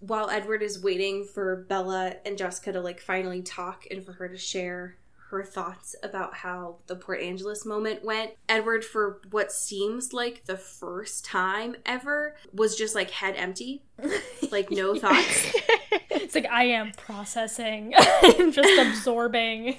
while 0.00 0.30
Edward 0.30 0.62
is 0.62 0.82
waiting 0.82 1.24
for 1.24 1.64
Bella 1.68 2.14
and 2.24 2.38
Jessica 2.38 2.72
to 2.72 2.80
like 2.80 3.00
finally 3.00 3.42
talk 3.42 3.84
and 3.90 4.04
for 4.04 4.12
her 4.12 4.28
to 4.28 4.38
share 4.38 4.96
her 5.30 5.44
thoughts 5.44 5.94
about 6.02 6.34
how 6.36 6.76
the 6.86 6.96
Port 6.96 7.20
Angeles 7.20 7.66
moment 7.66 8.02
went, 8.02 8.32
Edward, 8.48 8.84
for 8.84 9.20
what 9.30 9.52
seems 9.52 10.12
like 10.12 10.44
the 10.46 10.56
first 10.56 11.24
time 11.24 11.76
ever, 11.84 12.34
was 12.52 12.76
just 12.76 12.94
like 12.94 13.10
head 13.10 13.34
empty, 13.36 13.82
like 14.50 14.70
no 14.70 14.94
thoughts. 14.94 15.52
It's 16.10 16.34
like 16.34 16.46
I 16.50 16.64
am 16.64 16.92
processing, 16.92 17.94
just 18.50 18.78
absorbing. 18.88 19.76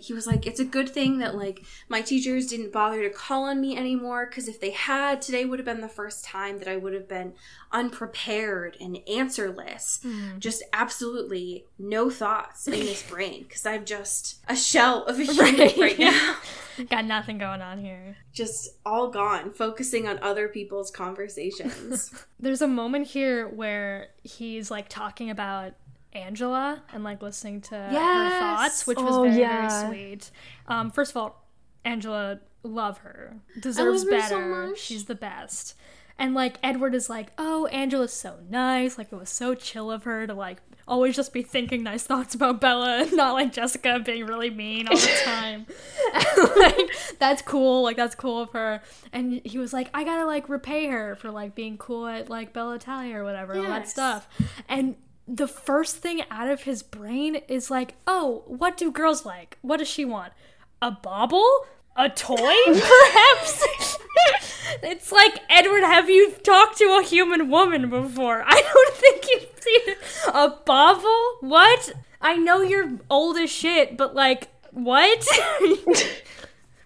He 0.00 0.12
was 0.12 0.26
like, 0.26 0.46
It's 0.46 0.60
a 0.60 0.64
good 0.64 0.88
thing 0.88 1.18
that 1.18 1.34
like 1.34 1.62
my 1.88 2.00
teachers 2.00 2.46
didn't 2.46 2.72
bother 2.72 3.02
to 3.02 3.10
call 3.10 3.44
on 3.44 3.60
me 3.60 3.76
anymore 3.76 4.26
because 4.26 4.48
if 4.48 4.60
they 4.60 4.70
had, 4.70 5.20
today 5.22 5.44
would 5.44 5.58
have 5.58 5.66
been 5.66 5.80
the 5.80 5.88
first 5.88 6.24
time 6.24 6.58
that 6.58 6.68
I 6.68 6.76
would 6.76 6.94
have 6.94 7.08
been 7.08 7.34
unprepared 7.72 8.76
and 8.80 8.98
answerless. 9.08 10.00
Mm. 10.04 10.38
Just 10.38 10.62
absolutely 10.72 11.64
no 11.78 12.10
thoughts 12.10 12.66
in 12.66 12.72
this 12.80 13.02
brain 13.10 13.44
because 13.44 13.64
I'm 13.66 13.84
just 13.84 14.40
a 14.48 14.56
shell 14.56 15.04
of 15.04 15.18
a 15.18 15.22
human 15.24 15.56
right, 15.56 15.76
Right. 15.76 15.98
now. 15.98 16.36
Got 16.90 17.06
nothing 17.06 17.38
going 17.38 17.60
on 17.60 17.80
here. 17.80 18.16
Just 18.32 18.68
all 18.86 19.08
gone, 19.10 19.52
focusing 19.52 20.06
on 20.06 20.18
other 20.20 20.46
people's 20.48 20.90
conversations. 20.92 22.14
There's 22.38 22.62
a 22.62 22.68
moment 22.68 23.08
here 23.08 23.48
where 23.48 24.08
he's 24.22 24.70
like 24.70 24.88
talking 24.88 25.28
about 25.28 25.72
Angela 26.18 26.82
and 26.92 27.04
like 27.04 27.22
listening 27.22 27.60
to 27.62 27.74
her 27.76 27.90
thoughts, 28.40 28.86
which 28.86 28.98
was 28.98 29.16
Oh, 29.16 29.22
very, 29.24 29.40
yeah. 29.40 29.68
very 29.68 29.88
sweet. 29.94 30.30
Um, 30.66 30.90
first 30.90 31.12
of 31.12 31.16
all, 31.16 31.44
Angela, 31.84 32.40
love 32.62 32.98
her. 32.98 33.36
Deserves 33.60 34.04
love 34.04 34.22
so 34.24 34.38
better. 34.38 34.46
much. 34.68 34.78
She's 34.78 35.04
the 35.06 35.14
best. 35.14 35.74
And 36.20 36.34
like 36.34 36.56
Edward 36.64 36.94
is 36.96 37.08
like, 37.08 37.28
oh, 37.38 37.66
Angela's 37.66 38.12
so 38.12 38.38
nice. 38.50 38.98
Like 38.98 39.12
it 39.12 39.16
was 39.16 39.30
so 39.30 39.54
chill 39.54 39.90
of 39.90 40.02
her 40.02 40.26
to 40.26 40.34
like 40.34 40.60
always 40.88 41.14
just 41.14 41.32
be 41.32 41.42
thinking 41.42 41.82
nice 41.84 42.02
thoughts 42.04 42.34
about 42.34 42.60
Bella 42.60 43.02
and 43.02 43.12
not 43.14 43.34
like 43.34 43.52
Jessica 43.52 44.00
being 44.04 44.26
really 44.26 44.50
mean 44.50 44.88
all 44.88 44.96
the 44.96 45.20
time. 45.24 45.66
like 46.56 46.90
that's 47.20 47.40
cool. 47.42 47.82
Like 47.84 47.96
that's 47.96 48.16
cool 48.16 48.42
of 48.42 48.50
her. 48.50 48.82
And 49.12 49.40
he 49.44 49.58
was 49.58 49.72
like, 49.72 49.90
I 49.94 50.02
gotta 50.02 50.26
like 50.26 50.48
repay 50.48 50.86
her 50.88 51.14
for 51.14 51.30
like 51.30 51.54
being 51.54 51.78
cool 51.78 52.06
at 52.08 52.28
like 52.28 52.52
Bella 52.52 52.74
Italia 52.74 53.16
or 53.18 53.22
whatever, 53.24 53.54
all 53.56 53.62
that 53.62 53.88
stuff. 53.88 54.28
And 54.68 54.96
the 55.28 55.46
first 55.46 55.98
thing 55.98 56.22
out 56.30 56.48
of 56.48 56.62
his 56.62 56.82
brain 56.82 57.36
is 57.48 57.70
like, 57.70 57.94
oh, 58.06 58.42
what 58.46 58.78
do 58.78 58.90
girls 58.90 59.26
like? 59.26 59.58
What 59.60 59.76
does 59.76 59.88
she 59.88 60.04
want? 60.04 60.32
A 60.80 60.90
bauble? 60.90 61.66
A 61.96 62.08
toy, 62.08 62.36
perhaps? 62.64 63.64
it's 64.82 65.12
like, 65.12 65.40
Edward, 65.50 65.82
have 65.82 66.08
you 66.08 66.32
talked 66.42 66.78
to 66.78 66.98
a 66.98 67.04
human 67.04 67.50
woman 67.50 67.90
before? 67.90 68.42
I 68.46 68.62
don't 68.72 68.96
think 68.96 69.26
you've 69.28 69.48
seen 69.60 69.94
a 70.34 70.48
bauble? 70.64 71.36
What? 71.40 71.92
I 72.22 72.36
know 72.36 72.62
you're 72.62 72.98
old 73.10 73.36
as 73.36 73.50
shit, 73.50 73.96
but 73.96 74.14
like, 74.14 74.48
what? 74.70 75.26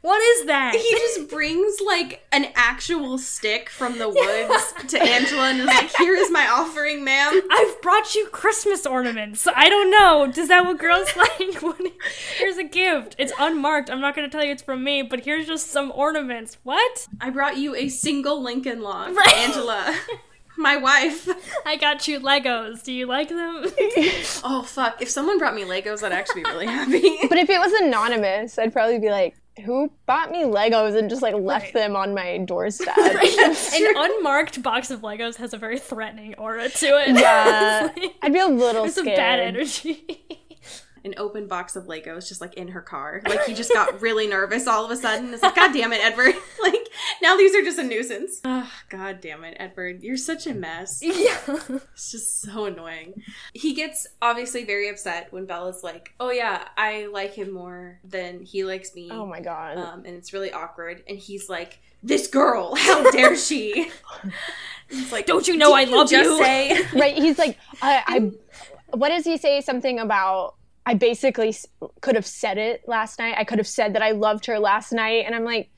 what 0.02 0.20
is 0.20 0.46
that? 0.46 0.74
he 0.74 0.90
just 0.90 1.28
brings 1.30 1.80
like 1.86 2.26
an 2.32 2.46
actual 2.54 3.16
stick 3.18 3.68
from 3.70 3.98
the 3.98 4.08
woods 4.08 4.74
to 4.88 5.00
Angela 5.02 5.50
and 5.50 5.60
is 5.60 5.66
like, 5.66 5.90
Here 5.96 6.14
is 6.14 6.30
my 6.30 6.46
offering, 6.48 7.02
ma'am. 7.04 7.40
I've 7.50 7.80
brought 7.82 8.14
you 8.14 8.26
Christmas 8.26 8.84
ornaments. 8.84 9.46
I 9.54 9.68
don't 9.68 9.90
know. 9.90 10.30
Does 10.30 10.48
that 10.48 10.64
what 10.66 10.78
girls 10.78 11.08
like? 11.16 11.62
What- 11.62 11.80
here's 12.38 12.56
a 12.58 12.64
gift. 12.64 13.14
It's 13.18 13.32
unmarked. 13.38 13.90
I'm 13.90 14.00
not 14.00 14.14
going 14.14 14.28
to 14.28 14.36
tell 14.36 14.44
you 14.44 14.52
it's 14.52 14.62
from 14.62 14.84
me, 14.84 15.02
but 15.02 15.20
here's 15.20 15.46
just 15.46 15.70
some 15.70 15.90
ornaments. 15.94 16.58
What? 16.62 17.06
I 17.20 17.30
brought 17.30 17.56
you 17.56 17.74
a 17.74 17.88
single 17.88 18.42
Lincoln 18.42 18.82
log, 18.82 19.14
Right. 19.16 19.34
Angela. 19.34 19.96
My 20.58 20.76
wife. 20.76 21.28
I 21.64 21.76
got 21.76 22.06
you 22.06 22.20
Legos. 22.20 22.82
Do 22.84 22.92
you 22.92 23.06
like 23.06 23.28
them? 23.30 23.64
Oh 24.44 24.62
fuck! 24.62 25.00
If 25.00 25.08
someone 25.08 25.38
brought 25.38 25.54
me 25.54 25.62
Legos, 25.62 26.02
I'd 26.02 26.12
actually 26.12 26.42
be 26.42 26.50
really 26.50 26.66
happy. 26.66 27.16
But 27.28 27.38
if 27.38 27.48
it 27.48 27.58
was 27.58 27.72
anonymous, 27.72 28.58
I'd 28.58 28.72
probably 28.72 28.98
be 28.98 29.08
like, 29.08 29.34
who 29.64 29.90
bought 30.06 30.30
me 30.30 30.44
Legos 30.44 30.96
and 30.96 31.10
just 31.10 31.20
like 31.22 31.34
left 31.34 31.66
Right. 31.66 31.74
them 31.74 31.96
on 31.96 32.14
my 32.14 32.38
doorstep? 32.38 32.88
An 32.96 33.54
unmarked 33.96 34.62
box 34.62 34.90
of 34.90 35.00
Legos 35.02 35.36
has 35.36 35.52
a 35.52 35.58
very 35.58 35.78
threatening 35.78 36.34
aura 36.36 36.68
to 36.68 36.86
it. 36.86 37.18
Yeah. 37.18 37.90
Like- 37.96 38.14
I'd 38.22 38.32
be 38.32 38.38
a 38.38 38.46
little 38.46 38.82
There's 38.82 38.94
some 38.94 39.04
bad 39.04 39.40
energy. 39.40 40.24
An 41.04 41.14
open 41.16 41.48
box 41.48 41.74
of 41.74 41.84
Legos 41.86 42.28
just 42.28 42.40
like 42.40 42.54
in 42.54 42.68
her 42.68 42.80
car. 42.80 43.22
Like 43.26 43.44
he 43.44 43.54
just 43.54 43.72
got 43.72 44.00
really 44.00 44.26
nervous 44.28 44.66
all 44.66 44.84
of 44.84 44.90
a 44.90 44.96
sudden. 44.96 45.32
It's 45.34 45.42
like, 45.42 45.56
God 45.56 45.72
damn 45.72 45.92
it, 45.92 46.00
Edward! 46.04 46.34
Like 46.62 46.86
now 47.20 47.36
these 47.36 47.56
are 47.56 47.62
just 47.62 47.78
a 47.80 47.82
nuisance. 47.82 48.40
Oh, 48.44 48.70
God 48.88 49.20
damn 49.20 49.42
it, 49.42 49.56
Edward! 49.58 50.02
You're 50.04 50.16
such 50.16 50.46
a 50.46 50.54
mess. 50.54 51.00
yeah. 51.02 51.38
It's 51.94 52.12
just 52.12 52.40
so 52.40 52.66
annoying. 52.66 53.22
He 53.52 53.74
gets 53.74 54.06
obviously 54.20 54.64
very 54.64 54.88
upset 54.88 55.32
when 55.32 55.44
Bella's 55.46 55.82
like, 55.82 56.14
"Oh 56.20 56.30
yeah, 56.30 56.68
I 56.76 57.06
like 57.12 57.34
him 57.34 57.52
more 57.52 57.98
than 58.04 58.42
he 58.42 58.64
likes 58.64 58.94
me." 58.94 59.08
Oh 59.10 59.26
my 59.26 59.40
god. 59.40 59.76
um, 59.76 60.04
and 60.04 60.14
it's 60.14 60.32
really 60.32 60.52
awkward. 60.52 61.02
And 61.08 61.18
he's 61.18 61.48
like, 61.48 61.80
"This 62.00 62.28
girl, 62.28 62.76
how 62.76 63.10
dare 63.10 63.36
she?" 63.36 63.90
It's 64.88 65.10
like, 65.10 65.26
Don't 65.26 65.48
you 65.48 65.56
know 65.56 65.72
I 65.72 65.84
"Didn't 65.84 65.96
love 65.96 66.10
just 66.10 66.30
you?" 66.30 66.38
Say, 66.38 66.86
right 66.94 67.14
he's 67.16 67.38
like 67.38 67.58
I, 67.80 68.02
I 68.06 68.30
what 68.96 69.08
does 69.08 69.24
he 69.24 69.36
say 69.36 69.60
something 69.62 69.98
about 69.98 70.54
i 70.86 70.94
basically 70.94 71.54
could 72.00 72.14
have 72.14 72.26
said 72.26 72.58
it 72.58 72.82
last 72.86 73.18
night 73.18 73.34
i 73.38 73.44
could 73.44 73.58
have 73.58 73.66
said 73.68 73.94
that 73.94 74.02
i 74.02 74.10
loved 74.12 74.46
her 74.46 74.58
last 74.58 74.92
night 74.92 75.24
and 75.26 75.34
i'm 75.34 75.44
like 75.44 75.68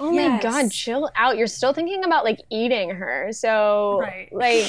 oh 0.00 0.10
my 0.10 0.22
Yes. 0.22 0.42
god 0.42 0.70
chill 0.72 1.08
out 1.16 1.36
you're 1.36 1.46
still 1.46 1.72
thinking 1.72 2.04
about 2.04 2.24
like 2.24 2.40
eating 2.50 2.90
her 2.90 3.28
so 3.30 3.98
Right. 4.00 4.28
like 4.32 4.66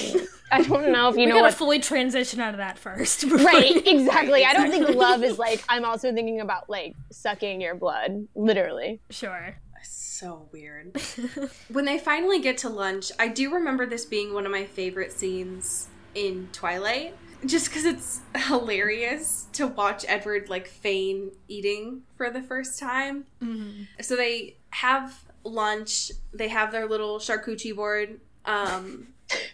i 0.51 0.61
don't 0.61 0.91
know 0.91 1.09
if 1.09 1.15
you 1.15 1.21
we 1.21 1.25
know 1.25 1.31
gotta 1.35 1.43
what 1.45 1.53
fully 1.55 1.79
transition 1.79 2.39
out 2.39 2.53
of 2.53 2.57
that 2.59 2.77
first. 2.77 3.23
right 3.29 3.73
we- 3.73 3.91
exactly 3.91 4.45
i 4.45 4.53
don't 4.53 4.69
think 4.69 4.87
love 4.95 5.23
is 5.23 5.39
like 5.39 5.63
i'm 5.67 5.83
also 5.83 6.13
thinking 6.13 6.41
about 6.41 6.69
like 6.69 6.93
sucking 7.11 7.59
your 7.59 7.73
blood 7.75 8.27
literally 8.35 8.99
Sure. 9.09 9.55
so 9.83 10.47
weird. 10.53 10.95
when 11.69 11.83
they 11.85 11.97
finally 11.99 12.39
get 12.39 12.57
to 12.59 12.69
lunch, 12.69 13.11
I 13.19 13.27
do 13.27 13.53
remember 13.53 13.85
this 13.85 14.05
being 14.05 14.33
one 14.33 14.45
of 14.45 14.51
my 14.53 14.63
favorite 14.65 15.11
scenes 15.11 15.87
in 16.15 16.47
Twilight. 16.53 17.13
Just 17.45 17.69
because 17.69 17.85
it's 17.85 18.21
hilarious 18.35 19.47
to 19.53 19.67
watch 19.67 20.05
Edward 20.07 20.49
like 20.49 20.67
feign 20.67 21.31
eating 21.47 22.03
for 22.15 22.29
the 22.29 22.41
first 22.41 22.79
time. 22.79 23.25
So 24.01 24.15
they 24.15 24.57
have 24.71 25.23
lunch. 25.43 26.11
They 26.33 26.47
have 26.47 26.71
their 26.71 26.87
little 26.87 27.19
charcuterie 27.19 27.75
board. 27.75 28.19
Um, 28.45 29.07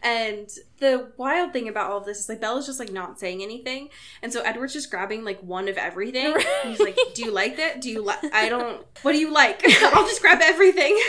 and 0.03 0.49
the 0.79 1.11
wild 1.17 1.53
thing 1.53 1.67
about 1.69 1.91
all 1.91 1.99
of 1.99 2.05
this 2.05 2.19
is 2.19 2.27
like 2.29 2.41
Bella's 2.41 2.65
just 2.65 2.79
like 2.79 2.91
not 2.91 3.19
saying 3.19 3.41
anything, 3.41 3.89
and 4.21 4.33
so 4.33 4.41
Edward's 4.41 4.73
just 4.73 4.89
grabbing 4.89 5.23
like 5.23 5.39
one 5.41 5.67
of 5.67 5.77
everything. 5.77 6.33
And 6.33 6.43
he's 6.63 6.79
like, 6.79 6.97
"Do 7.13 7.23
you 7.23 7.31
like 7.31 7.57
that? 7.57 7.81
Do 7.81 7.89
you 7.89 8.03
like? 8.03 8.19
I 8.33 8.49
don't. 8.49 8.85
What 9.03 9.13
do 9.13 9.19
you 9.19 9.31
like? 9.31 9.61
I'll 9.83 10.05
just 10.05 10.21
grab 10.21 10.39
everything." 10.41 10.99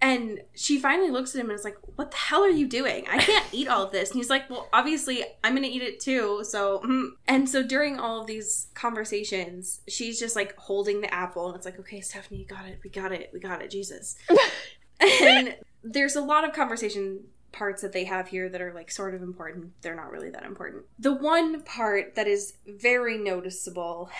And 0.00 0.40
she 0.54 0.78
finally 0.78 1.10
looks 1.10 1.34
at 1.34 1.40
him 1.40 1.50
and 1.50 1.58
is 1.58 1.64
like, 1.64 1.76
"What 1.96 2.12
the 2.12 2.16
hell 2.16 2.44
are 2.44 2.48
you 2.48 2.68
doing? 2.68 3.06
I 3.08 3.18
can't 3.18 3.46
eat 3.52 3.68
all 3.68 3.82
of 3.82 3.90
this." 3.90 4.10
And 4.10 4.18
he's 4.18 4.30
like, 4.30 4.48
"Well, 4.48 4.68
obviously, 4.72 5.24
I'm 5.42 5.54
gonna 5.54 5.66
eat 5.66 5.82
it 5.82 5.98
too." 5.98 6.44
So, 6.44 6.80
mm. 6.84 7.10
and 7.26 7.48
so 7.48 7.62
during 7.62 7.98
all 7.98 8.20
of 8.20 8.26
these 8.26 8.68
conversations, 8.74 9.80
she's 9.88 10.20
just 10.20 10.36
like 10.36 10.56
holding 10.56 11.00
the 11.00 11.12
apple, 11.12 11.48
and 11.48 11.56
it's 11.56 11.66
like, 11.66 11.80
"Okay, 11.80 12.00
Stephenie, 12.00 12.40
you 12.40 12.46
got 12.46 12.66
it. 12.66 12.78
We 12.84 12.90
got 12.90 13.12
it. 13.12 13.30
We 13.32 13.40
got 13.40 13.60
it. 13.60 13.70
Jesus." 13.70 14.16
and 15.00 15.56
there's 15.82 16.16
a 16.16 16.22
lot 16.22 16.44
of 16.44 16.52
conversation 16.52 17.24
parts 17.50 17.82
that 17.82 17.92
they 17.92 18.04
have 18.04 18.28
here 18.28 18.48
that 18.48 18.60
are 18.60 18.72
like 18.72 18.90
sort 18.90 19.14
of 19.14 19.22
important. 19.22 19.72
They're 19.82 19.96
not 19.96 20.10
really 20.10 20.30
that 20.30 20.44
important. 20.44 20.84
The 20.98 21.14
one 21.14 21.62
part 21.62 22.14
that 22.14 22.26
is 22.26 22.54
very 22.66 23.18
noticeable 23.18 24.10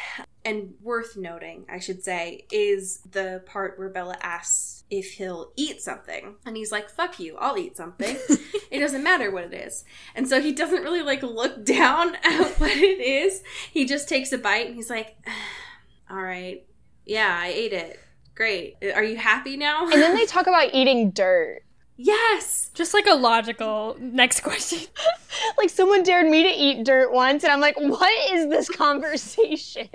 and 0.45 0.75
worth 0.83 1.17
noting, 1.17 1.67
I 1.71 1.79
should 1.79 2.03
say, 2.03 2.47
is 2.51 3.01
the 3.11 3.43
part 3.47 3.79
where 3.79 3.91
Bella 3.91 4.17
asks 4.23 4.78
if 4.91 5.15
he'll 5.15 5.53
eat 5.57 5.81
something. 5.81 6.37
And 6.47 6.57
he's 6.57 6.73
like, 6.73 6.89
fuck 6.89 7.21
you, 7.21 7.37
I'll 7.39 7.59
eat 7.59 7.77
something. 7.77 8.17
it 8.71 8.79
doesn't 8.81 9.03
matter 9.03 9.31
what 9.31 9.45
it 9.45 9.55
is. 9.55 9.85
And 10.15 10.29
so 10.29 10.41
he 10.41 10.53
doesn't 10.53 10.83
really 10.83 11.03
like 11.03 11.23
look 11.23 11.65
down 11.65 12.17
at 12.25 12.55
what 12.59 12.71
it 12.71 13.01
is. 13.01 13.43
He 13.71 13.85
just 13.85 14.09
takes 14.09 14.33
a 14.33 14.39
bite 14.39 14.67
and 14.67 14.75
he's 14.75 14.91
like, 14.91 15.17
ah, 15.27 15.33
all 16.11 16.23
right, 16.23 16.65
yeah, 17.05 17.39
I 17.41 17.49
ate 17.49 17.73
it. 17.73 18.01
Great. 18.35 18.77
Are 18.95 19.03
you 19.05 19.17
happy 19.17 19.57
now? 19.57 19.85
and 19.85 20.01
then 20.01 20.15
they 20.15 20.25
talk 20.25 20.47
about 20.47 20.73
eating 20.73 21.11
dirt 21.11 21.63
yes. 21.99 22.71
Just 22.73 22.95
like 22.95 23.07
a 23.07 23.15
logical 23.15 23.97
next 23.99 24.41
question. 24.43 24.89
like 25.59 25.69
someone 25.69 26.03
dared 26.03 26.31
me 26.31 26.45
to 26.45 26.49
eat 26.49 26.85
dirt 26.85 27.13
once 27.13 27.45
and 27.45 27.53
i'm 27.53 27.61
like 27.61 27.77
what 27.79 28.33
is 28.33 28.49
this 28.49 28.69
conversation 28.69 29.89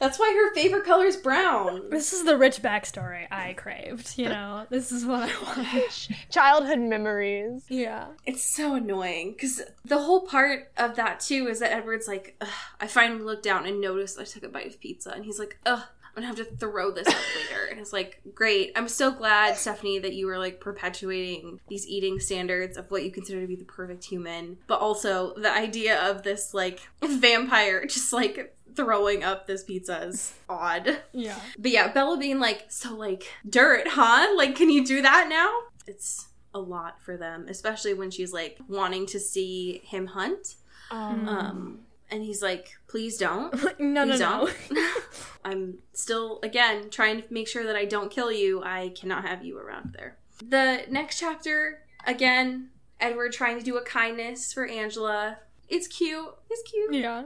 That's 0.00 0.18
why 0.18 0.32
her 0.34 0.54
favorite 0.54 0.84
color 0.84 1.04
is 1.04 1.16
brown. 1.18 1.90
This 1.90 2.14
is 2.14 2.24
the 2.24 2.38
rich 2.38 2.62
backstory 2.62 3.26
I 3.30 3.52
craved. 3.52 4.14
You 4.16 4.30
know, 4.30 4.66
this 4.70 4.90
is 4.90 5.04
what 5.04 5.30
I 5.30 5.42
want. 5.42 6.08
childhood 6.30 6.80
memories 6.80 7.64
Yeah. 7.68 8.06
It's 8.24 8.42
so 8.42 8.74
annoying 8.74 9.32
because 9.32 9.60
the 9.84 9.98
whole 9.98 10.22
part 10.22 10.72
of 10.78 10.96
that 10.96 11.20
too 11.20 11.48
is 11.48 11.60
that 11.60 11.72
Edward's 11.72 12.08
like, 12.08 12.34
Ugh, 12.40 12.48
I 12.80 12.86
finally 12.86 13.22
looked 13.22 13.44
down 13.44 13.66
and 13.66 13.80
noticed 13.80 14.18
I 14.18 14.24
took 14.24 14.42
a 14.42 14.48
bite 14.48 14.66
of 14.66 14.80
pizza, 14.80 15.10
and 15.10 15.24
he's 15.24 15.38
like, 15.38 15.58
ugh. 15.66 15.82
I'm 16.24 16.34
gonna 16.34 16.44
have 16.44 16.48
to 16.48 16.56
throw 16.56 16.90
this 16.90 17.08
up 17.08 17.14
later. 17.36 17.66
And 17.70 17.80
it's 17.80 17.92
like, 17.92 18.20
great. 18.34 18.72
I'm 18.76 18.88
so 18.88 19.10
glad, 19.10 19.56
Stephenie, 19.56 19.98
that 20.00 20.14
you 20.14 20.26
were 20.26 20.38
like 20.38 20.60
perpetuating 20.60 21.60
these 21.68 21.86
eating 21.86 22.20
standards 22.20 22.76
of 22.76 22.90
what 22.90 23.04
you 23.04 23.10
consider 23.10 23.40
to 23.40 23.46
be 23.46 23.56
the 23.56 23.64
perfect 23.64 24.04
human, 24.04 24.58
but 24.66 24.80
also 24.80 25.34
the 25.34 25.52
idea 25.52 26.00
of 26.08 26.22
this 26.22 26.52
like 26.54 26.80
vampire 27.02 27.86
just 27.86 28.12
like 28.12 28.54
throwing 28.74 29.24
up 29.24 29.46
this 29.46 29.64
pizza 29.64 30.02
is 30.04 30.34
odd. 30.48 31.00
Yeah. 31.12 31.38
But 31.58 31.70
yeah, 31.70 31.92
Bella 31.92 32.16
being 32.18 32.38
like, 32.38 32.66
so 32.68 32.94
like 32.94 33.26
dirt, 33.48 33.88
huh? 33.88 34.34
Like, 34.36 34.56
can 34.56 34.70
you 34.70 34.84
do 34.84 35.02
that 35.02 35.28
now? 35.28 35.50
It's 35.86 36.28
a 36.54 36.60
lot 36.60 37.00
for 37.00 37.16
them, 37.16 37.46
especially 37.48 37.94
when 37.94 38.10
she's 38.10 38.32
like 38.32 38.58
wanting 38.68 39.06
to 39.06 39.20
see 39.20 39.80
him 39.84 40.08
hunt. 40.08 40.56
Um, 40.90 41.28
Um, 41.28 41.80
and 42.10 42.22
he's 42.22 42.42
like, 42.42 42.78
please 42.88 43.16
don't. 43.16 43.52
no, 43.80 44.04
no, 44.04 44.06
Please 44.06 44.20
no. 44.20 44.48
don't. 44.70 44.78
I'm 45.44 45.78
still, 45.92 46.40
again, 46.42 46.90
trying 46.90 47.22
to 47.22 47.32
make 47.32 47.48
sure 47.48 47.64
that 47.64 47.76
I 47.76 47.84
don't 47.84 48.10
kill 48.10 48.30
you. 48.30 48.62
I 48.62 48.92
cannot 48.98 49.24
have 49.24 49.44
you 49.44 49.58
around 49.58 49.94
there. 49.96 50.18
The 50.44 50.84
next 50.90 51.18
chapter, 51.20 51.80
again, 52.06 52.70
Edward 52.98 53.32
trying 53.32 53.58
to 53.58 53.64
do 53.64 53.76
a 53.76 53.82
kindness 53.82 54.52
for 54.52 54.66
Angela. 54.66 55.38
It's 55.68 55.86
cute. 55.86 56.34
It's 56.50 56.70
cute. 56.70 56.94
Yeah. 56.94 57.24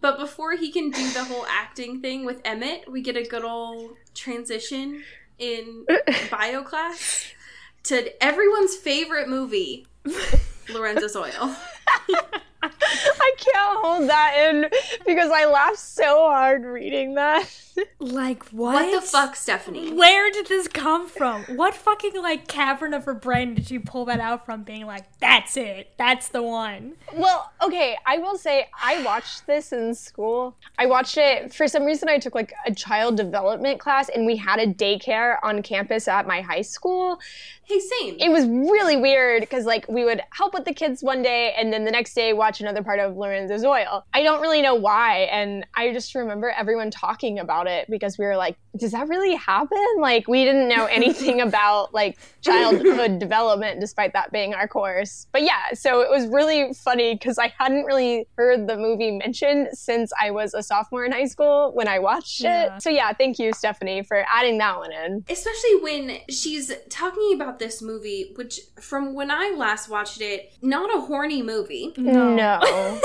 But 0.00 0.18
before 0.18 0.56
he 0.56 0.70
can 0.72 0.90
do 0.90 1.08
the 1.10 1.24
whole 1.24 1.46
acting 1.46 2.00
thing 2.00 2.24
with 2.24 2.40
Emmett, 2.44 2.90
we 2.90 3.00
get 3.00 3.16
a 3.16 3.22
good 3.22 3.44
old 3.44 3.92
transition 4.14 5.04
in 5.38 5.86
bio 6.30 6.62
class 6.62 7.26
to 7.84 8.22
everyone's 8.22 8.74
favorite 8.74 9.28
movie, 9.28 9.86
Lorenzo's 10.72 11.16
Oil. 11.16 11.54
I 12.72 13.32
can't 13.38 13.78
hold 13.84 14.08
that 14.08 14.34
in 14.48 14.70
because 15.06 15.30
I 15.30 15.46
laughed 15.46 15.78
so 15.78 16.28
hard 16.28 16.64
reading 16.64 17.14
that. 17.14 17.48
Like 17.98 18.44
what? 18.50 18.74
What 18.74 19.00
the 19.00 19.06
fuck, 19.06 19.34
Stephenie? 19.34 19.92
Where 19.94 20.30
did 20.30 20.46
this 20.46 20.68
come 20.68 21.08
from? 21.08 21.42
What 21.56 21.74
fucking 21.74 22.14
like 22.22 22.46
cavern 22.46 22.94
of 22.94 23.04
her 23.04 23.14
brain 23.14 23.54
did 23.54 23.66
she 23.66 23.78
pull 23.78 24.04
that 24.04 24.20
out 24.20 24.46
from? 24.46 24.62
Being 24.62 24.86
like, 24.86 25.04
that's 25.18 25.56
it, 25.56 25.92
that's 25.98 26.28
the 26.28 26.42
one. 26.42 26.92
Well, 27.12 27.52
okay, 27.62 27.96
I 28.06 28.18
will 28.18 28.38
say 28.38 28.68
I 28.80 29.02
watched 29.02 29.46
this 29.46 29.72
in 29.72 29.94
school. 29.94 30.56
I 30.78 30.86
watched 30.86 31.16
it 31.16 31.52
for 31.52 31.66
some 31.66 31.84
reason. 31.84 32.08
I 32.08 32.18
took 32.18 32.34
like 32.34 32.52
a 32.64 32.72
child 32.72 33.16
development 33.16 33.80
class, 33.80 34.08
and 34.08 34.24
we 34.24 34.36
had 34.36 34.60
a 34.60 34.66
daycare 34.66 35.38
on 35.42 35.62
campus 35.62 36.06
at 36.06 36.26
my 36.26 36.40
high 36.42 36.62
school. 36.62 37.18
Hey, 37.66 37.80
same. 37.80 38.16
It 38.20 38.30
was 38.30 38.46
really 38.46 38.96
weird 38.96 39.40
because 39.40 39.64
like 39.64 39.86
we 39.88 40.04
would 40.04 40.20
help 40.30 40.52
with 40.52 40.64
the 40.64 40.74
kids 40.74 41.02
one 41.02 41.22
day, 41.22 41.54
and 41.58 41.72
then 41.72 41.84
the 41.84 41.90
next 41.90 42.14
day 42.14 42.32
watch 42.32 42.60
another 42.60 42.82
part 42.82 43.00
of 43.00 43.16
Lorenzo's 43.16 43.64
Oil. 43.64 44.04
I 44.12 44.22
don't 44.22 44.42
really 44.42 44.60
know 44.60 44.74
why, 44.74 45.20
and 45.30 45.66
I 45.74 45.92
just 45.92 46.14
remember 46.14 46.50
everyone 46.50 46.90
talking 46.90 47.38
about 47.38 47.66
it 47.66 47.88
because 47.88 48.18
we 48.18 48.26
were 48.26 48.36
like, 48.36 48.56
"Does 48.76 48.92
that 48.92 49.08
really 49.08 49.34
happen?" 49.34 49.78
Like 49.98 50.26
we 50.28 50.44
didn't 50.44 50.68
know 50.68 50.86
anything 50.86 51.40
about 51.48 51.92
like 51.94 52.18
childhood 52.42 53.18
development, 53.18 53.80
despite 53.80 54.12
that 54.12 54.32
being 54.32 54.54
our 54.54 54.68
course. 54.68 55.26
But 55.32 55.42
yeah, 55.42 55.72
so 55.74 56.00
it 56.00 56.10
was 56.10 56.26
really 56.26 56.72
funny 56.74 57.14
because 57.14 57.38
I 57.38 57.52
hadn't 57.58 57.84
really 57.84 58.26
heard 58.36 58.66
the 58.66 58.76
movie 58.76 59.10
mentioned 59.12 59.68
since 59.72 60.12
I 60.20 60.30
was 60.30 60.54
a 60.54 60.62
sophomore 60.62 61.04
in 61.04 61.12
high 61.12 61.26
school 61.26 61.72
when 61.74 61.88
I 61.88 61.98
watched 61.98 62.40
Yeah. 62.40 62.76
it. 62.76 62.82
So 62.82 62.90
yeah, 62.90 63.12
thank 63.12 63.38
you, 63.38 63.52
Stephenie, 63.52 64.02
for 64.02 64.24
adding 64.32 64.58
that 64.58 64.78
one 64.78 64.92
in. 64.92 65.24
Especially 65.28 65.76
when 65.80 66.18
she's 66.30 66.72
talking 66.90 67.32
about 67.34 67.58
this 67.58 67.80
movie, 67.82 68.32
which 68.36 68.60
from 68.80 69.14
when 69.14 69.30
I 69.30 69.54
last 69.56 69.88
watched 69.88 70.20
it, 70.20 70.52
not 70.62 70.94
a 70.94 71.00
horny 71.00 71.42
movie. 71.42 71.92
No. 71.96 72.60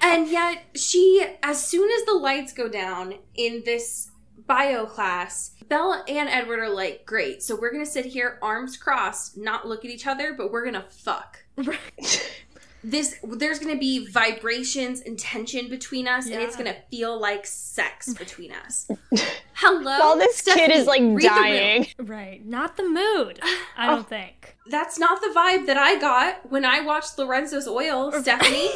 And 0.00 0.28
yet, 0.28 0.62
she, 0.74 1.24
as 1.42 1.64
soon 1.64 1.90
as 1.90 2.04
the 2.04 2.14
lights 2.14 2.52
go 2.52 2.68
down 2.68 3.14
in 3.34 3.62
this 3.64 4.10
bio 4.48 4.86
class, 4.86 5.52
Bella 5.68 6.02
and 6.08 6.28
Edward 6.28 6.58
are 6.58 6.68
like, 6.68 7.06
great, 7.06 7.42
so 7.42 7.54
we're 7.54 7.70
gonna 7.70 7.86
sit 7.86 8.06
here 8.06 8.38
arms 8.42 8.76
crossed, 8.76 9.36
not 9.36 9.68
look 9.68 9.84
at 9.84 9.90
each 9.92 10.06
other, 10.06 10.34
but 10.34 10.50
we're 10.50 10.64
gonna 10.64 10.86
fuck. 10.90 11.44
This 12.84 13.16
there's 13.24 13.58
gonna 13.58 13.76
be 13.76 14.06
vibrations 14.06 15.00
and 15.00 15.18
tension 15.18 15.68
between 15.68 16.06
us, 16.06 16.26
and 16.26 16.36
it's 16.36 16.54
gonna 16.54 16.76
feel 16.90 17.18
like 17.18 17.44
sex 17.44 18.14
between 18.18 18.52
us. 18.52 18.88
Hello, 19.54 19.98
While 19.98 20.16
this 20.16 20.40
kid 20.42 20.70
is 20.70 20.86
like 20.86 21.02
read 21.02 21.22
dying. 21.22 21.88
Right. 21.98 22.44
Not 22.46 22.76
the 22.76 22.84
mood. 22.84 23.40
I 23.76 23.86
don't 23.86 24.00
oh, 24.00 24.02
think. 24.04 24.56
That's 24.70 24.96
not 24.98 25.20
the 25.20 25.32
vibe 25.34 25.66
that 25.66 25.76
I 25.76 25.98
got 25.98 26.50
when 26.50 26.64
I 26.64 26.80
watched 26.80 27.18
Lorenzo's 27.18 27.66
Oil, 27.66 28.12
Stephenie. 28.22 28.70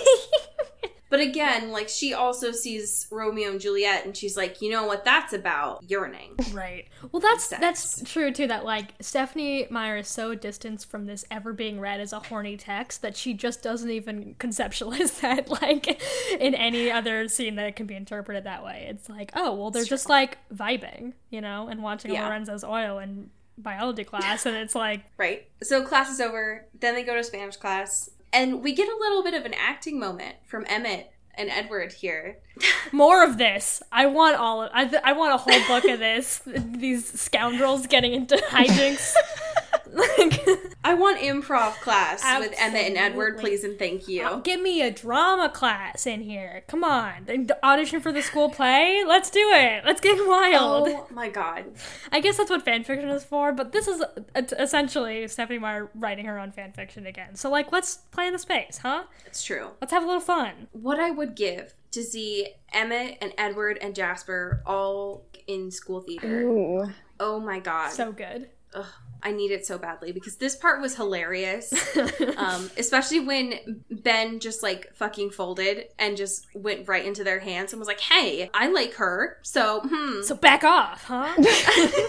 But 1.12 1.20
again, 1.20 1.72
like 1.72 1.90
she 1.90 2.14
also 2.14 2.52
sees 2.52 3.06
Romeo 3.10 3.50
and 3.50 3.60
Juliet 3.60 4.06
and 4.06 4.16
she's 4.16 4.34
like, 4.34 4.62
you 4.62 4.70
know 4.70 4.86
what 4.86 5.04
that's 5.04 5.34
about? 5.34 5.84
Yearning. 5.86 6.36
Right. 6.54 6.86
Well, 7.12 7.20
that's 7.20 7.48
that's 7.48 8.02
true 8.04 8.32
too. 8.32 8.46
That 8.46 8.64
like 8.64 8.94
Stephenie 8.98 9.66
Meyer 9.68 9.98
is 9.98 10.08
so 10.08 10.34
distanced 10.34 10.90
from 10.90 11.04
this 11.04 11.26
ever 11.30 11.52
being 11.52 11.78
read 11.78 12.00
as 12.00 12.14
a 12.14 12.18
horny 12.18 12.56
text 12.56 13.02
that 13.02 13.14
she 13.14 13.34
just 13.34 13.62
doesn't 13.62 13.90
even 13.90 14.36
conceptualize 14.38 15.20
that 15.20 15.50
like 15.50 16.00
in 16.40 16.54
any 16.54 16.90
other 16.90 17.28
scene 17.28 17.56
that 17.56 17.66
it 17.66 17.76
can 17.76 17.84
be 17.84 17.94
interpreted 17.94 18.44
that 18.44 18.64
way. 18.64 18.86
It's 18.88 19.10
like, 19.10 19.32
oh 19.36 19.52
well, 19.54 19.70
they're 19.70 19.84
just 19.84 20.08
like 20.08 20.38
vibing, 20.48 21.12
you 21.28 21.42
know, 21.42 21.68
and 21.68 21.82
watching 21.82 22.14
Yeah. 22.14 22.26
Lorenzo's 22.26 22.64
Oil 22.64 22.98
in 23.00 23.28
biology 23.58 24.04
class, 24.04 24.46
and 24.46 24.56
it's 24.56 24.74
like, 24.74 25.02
Right. 25.18 25.46
So 25.62 25.84
class 25.84 26.10
is 26.10 26.22
over. 26.22 26.64
Then 26.80 26.94
they 26.94 27.02
go 27.02 27.14
to 27.14 27.22
Spanish 27.22 27.56
class. 27.56 28.08
And 28.32 28.62
we 28.62 28.74
get 28.74 28.88
a 28.88 28.96
little 28.98 29.22
bit 29.22 29.34
of 29.34 29.44
an 29.44 29.54
acting 29.54 30.00
moment 30.00 30.36
from 30.46 30.64
Emmett 30.68 31.12
and 31.34 31.50
Edward 31.50 31.92
here. 31.92 32.38
more 32.92 33.24
of 33.24 33.38
this. 33.38 33.82
I 33.90 34.06
want 34.06 34.36
all 34.36 34.62
of. 34.62 34.70
I, 34.72 34.86
th- 34.86 35.02
I 35.04 35.12
want 35.12 35.34
a 35.34 35.38
whole 35.38 35.66
book 35.66 35.84
of 35.90 35.98
this. 35.98 36.42
These 36.46 37.20
scoundrels 37.20 37.86
getting 37.86 38.12
into 38.12 38.36
hijinks. 38.36 39.14
like, 39.92 40.46
I 40.84 40.94
want 40.94 41.20
improv 41.20 41.74
class 41.80 42.22
with 42.40 42.54
Emmett 42.58 42.86
and 42.86 42.96
Edward, 42.96 43.38
please 43.38 43.64
and 43.64 43.78
thank 43.78 44.08
you. 44.08 44.40
give 44.44 44.60
me 44.60 44.82
a 44.82 44.90
drama 44.90 45.48
class 45.48 46.06
in 46.06 46.22
here. 46.22 46.64
Come 46.66 46.84
on, 46.84 47.48
audition 47.62 48.00
for 48.00 48.12
the 48.12 48.22
school 48.22 48.48
play. 48.50 49.04
Let's 49.06 49.30
do 49.30 49.50
it. 49.52 49.84
Let's 49.84 50.00
get 50.00 50.16
wild. 50.26 50.88
Oh 50.88 51.06
my 51.10 51.28
god. 51.28 51.66
I 52.10 52.20
guess 52.20 52.36
that's 52.36 52.50
what 52.50 52.64
fan 52.64 52.84
fiction 52.84 53.08
is 53.08 53.24
for. 53.24 53.52
But 53.52 53.72
this 53.72 53.88
is 53.88 54.00
uh, 54.00 54.42
essentially 54.58 55.26
Stephenie 55.28 55.58
Meyer 55.58 55.90
writing 55.94 56.26
her 56.26 56.38
own 56.38 56.52
fan 56.52 56.72
fiction 56.72 57.06
again. 57.06 57.34
So 57.34 57.50
like, 57.50 57.72
let's 57.72 57.96
play 57.96 58.26
in 58.26 58.32
the 58.32 58.38
space, 58.38 58.78
huh? 58.78 59.04
It's 59.26 59.42
true. 59.42 59.68
Let's 59.80 59.92
have 59.92 60.02
a 60.02 60.06
little 60.06 60.20
fun. 60.20 60.68
What 60.72 60.98
I 60.98 61.10
would 61.10 61.34
give 61.34 61.74
to 61.92 62.02
see 62.02 62.48
Emmett 62.72 63.18
and 63.20 63.32
Edward 63.38 63.78
and 63.80 63.94
Jasper 63.94 64.62
all 64.66 65.26
in 65.46 65.70
school 65.70 66.00
theater. 66.00 66.42
Ooh. 66.42 66.90
Oh 67.20 67.38
my 67.38 67.60
god. 67.60 67.90
So 67.90 68.12
good. 68.12 68.48
Ugh, 68.74 68.86
I 69.22 69.32
need 69.32 69.50
it 69.50 69.66
so 69.66 69.78
badly 69.78 70.12
because 70.12 70.36
this 70.36 70.56
part 70.56 70.80
was 70.80 70.96
hilarious. 70.96 71.72
um, 72.36 72.70
especially 72.76 73.20
when 73.20 73.84
Ben 73.90 74.40
just 74.40 74.62
like 74.62 74.94
fucking 74.94 75.30
folded 75.30 75.86
and 75.98 76.16
just 76.16 76.46
went 76.54 76.88
right 76.88 77.04
into 77.04 77.24
their 77.24 77.40
hands 77.40 77.72
and 77.72 77.78
was 77.80 77.88
like, 77.88 78.00
"Hey, 78.00 78.50
I 78.52 78.68
like 78.68 78.94
her." 78.94 79.38
So, 79.42 79.80
hmm. 79.84 80.22
So 80.22 80.34
back 80.34 80.64
off, 80.64 81.04
huh? 81.04 81.32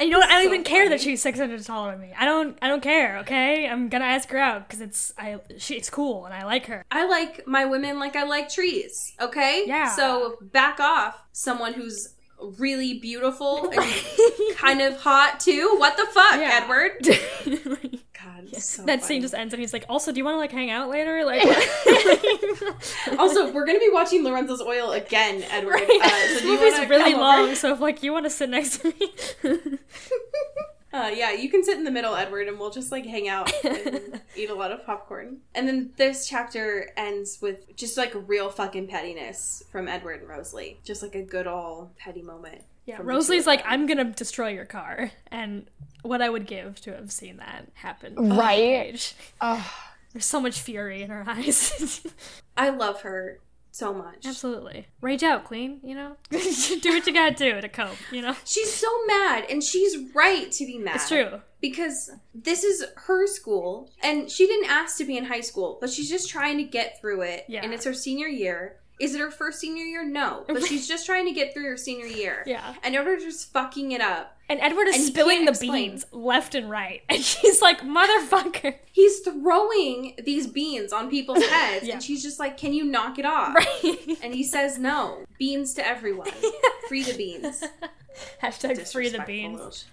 And 0.00 0.08
you 0.08 0.12
know 0.12 0.18
what? 0.18 0.30
I 0.30 0.34
don't 0.40 0.48
So 0.48 0.54
even 0.54 0.64
care 0.64 0.88
that 0.88 1.00
she's 1.00 1.20
six 1.20 1.38
inches 1.38 1.66
taller 1.66 1.90
than 1.90 2.00
me. 2.00 2.12
I 2.18 2.24
don't. 2.24 2.56
I 2.62 2.68
don't 2.68 2.82
care. 2.82 3.18
Okay, 3.18 3.68
I'm 3.68 3.90
gonna 3.90 4.06
ask 4.06 4.30
her 4.30 4.38
out 4.38 4.66
because 4.66 4.80
it's 4.80 5.12
I. 5.18 5.40
She's 5.58 5.90
cool 5.90 6.24
and 6.24 6.34
I 6.34 6.44
like 6.44 6.66
her. 6.66 6.84
I 6.90 7.06
like 7.06 7.46
my 7.46 7.66
women 7.66 7.98
like 7.98 8.16
I 8.16 8.24
like 8.24 8.48
trees. 8.48 9.14
Okay. 9.20 9.64
Yeah. 9.66 9.94
So 9.94 10.38
back 10.40 10.80
off, 10.80 11.20
someone 11.32 11.74
who's 11.74 12.14
really 12.58 12.98
beautiful 12.98 13.70
and 13.70 13.84
kind 14.56 14.80
of 14.80 14.96
hot 15.00 15.40
too. 15.40 15.74
What 15.78 15.96
the 15.96 16.06
fuck, 16.06 16.36
Yeah. 16.40 16.60
Edward? 16.62 17.88
God, 18.22 18.54
so 18.62 18.82
that 18.84 19.00
funny. 19.00 19.08
scene 19.08 19.22
just 19.22 19.32
ends 19.34 19.54
and 19.54 19.60
he's 19.60 19.72
like, 19.72 19.86
"Also, 19.88 20.12
do 20.12 20.18
you 20.18 20.24
want 20.24 20.34
to 20.34 20.38
like 20.38 20.52
hang 20.52 20.70
out 20.70 20.90
later?" 20.90 21.24
Like, 21.24 21.42
Also, 23.18 23.50
we're 23.52 23.64
gonna 23.64 23.78
be 23.78 23.88
watching 23.90 24.22
Lorenzo's 24.24 24.60
Oil 24.60 24.92
again, 24.92 25.42
Edward. 25.50 25.74
right? 25.74 26.00
Uh, 26.02 26.08
so 26.08 26.34
this 26.34 26.44
movie's 26.44 26.88
really 26.90 27.14
long, 27.14 27.44
over? 27.46 27.54
so 27.54 27.72
if 27.72 27.80
like 27.80 28.02
you 28.02 28.12
want 28.12 28.26
to 28.26 28.30
sit 28.30 28.50
next 28.50 28.78
to 28.82 28.88
me, 28.88 29.12
Uh, 30.92 31.10
yeah, 31.14 31.32
you 31.32 31.48
can 31.48 31.62
sit 31.62 31.76
in 31.78 31.84
the 31.84 31.90
middle, 31.90 32.14
Edward, 32.16 32.48
and 32.48 32.58
we'll 32.58 32.70
just 32.70 32.90
like 32.90 33.06
hang 33.06 33.28
out 33.28 33.52
and 33.64 34.20
eat 34.36 34.50
a 34.50 34.54
lot 34.54 34.72
of 34.72 34.84
popcorn. 34.84 35.38
And 35.54 35.68
then 35.68 35.92
this 35.96 36.28
chapter 36.28 36.90
ends 36.96 37.38
with 37.40 37.76
just 37.76 37.96
like 37.96 38.12
real 38.26 38.50
fucking 38.50 38.88
pettiness 38.88 39.62
from 39.70 39.86
Edward 39.86 40.20
and 40.20 40.28
Rosalie. 40.28 40.80
Just 40.84 41.02
like 41.02 41.14
a 41.14 41.22
good 41.22 41.46
old 41.46 41.96
petty 41.96 42.22
moment. 42.22 42.62
yeah, 42.86 42.98
Rosalie's 43.00 43.46
like, 43.46 43.62
"I'm 43.64 43.86
gonna 43.86 44.04
destroy 44.06 44.48
your 44.48 44.64
car," 44.64 45.12
and 45.28 45.66
what 46.02 46.22
I 46.22 46.28
would 46.28 46.46
give 46.46 46.80
to 46.82 46.92
have 46.94 47.12
seen 47.12 47.36
that 47.36 47.68
happen, 47.74 48.18
on 48.18 48.36
Right. 48.36 49.14
Oh, 49.40 49.72
There's 50.12 50.26
so 50.26 50.40
much 50.40 50.60
fury 50.60 51.02
in 51.02 51.10
her 51.10 51.24
eyes. 51.26 52.04
I 52.56 52.70
love 52.70 53.02
her 53.02 53.38
so 53.72 53.92
much. 53.94 54.26
Absolutely, 54.26 54.86
rage 55.00 55.22
out, 55.22 55.44
Queen. 55.44 55.80
You 55.82 55.94
know, 55.94 56.16
do 56.30 56.90
what 56.90 57.06
you 57.06 57.12
gotta 57.12 57.34
do 57.34 57.60
to 57.60 57.68
cope. 57.68 57.96
You 58.12 58.22
know, 58.22 58.36
She's 58.44 58.72
so 58.72 58.88
mad, 59.06 59.44
and 59.50 59.62
she's 59.62 59.96
right 60.14 60.50
to 60.52 60.66
be 60.66 60.78
mad. 60.78 60.96
it's 60.96 61.08
true. 61.08 61.40
because 61.60 62.10
this 62.34 62.64
is 62.64 62.84
her 62.96 63.26
school 63.26 63.90
and 64.02 64.30
she 64.30 64.46
didn't 64.46 64.70
ask 64.70 64.96
to 64.98 65.04
be 65.04 65.16
in 65.16 65.24
high 65.26 65.40
school 65.42 65.76
but 65.80 65.90
she's 65.90 66.08
just 66.08 66.28
trying 66.30 66.56
to 66.56 66.62
get 66.64 66.98
through 67.00 67.20
it 67.22 67.44
Yeah. 67.48 67.60
and 67.62 67.72
it's 67.74 67.84
her 67.84 67.92
senior 67.92 68.28
year 68.28 68.76
Is 69.00 69.14
it 69.14 69.20
her 69.20 69.30
first 69.30 69.58
senior 69.60 69.84
year? 69.84 70.04
No. 70.04 70.44
But 70.46 70.62
she's 70.64 70.86
just 70.86 71.06
trying 71.06 71.24
to 71.26 71.32
get 71.32 71.54
through 71.54 71.64
her 71.64 71.76
senior 71.78 72.04
year. 72.06 72.42
Yeah. 72.46 72.74
And 72.82 72.94
Edward's 72.94 73.24
just 73.24 73.50
fucking 73.52 73.92
it 73.92 74.00
up. 74.02 74.36
And 74.48 74.60
Edward 74.60 74.88
is 74.88 74.96
And 74.96 75.04
spilling 75.04 75.44
the 75.46 75.52
explain. 75.52 75.90
beans 75.92 76.06
left 76.12 76.54
and 76.54 76.68
right. 76.68 77.00
And 77.08 77.22
she's 77.22 77.62
like, 77.62 77.80
motherfucker. 77.80 78.74
He's 78.92 79.20
throwing 79.20 80.16
these 80.24 80.46
beans 80.46 80.92
on 80.92 81.08
people's 81.08 81.42
heads, 81.46 81.86
Yeah. 81.86 81.94
and 81.94 82.02
she's 82.02 82.22
just 82.22 82.38
like, 82.38 82.56
Can 82.58 82.72
you 82.74 82.84
knock 82.84 83.18
it 83.18 83.24
off? 83.24 83.54
Right. 83.54 84.18
And 84.22 84.34
he 84.34 84.44
says, 84.44 84.78
No. 84.78 85.24
Beans 85.38 85.72
to 85.74 85.86
everyone. 85.86 86.28
Free 86.88 87.02
the 87.02 87.14
beans. 87.16 87.64
Hashtag 88.42 88.86
free 88.92 89.08
the 89.08 89.22
beans. 89.26 89.86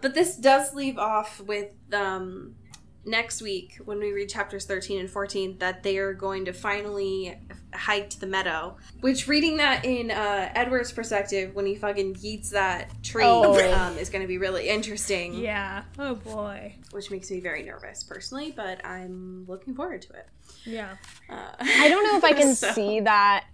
but 0.00 0.14
this 0.14 0.36
does 0.36 0.74
leave 0.74 0.98
off 0.98 1.40
with 1.40 1.70
um, 1.92 2.56
next 3.04 3.42
week 3.42 3.78
when 3.84 3.98
we 3.98 4.12
read 4.12 4.28
chapters 4.28 4.64
13 4.64 5.00
and 5.00 5.10
14 5.10 5.58
that 5.58 5.82
they 5.82 5.98
are 5.98 6.12
going 6.14 6.44
to 6.44 6.52
finally 6.52 7.36
hike 7.74 8.10
to 8.10 8.20
the 8.20 8.26
meadow. 8.26 8.76
Which, 9.00 9.26
reading 9.26 9.56
that 9.56 9.84
in 9.84 10.10
uh, 10.10 10.50
Edward's 10.54 10.92
perspective, 10.92 11.54
when 11.54 11.66
he 11.66 11.74
fucking 11.74 12.14
yeets 12.16 12.50
that 12.50 12.90
tree, 13.02 13.24
Oh. 13.26 13.54
um, 13.74 13.98
is 13.98 14.08
going 14.10 14.22
to 14.22 14.28
be 14.28 14.38
really 14.38 14.68
interesting. 14.68 15.34
Yeah. 15.34 15.82
Oh 15.98 16.14
boy. 16.14 16.76
Which 16.92 17.10
makes 17.10 17.30
me 17.30 17.40
very 17.40 17.62
nervous 17.62 18.02
personally, 18.04 18.52
but 18.54 18.84
I'm 18.86 19.46
looking 19.48 19.74
forward 19.74 20.02
to 20.02 20.12
it. 20.12 20.28
Yeah. 20.64 20.96
Uh, 21.28 21.50
I 21.60 21.88
don't 21.88 22.04
know 22.04 22.16
if 22.18 22.24
I 22.24 22.32
can 22.34 22.54
so- 22.54 22.72
see 22.72 23.00
that 23.00 23.46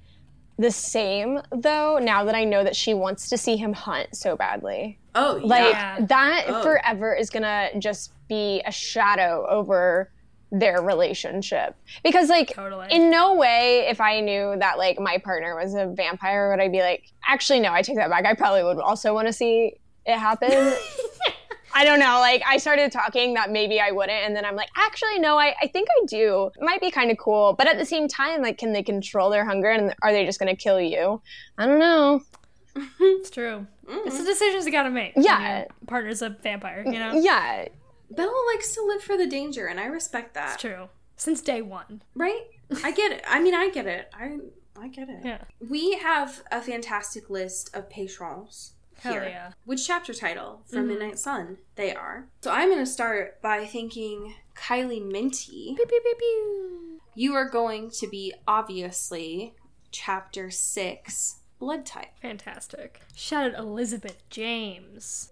the 0.59 0.71
same 0.73 1.41
though. 1.53 1.99
Now 1.99 2.25
that 2.25 2.35
I 2.35 2.45
know 2.45 2.65
that 2.65 2.75
she 2.77 2.93
wants 2.93 3.29
to 3.31 3.39
see 3.39 3.57
him 3.57 3.73
hunt 3.73 4.15
so 4.17 4.37
badly, 4.37 4.99
Oh, 5.19 5.41
like 5.43 5.73
Yeah. 5.75 5.97
that 6.01 6.45
Oh. 6.49 6.63
forever 6.63 7.15
is 7.15 7.29
gonna 7.31 7.71
just 7.79 8.13
be 8.29 8.63
a 8.65 8.71
shadow 8.73 9.47
over 9.49 10.11
their 10.53 10.81
relationship. 10.81 11.75
Because 12.03 12.29
like 12.31 12.55
Totally. 12.55 12.87
in 12.91 13.11
no 13.11 13.35
way 13.35 13.87
if 13.89 14.01
i 14.01 14.21
knew 14.21 14.55
that 14.59 14.79
like 14.79 14.99
my 14.99 15.19
partner 15.19 15.55
was 15.57 15.75
a 15.75 15.87
vampire 15.89 16.49
would 16.51 16.61
i 16.61 16.69
be 16.69 16.81
like 16.81 17.05
actually 17.29 17.61
no 17.61 17.71
i 17.73 17.83
take 17.83 17.97
that 17.97 18.09
back. 18.09 18.25
I 18.25 18.35
probably 18.35 18.63
would 18.65 18.79
also 18.79 19.13
want 19.13 19.27
to 19.27 19.33
see 19.33 19.75
it 20.07 20.19
happen. 20.19 20.75
I 21.75 21.85
don't 21.85 22.01
know 22.01 22.19
like 22.21 22.43
i 22.47 22.57
started 22.57 22.91
talking 22.91 23.35
that 23.35 23.51
maybe 23.51 23.79
i 23.79 23.91
wouldn't 23.91 24.25
and 24.27 24.35
then 24.35 24.45
i'm 24.47 24.57
like 24.57 24.71
actually 24.77 25.19
no 25.21 25.37
i, 25.39 25.55
I 25.63 25.67
think 25.69 25.87
i 26.01 26.07
do. 26.07 26.51
It 26.59 26.63
might 26.65 26.81
be 26.81 26.91
kind 26.91 27.11
of 27.11 27.19
cool. 27.19 27.53
But 27.53 27.69
at 27.69 27.77
the 27.79 27.85
same 27.85 28.09
time 28.09 28.41
like 28.41 28.57
can 28.57 28.73
they 28.73 28.83
control 28.83 29.29
their 29.31 29.45
hunger 29.45 29.69
and 29.71 29.95
are 30.03 30.13
they 30.13 30.25
just 30.25 30.39
going 30.41 30.55
to 30.55 30.61
kill 30.61 30.81
you? 30.81 31.21
I 31.59 31.67
don't 31.67 31.79
know 31.79 32.23
It's 33.01 33.31
true. 33.31 33.67
It's 33.89 34.17
the 34.19 34.25
mm. 34.25 34.27
decisions 34.27 34.67
you 34.67 34.73
gotta 34.73 34.91
make. 34.91 35.13
Yeah. 35.17 35.65
partner's 35.87 36.23
a 36.23 36.31
vampire, 36.31 36.85
you 36.87 36.99
know? 36.99 37.15
yeah 37.15 37.67
Bella 38.11 38.45
likes 38.55 38.75
to 38.75 38.83
live 38.83 39.03
for 39.03 39.17
the 39.17 39.27
danger, 39.27 39.67
and 39.67 39.79
I 39.79 39.87
respect 39.87 40.35
that. 40.35 40.55
It's 40.55 40.63
true. 40.63 40.89
Since 41.17 41.43
day 41.43 41.63
one. 41.63 42.03
Right? 42.15 42.43
I 42.83 42.93
get 42.93 43.13
it. 43.13 43.23
I 43.29 43.41
mean, 43.41 43.55
I 43.55 43.71
get 43.71 43.87
it. 43.87 44.11
I 44.15 44.39
I 44.81 44.89
get 44.89 45.09
it. 45.09 45.21
Yeah. 45.25 45.43
We 45.61 45.99
have 45.99 46.43
a 46.51 46.63
fantastic 46.63 47.29
list 47.29 47.75
of 47.75 47.91
patrons 47.91 48.75
Hell 49.01 49.13
here. 49.13 49.25
yeah. 49.25 49.53
Which 49.65 49.87
chapter 49.87 50.15
title 50.15 50.63
from 50.67 50.81
mm-hmm. 50.81 50.89
Midnight 50.89 51.19
Sun 51.19 51.59
they 51.75 51.95
are. 51.95 52.29
So 52.43 52.51
I'm 52.51 52.69
going 52.69 52.79
to 52.79 52.87
start 52.87 53.43
by 53.43 53.67
thanking 53.67 54.35
Kylie 54.55 55.05
Minty. 55.05 55.75
Pew, 55.77 55.87
pew, 55.87 56.01
pew, 56.01 56.15
pew. 56.19 57.01
You 57.15 57.35
are 57.35 57.49
going 57.49 57.91
to 57.91 58.07
be 58.07 58.33
obviously 58.47 59.55
chapter 59.91 60.51
6 60.51 61.38
blood 61.59 61.85
type. 61.87 62.09
Fantastic. 62.21 63.01
Shout 63.15 63.53
out 63.55 63.59
Elizabeth 63.59 64.23
James. 64.31 65.31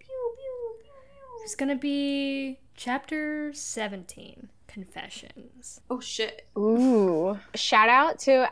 Who's 1.43 1.55
gonna 1.55 1.77
be 1.77 2.59
chapter 2.75 3.53
17 3.53 4.49
Confessions. 4.67 5.81
Oh 5.89 6.01
shit. 6.01 6.47
ooh 6.59 7.39
shout 7.55 7.89
out 7.89 8.19
to 8.21 8.51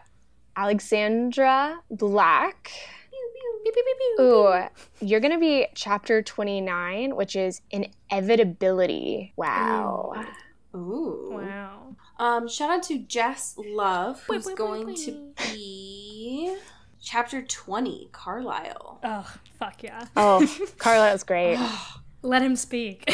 alexandra 0.56 1.80
black 1.90 2.70
Pew, 3.64 3.72
pew, 3.72 3.82
pew, 3.82 3.94
pew. 4.18 4.24
Ooh, 4.24 4.62
you're 5.00 5.20
gonna 5.20 5.38
be 5.38 5.66
chapter 5.74 6.20
29, 6.20 7.16
which 7.16 7.34
is 7.34 7.62
inevitability. 7.70 9.32
Wow. 9.36 10.22
Ooh. 10.74 11.30
Wow. 11.32 11.96
Um, 12.18 12.46
shout 12.46 12.70
out 12.70 12.82
to 12.84 12.98
Jess 12.98 13.54
Love, 13.56 14.22
who's 14.26 14.44
wait, 14.44 14.52
wait, 14.52 14.56
going 14.56 14.86
wait. 14.88 14.98
to 14.98 15.32
be 15.52 16.56
chapter 17.04 17.42
20, 17.42 18.08
Carlisle. 18.12 19.00
Oh, 19.04 19.34
fuck 19.58 19.82
yeah. 19.82 20.06
Oh, 20.16 20.46
Carlisle's 20.78 21.22
great. 21.22 21.58
Let 22.22 22.42
him 22.42 22.56
speak. 22.56 23.08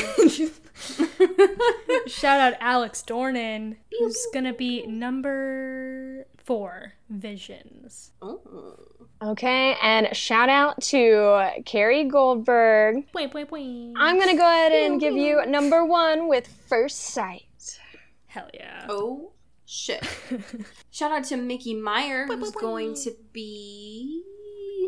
Shout 2.06 2.40
out 2.40 2.54
Alex 2.60 3.02
Dornan, 3.04 3.76
who's 3.98 4.26
gonna 4.32 4.54
be 4.54 4.86
number 4.86 6.26
four, 6.44 6.92
Visions. 7.08 8.12
Ooh. 8.22 8.78
Okay, 9.22 9.76
and 9.82 10.16
shout 10.16 10.48
out 10.48 10.80
to 10.84 11.50
Carrie 11.66 12.04
Goldberg. 12.04 13.04
Wait, 13.12 13.34
wait, 13.34 13.50
wait. 13.50 13.92
I'm 13.96 14.18
gonna 14.18 14.36
go 14.36 14.46
ahead 14.46 14.72
and 14.72 15.00
give 15.00 15.14
you 15.14 15.44
number 15.44 15.84
one 15.84 16.28
with 16.28 16.46
First 16.68 17.00
Sight. 17.00 17.80
Hell 18.28 18.48
yeah. 18.54 18.86
Oh, 18.88 19.32
shit. 19.70 20.04
shout 20.90 21.12
out 21.12 21.24
to 21.24 21.36
Mickey 21.36 21.74
Meyer, 21.74 22.26
who's 22.26 22.50
going 22.50 22.94
to 23.04 23.12
be 23.32 24.22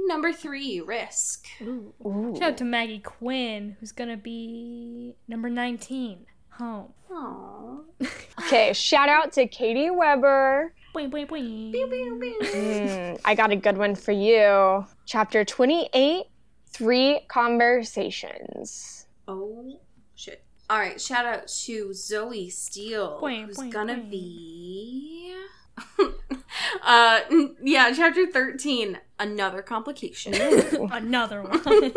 number 0.06 0.32
three, 0.32 0.80
Risk. 0.80 1.46
Ooh. 1.62 1.94
Ooh. 2.04 2.34
Shout 2.36 2.52
out 2.52 2.56
to 2.58 2.64
Maggie 2.64 2.98
Quinn, 2.98 3.76
who's 3.78 3.92
gonna 3.92 4.16
be 4.16 5.14
number 5.28 5.48
19, 5.48 6.26
Home. 6.58 6.92
Aww. 7.10 7.84
Okay, 8.40 8.72
shout 8.72 9.08
out 9.08 9.32
to 9.32 9.46
Katie 9.46 9.90
Weber. 9.90 10.74
Wait, 10.94 11.10
wait, 11.10 11.30
wait. 11.30 11.72
Mm, 11.72 13.20
I 13.24 13.34
got 13.34 13.50
a 13.50 13.56
good 13.56 13.78
one 13.78 13.94
for 13.94 14.12
you. 14.12 14.84
Chapter 15.06 15.44
28 15.44 16.24
Three 16.66 17.20
Conversations. 17.28 19.06
Oh, 19.28 19.78
shit. 20.14 20.44
All 20.72 20.78
right, 20.78 20.98
shout 20.98 21.26
out 21.26 21.48
to 21.64 21.92
Zoe 21.92 22.48
Steele, 22.48 23.20
Boing, 23.22 23.44
who's 23.44 23.58
boing, 23.58 23.70
gonna 23.70 23.96
boing. 23.96 24.10
be. 24.10 25.34
uh, 26.82 27.20
yeah, 27.62 27.92
chapter 27.94 28.26
13, 28.26 28.98
another 29.20 29.60
complication. 29.60 30.32
Another 30.90 31.42
one. 31.42 31.60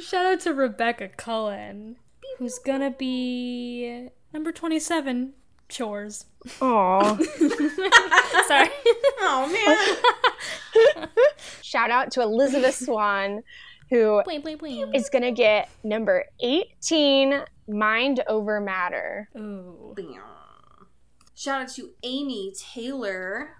Shout 0.00 0.26
out 0.26 0.40
to 0.40 0.52
Rebecca 0.52 1.06
Cullen, 1.10 1.94
who's 2.38 2.58
gonna 2.58 2.90
be 2.90 4.08
number 4.32 4.50
27, 4.50 5.34
Chores. 5.68 6.24
Aw. 6.60 7.16
Sorry. 8.48 8.70
oh, 9.20 9.94
man. 10.96 11.08
Shout 11.62 11.92
out 11.92 12.10
to 12.10 12.22
Elizabeth 12.22 12.74
Swan, 12.74 13.44
who 13.90 14.22
is 14.94 15.10
going 15.10 15.22
to 15.22 15.32
get 15.32 15.68
number 15.82 16.24
18 16.40 17.42
Mind 17.68 18.22
Over 18.26 18.60
Matter. 18.60 19.28
Ooh. 19.36 19.94
Shout 21.40 21.62
out 21.62 21.68
to 21.70 21.90
Amy 22.02 22.52
Taylor, 22.54 23.56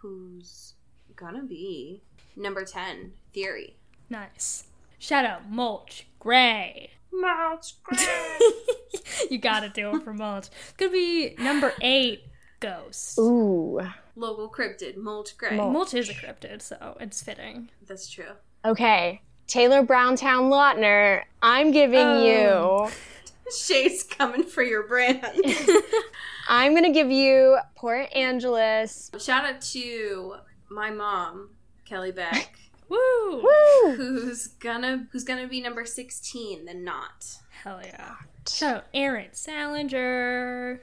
who's 0.00 0.74
gonna 1.16 1.42
be 1.42 2.04
number 2.36 2.64
10, 2.64 3.12
Theory. 3.32 3.76
Nice. 4.08 4.64
Shout 5.00 5.24
out 5.24 5.50
Mulch 5.50 6.06
Gray. 6.20 6.92
Mulch 7.12 7.82
Gray. 7.82 8.38
you 9.30 9.38
gotta 9.38 9.68
do 9.68 9.96
it 9.96 10.04
for 10.04 10.12
Mulch. 10.14 10.46
It's 10.46 10.72
gonna 10.76 10.92
be 10.92 11.34
number 11.40 11.72
eight, 11.80 12.22
Ghost. 12.60 13.18
Ooh. 13.18 13.80
Local 14.14 14.48
cryptid, 14.48 14.96
Mulch 14.96 15.36
Gray. 15.36 15.56
Mulch. 15.56 15.72
Mulch 15.72 15.94
is 15.94 16.08
a 16.08 16.14
cryptid, 16.14 16.62
so 16.62 16.96
it's 17.00 17.20
fitting. 17.20 17.70
That's 17.84 18.08
true. 18.08 18.36
Okay. 18.64 19.20
Taylor 19.46 19.82
Browntown 19.82 20.44
Lautner, 20.50 21.22
I'm 21.42 21.70
giving 21.70 22.00
Oh. 22.06 22.86
you, 22.86 23.52
Shay's 23.52 24.02
coming 24.02 24.42
for 24.44 24.62
your 24.62 24.88
brand. 24.88 25.20
I'm 26.48 26.72
going 26.72 26.84
to 26.84 26.92
give 26.92 27.10
you 27.10 27.58
Port 27.76 28.08
Angeles. 28.14 29.10
Shout 29.18 29.44
out 29.44 29.60
to 29.60 30.36
my 30.70 30.90
mom, 30.90 31.50
Kelly 31.84 32.10
Beck, 32.10 32.56
Woo! 32.88 33.42
Woo! 33.42 33.94
who's 33.96 34.46
gonna 34.46 35.06
who's 35.12 35.24
gonna 35.24 35.46
be 35.48 35.60
number 35.60 35.84
sixteen, 35.86 36.64
then 36.66 36.84
not. 36.84 37.24
Hell 37.62 37.80
yeah. 37.84 38.14
So 38.46 38.82
out 38.82 38.84
Aaron 38.92 39.28
Salinger, 39.32 40.80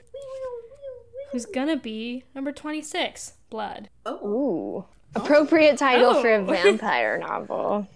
who's 1.32 1.46
gonna 1.46 1.78
be 1.78 2.24
number 2.34 2.52
26, 2.52 3.34
Blood. 3.52 3.90
Oh, 4.06 4.28
Ooh. 4.28 4.86
Appropriate 5.16 5.78
title 5.78 6.22
for 6.22 6.34
a 6.34 6.40
Oh. 6.40 6.46
vampire 6.46 7.18
novel. 7.18 7.88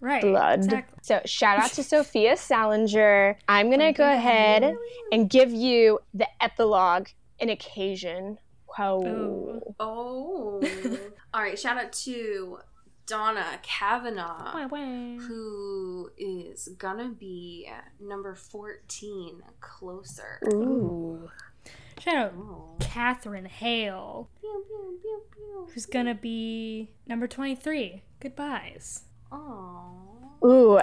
Right. 0.00 0.22
Blood. 0.22 0.60
Exactly. 0.60 0.98
So 1.02 1.20
shout 1.26 1.58
out 1.58 1.70
to 1.72 1.82
Sophia 1.84 2.36
Salinger. 2.36 3.36
I'm 3.48 3.70
gonna 3.70 3.92
go 3.92 4.10
ahead 4.10 4.74
and 5.12 5.28
give 5.28 5.50
you 5.52 5.98
the 6.14 6.26
epilogue, 6.42 7.08
an 7.38 7.50
occasion. 7.50 8.38
Whoa. 8.76 9.04
Ooh. 9.06 9.74
oh. 9.78 10.60
oh. 10.62 10.98
All 11.34 11.42
right. 11.42 11.58
Shout 11.58 11.76
out 11.76 11.92
to 11.92 12.58
Donna 13.06 13.44
Kavanaugh, 13.62 14.54
Wah, 14.54 14.68
wah. 14.68 15.18
who 15.26 16.10
is 16.16 16.68
gonna 16.78 17.08
be 17.10 17.68
number 18.00 18.34
fourteen, 18.34 19.42
closer. 19.60 20.40
Ooh. 20.52 21.28
Shout 21.98 22.16
out 22.16 22.32
Oh. 22.38 22.76
Catherine 22.80 23.44
Hale, 23.44 24.28
Pew, 24.40 24.64
pew, 24.66 24.78
pew, 24.78 24.98
pew. 25.02 25.09
Who's 25.72 25.86
gonna 25.86 26.14
be 26.14 26.90
number 27.06 27.26
23. 27.26 28.02
Goodbyes. 28.20 29.02
Aw. 29.32 30.44
Ooh, 30.44 30.80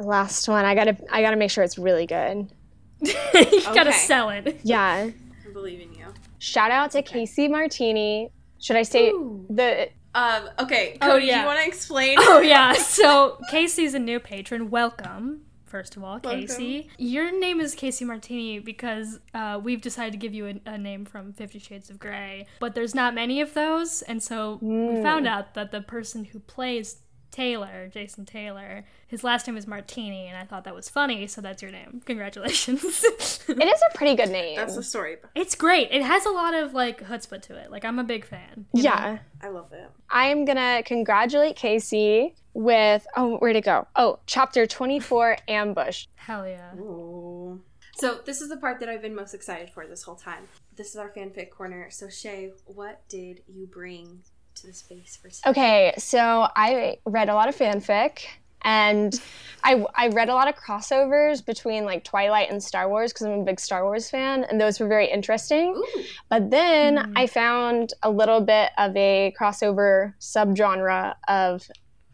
last 0.00 0.48
one. 0.48 0.64
I 0.64 0.74
gotta 0.74 0.96
I 1.10 1.22
gotta 1.22 1.36
make 1.36 1.50
sure 1.50 1.64
it's 1.64 1.78
really 1.78 2.06
good. 2.06 2.50
you 3.00 3.62
gotta 3.74 3.92
sell 3.92 4.30
it. 4.30 4.60
Yeah. 4.62 5.10
I 5.10 5.52
believe 5.52 5.80
in 5.80 5.92
you. 5.94 6.06
Shout 6.38 6.70
out 6.70 6.90
to 6.92 7.02
Casey 7.02 7.48
Martini. 7.48 8.30
Should 8.58 8.76
I 8.76 8.82
say 8.82 9.10
Ooh. 9.10 9.46
the 9.50 9.88
Um, 10.14 10.48
okay, 10.58 10.96
Oh, 11.02 11.12
Cody, 11.12 11.26
do 11.30 11.36
you 11.36 11.44
want 11.44 11.60
to 11.60 11.66
explain? 11.66 12.16
Oh 12.20 12.40
yeah. 12.40 12.72
So 12.74 13.38
Casey's 13.50 13.94
a 13.94 13.98
new 13.98 14.18
patron. 14.20 14.70
Welcome. 14.70 15.42
First 15.66 15.96
of 15.96 16.04
all, 16.04 16.20
Welcome. 16.22 16.40
Casey. 16.42 16.88
Your 16.96 17.36
name 17.38 17.60
is 17.60 17.74
Casey 17.74 18.04
Martini 18.04 18.60
because 18.60 19.18
uh, 19.34 19.60
we've 19.62 19.80
decided 19.80 20.12
to 20.12 20.18
give 20.18 20.32
you 20.32 20.46
a, 20.46 20.70
a 20.70 20.78
name 20.78 21.04
from 21.04 21.32
Fifty 21.32 21.58
Shades 21.58 21.90
of 21.90 21.98
Grey, 21.98 22.46
but 22.60 22.74
there's 22.74 22.94
not 22.94 23.14
many 23.14 23.40
of 23.40 23.52
those, 23.54 24.02
and 24.02 24.22
so 24.22 24.58
we 24.62 25.02
found 25.02 25.26
out 25.26 25.54
that 25.54 25.72
the 25.72 25.80
person 25.80 26.24
who 26.26 26.38
plays 26.38 26.98
Taylor, 27.32 27.90
Jason 27.92 28.24
Taylor, 28.24 28.84
his 29.08 29.22
last 29.24 29.46
name 29.46 29.56
is 29.56 29.66
Martini, 29.66 30.26
and 30.28 30.38
I 30.38 30.44
thought 30.44 30.64
that 30.64 30.74
was 30.74 30.88
funny, 30.88 31.26
so 31.26 31.40
that's 31.40 31.60
your 31.60 31.70
name. 31.70 32.00
Congratulations. 32.06 33.04
It 33.48 33.62
is 33.62 33.80
a 33.92 33.96
pretty 33.96 34.16
good 34.16 34.30
name. 34.30 34.56
That's 34.56 34.74
the 34.74 34.82
story. 34.82 35.18
it's 35.36 35.54
great. 35.54 35.88
It 35.92 36.02
has 36.02 36.26
a 36.26 36.30
lot 36.30 36.52
of 36.52 36.74
like 36.74 37.06
chutzpah 37.06 37.40
to 37.42 37.56
it. 37.56 37.70
Like 37.70 37.84
I'm 37.84 37.98
a 38.00 38.04
big 38.04 38.24
fan. 38.24 38.66
you 38.72 38.82
know? 38.82 38.90
yeah. 38.90 39.18
I 39.40 39.48
love 39.50 39.72
it. 39.72 39.88
I 40.10 40.26
am 40.26 40.44
gonna 40.44 40.82
congratulate 40.84 41.54
Casey 41.54 42.34
with 42.56 43.06
oh 43.16 43.36
where'd 43.36 43.54
it 43.56 43.64
go? 43.64 43.86
Oh, 43.96 44.18
chapter 44.26 44.66
twenty 44.66 44.98
four 44.98 45.36
ambush. 45.48 46.06
Hell 46.16 46.48
yeah. 46.48 46.74
Ooh. 46.76 47.60
So 47.96 48.20
this 48.24 48.40
is 48.40 48.48
the 48.48 48.56
part 48.56 48.80
that 48.80 48.88
I've 48.88 49.02
been 49.02 49.14
most 49.14 49.34
excited 49.34 49.70
for 49.70 49.86
this 49.86 50.02
whole 50.02 50.16
time. 50.16 50.48
This 50.76 50.88
is 50.90 50.96
our 50.96 51.10
fanfic 51.10 51.50
corner. 51.50 51.88
So 51.90 52.08
Shay, 52.08 52.52
what 52.66 53.06
did 53.08 53.40
you 53.46 53.66
bring 53.66 54.20
to 54.56 54.66
the 54.66 54.72
space 54.72 55.16
for 55.16 55.28
today? 55.28 55.50
Okay, 55.50 55.94
so 55.98 56.48
I 56.56 56.98
read 57.04 57.28
a 57.28 57.34
lot 57.34 57.48
of 57.48 57.56
fanfic 57.56 58.20
and 58.62 59.18
I, 59.64 59.84
I 59.94 60.08
read 60.08 60.28
a 60.28 60.34
lot 60.34 60.48
of 60.48 60.56
crossovers 60.56 61.44
between 61.44 61.84
like 61.84 62.04
Twilight 62.04 62.50
and 62.50 62.62
Star 62.62 62.88
Wars 62.88 63.12
because 63.12 63.26
I'm 63.26 63.40
a 63.40 63.44
big 63.44 63.60
Star 63.60 63.84
Wars 63.84 64.10
fan 64.10 64.44
and 64.44 64.60
those 64.60 64.78
were 64.80 64.88
very 64.88 65.06
interesting. 65.10 65.74
Ooh. 65.76 66.02
But 66.28 66.50
then 66.50 66.96
Mm. 66.96 67.12
I 67.16 67.26
found 67.26 67.94
a 68.02 68.10
little 68.10 68.40
bit 68.40 68.70
of 68.76 68.94
a 68.96 69.34
crossover 69.40 70.14
subgenre 70.20 71.14
of 71.28 71.62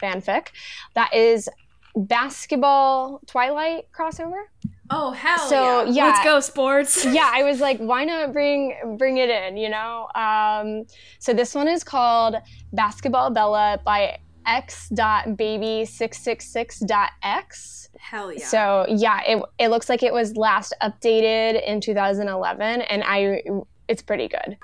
fanfic 0.03 0.49
that 0.95 1.15
is 1.15 1.49
basketball 1.95 3.21
Twilight 3.27 3.85
crossover. 3.93 4.45
Oh 4.91 5.13
hell 5.13 5.39
so 5.49 5.85
yeah. 5.85 5.91
yeah, 5.91 6.07
Let's 6.07 6.25
go 6.25 6.41
sports. 6.41 7.05
yeah, 7.05 7.31
I 7.33 7.45
was 7.45 7.61
like, 7.61 7.79
why 7.79 8.05
not 8.05 8.33
bring 8.33 8.97
bring 8.99 9.19
it 9.19 9.31
in, 9.31 9.57
you 9.57 9.69
know? 9.69 10.09
Um, 10.15 10.87
so 11.19 11.33
this 11.33 11.55
one 11.55 11.69
is 11.69 11.85
called 11.85 12.35
Basketball 12.73 13.31
Bella 13.31 13.79
by 13.85 14.19
x 14.47 14.89
dot 14.91 15.27
x.baby666.x. 15.29 17.89
Hell 17.99 18.33
yeah. 18.33 18.45
So 18.45 18.87
yeah, 18.89 19.21
it, 19.27 19.43
it 19.59 19.69
looks 19.69 19.89
like 19.89 20.03
it 20.03 20.13
was 20.13 20.37
last 20.37 20.75
updated 20.83 21.65
in 21.67 21.81
2011, 21.81 22.83
and 22.83 23.03
I 23.05 23.43
it's 23.89 24.03
pretty 24.03 24.29
good. 24.29 24.59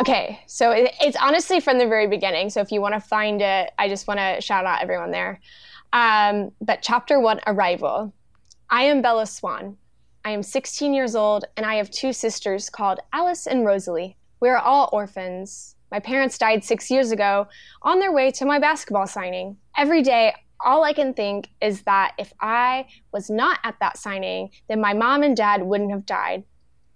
Okay, 0.00 0.40
so 0.46 0.72
it, 0.72 0.94
it's 1.00 1.16
honestly 1.16 1.58
from 1.60 1.78
the 1.78 1.86
very 1.86 2.06
beginning. 2.06 2.50
So 2.50 2.60
if 2.60 2.70
you 2.70 2.80
want 2.80 2.94
to 2.94 3.00
find 3.00 3.40
it, 3.40 3.70
I 3.78 3.88
just 3.88 4.06
want 4.06 4.20
to 4.20 4.40
shout 4.40 4.66
out 4.66 4.82
everyone 4.82 5.10
there. 5.10 5.40
Um, 5.92 6.52
but 6.60 6.82
chapter 6.82 7.18
one, 7.18 7.40
arrival. 7.46 8.12
I 8.68 8.82
am 8.82 9.00
Bella 9.00 9.26
Swan. 9.26 9.76
I 10.24 10.30
am 10.30 10.42
16 10.42 10.92
years 10.92 11.14
old, 11.14 11.44
and 11.56 11.64
I 11.64 11.76
have 11.76 11.90
two 11.90 12.12
sisters 12.12 12.68
called 12.68 12.98
Alice 13.12 13.46
and 13.46 13.64
Rosalie. 13.64 14.16
We 14.40 14.48
are 14.48 14.58
all 14.58 14.90
orphans. 14.92 15.76
My 15.90 16.00
parents 16.00 16.36
died 16.36 16.64
six 16.64 16.90
years 16.90 17.12
ago 17.12 17.46
on 17.82 18.00
their 18.00 18.12
way 18.12 18.30
to 18.32 18.44
my 18.44 18.58
basketball 18.58 19.06
signing. 19.06 19.56
Every 19.78 20.02
day, 20.02 20.34
all 20.64 20.84
I 20.84 20.92
can 20.92 21.14
think 21.14 21.48
is 21.60 21.82
that 21.82 22.14
if 22.18 22.32
I 22.40 22.86
was 23.12 23.30
not 23.30 23.60
at 23.62 23.76
that 23.80 23.96
signing, 23.96 24.50
then 24.68 24.80
my 24.80 24.92
mom 24.92 25.22
and 25.22 25.36
dad 25.36 25.62
wouldn't 25.62 25.92
have 25.92 26.04
died. 26.04 26.44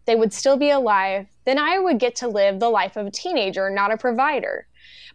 They 0.06 0.16
would 0.16 0.32
still 0.32 0.56
be 0.56 0.70
alive. 0.70 1.26
Then 1.50 1.58
I 1.58 1.80
would 1.80 1.98
get 1.98 2.14
to 2.16 2.28
live 2.28 2.60
the 2.60 2.70
life 2.70 2.96
of 2.96 3.08
a 3.08 3.10
teenager, 3.10 3.70
not 3.70 3.92
a 3.92 3.96
provider. 3.96 4.68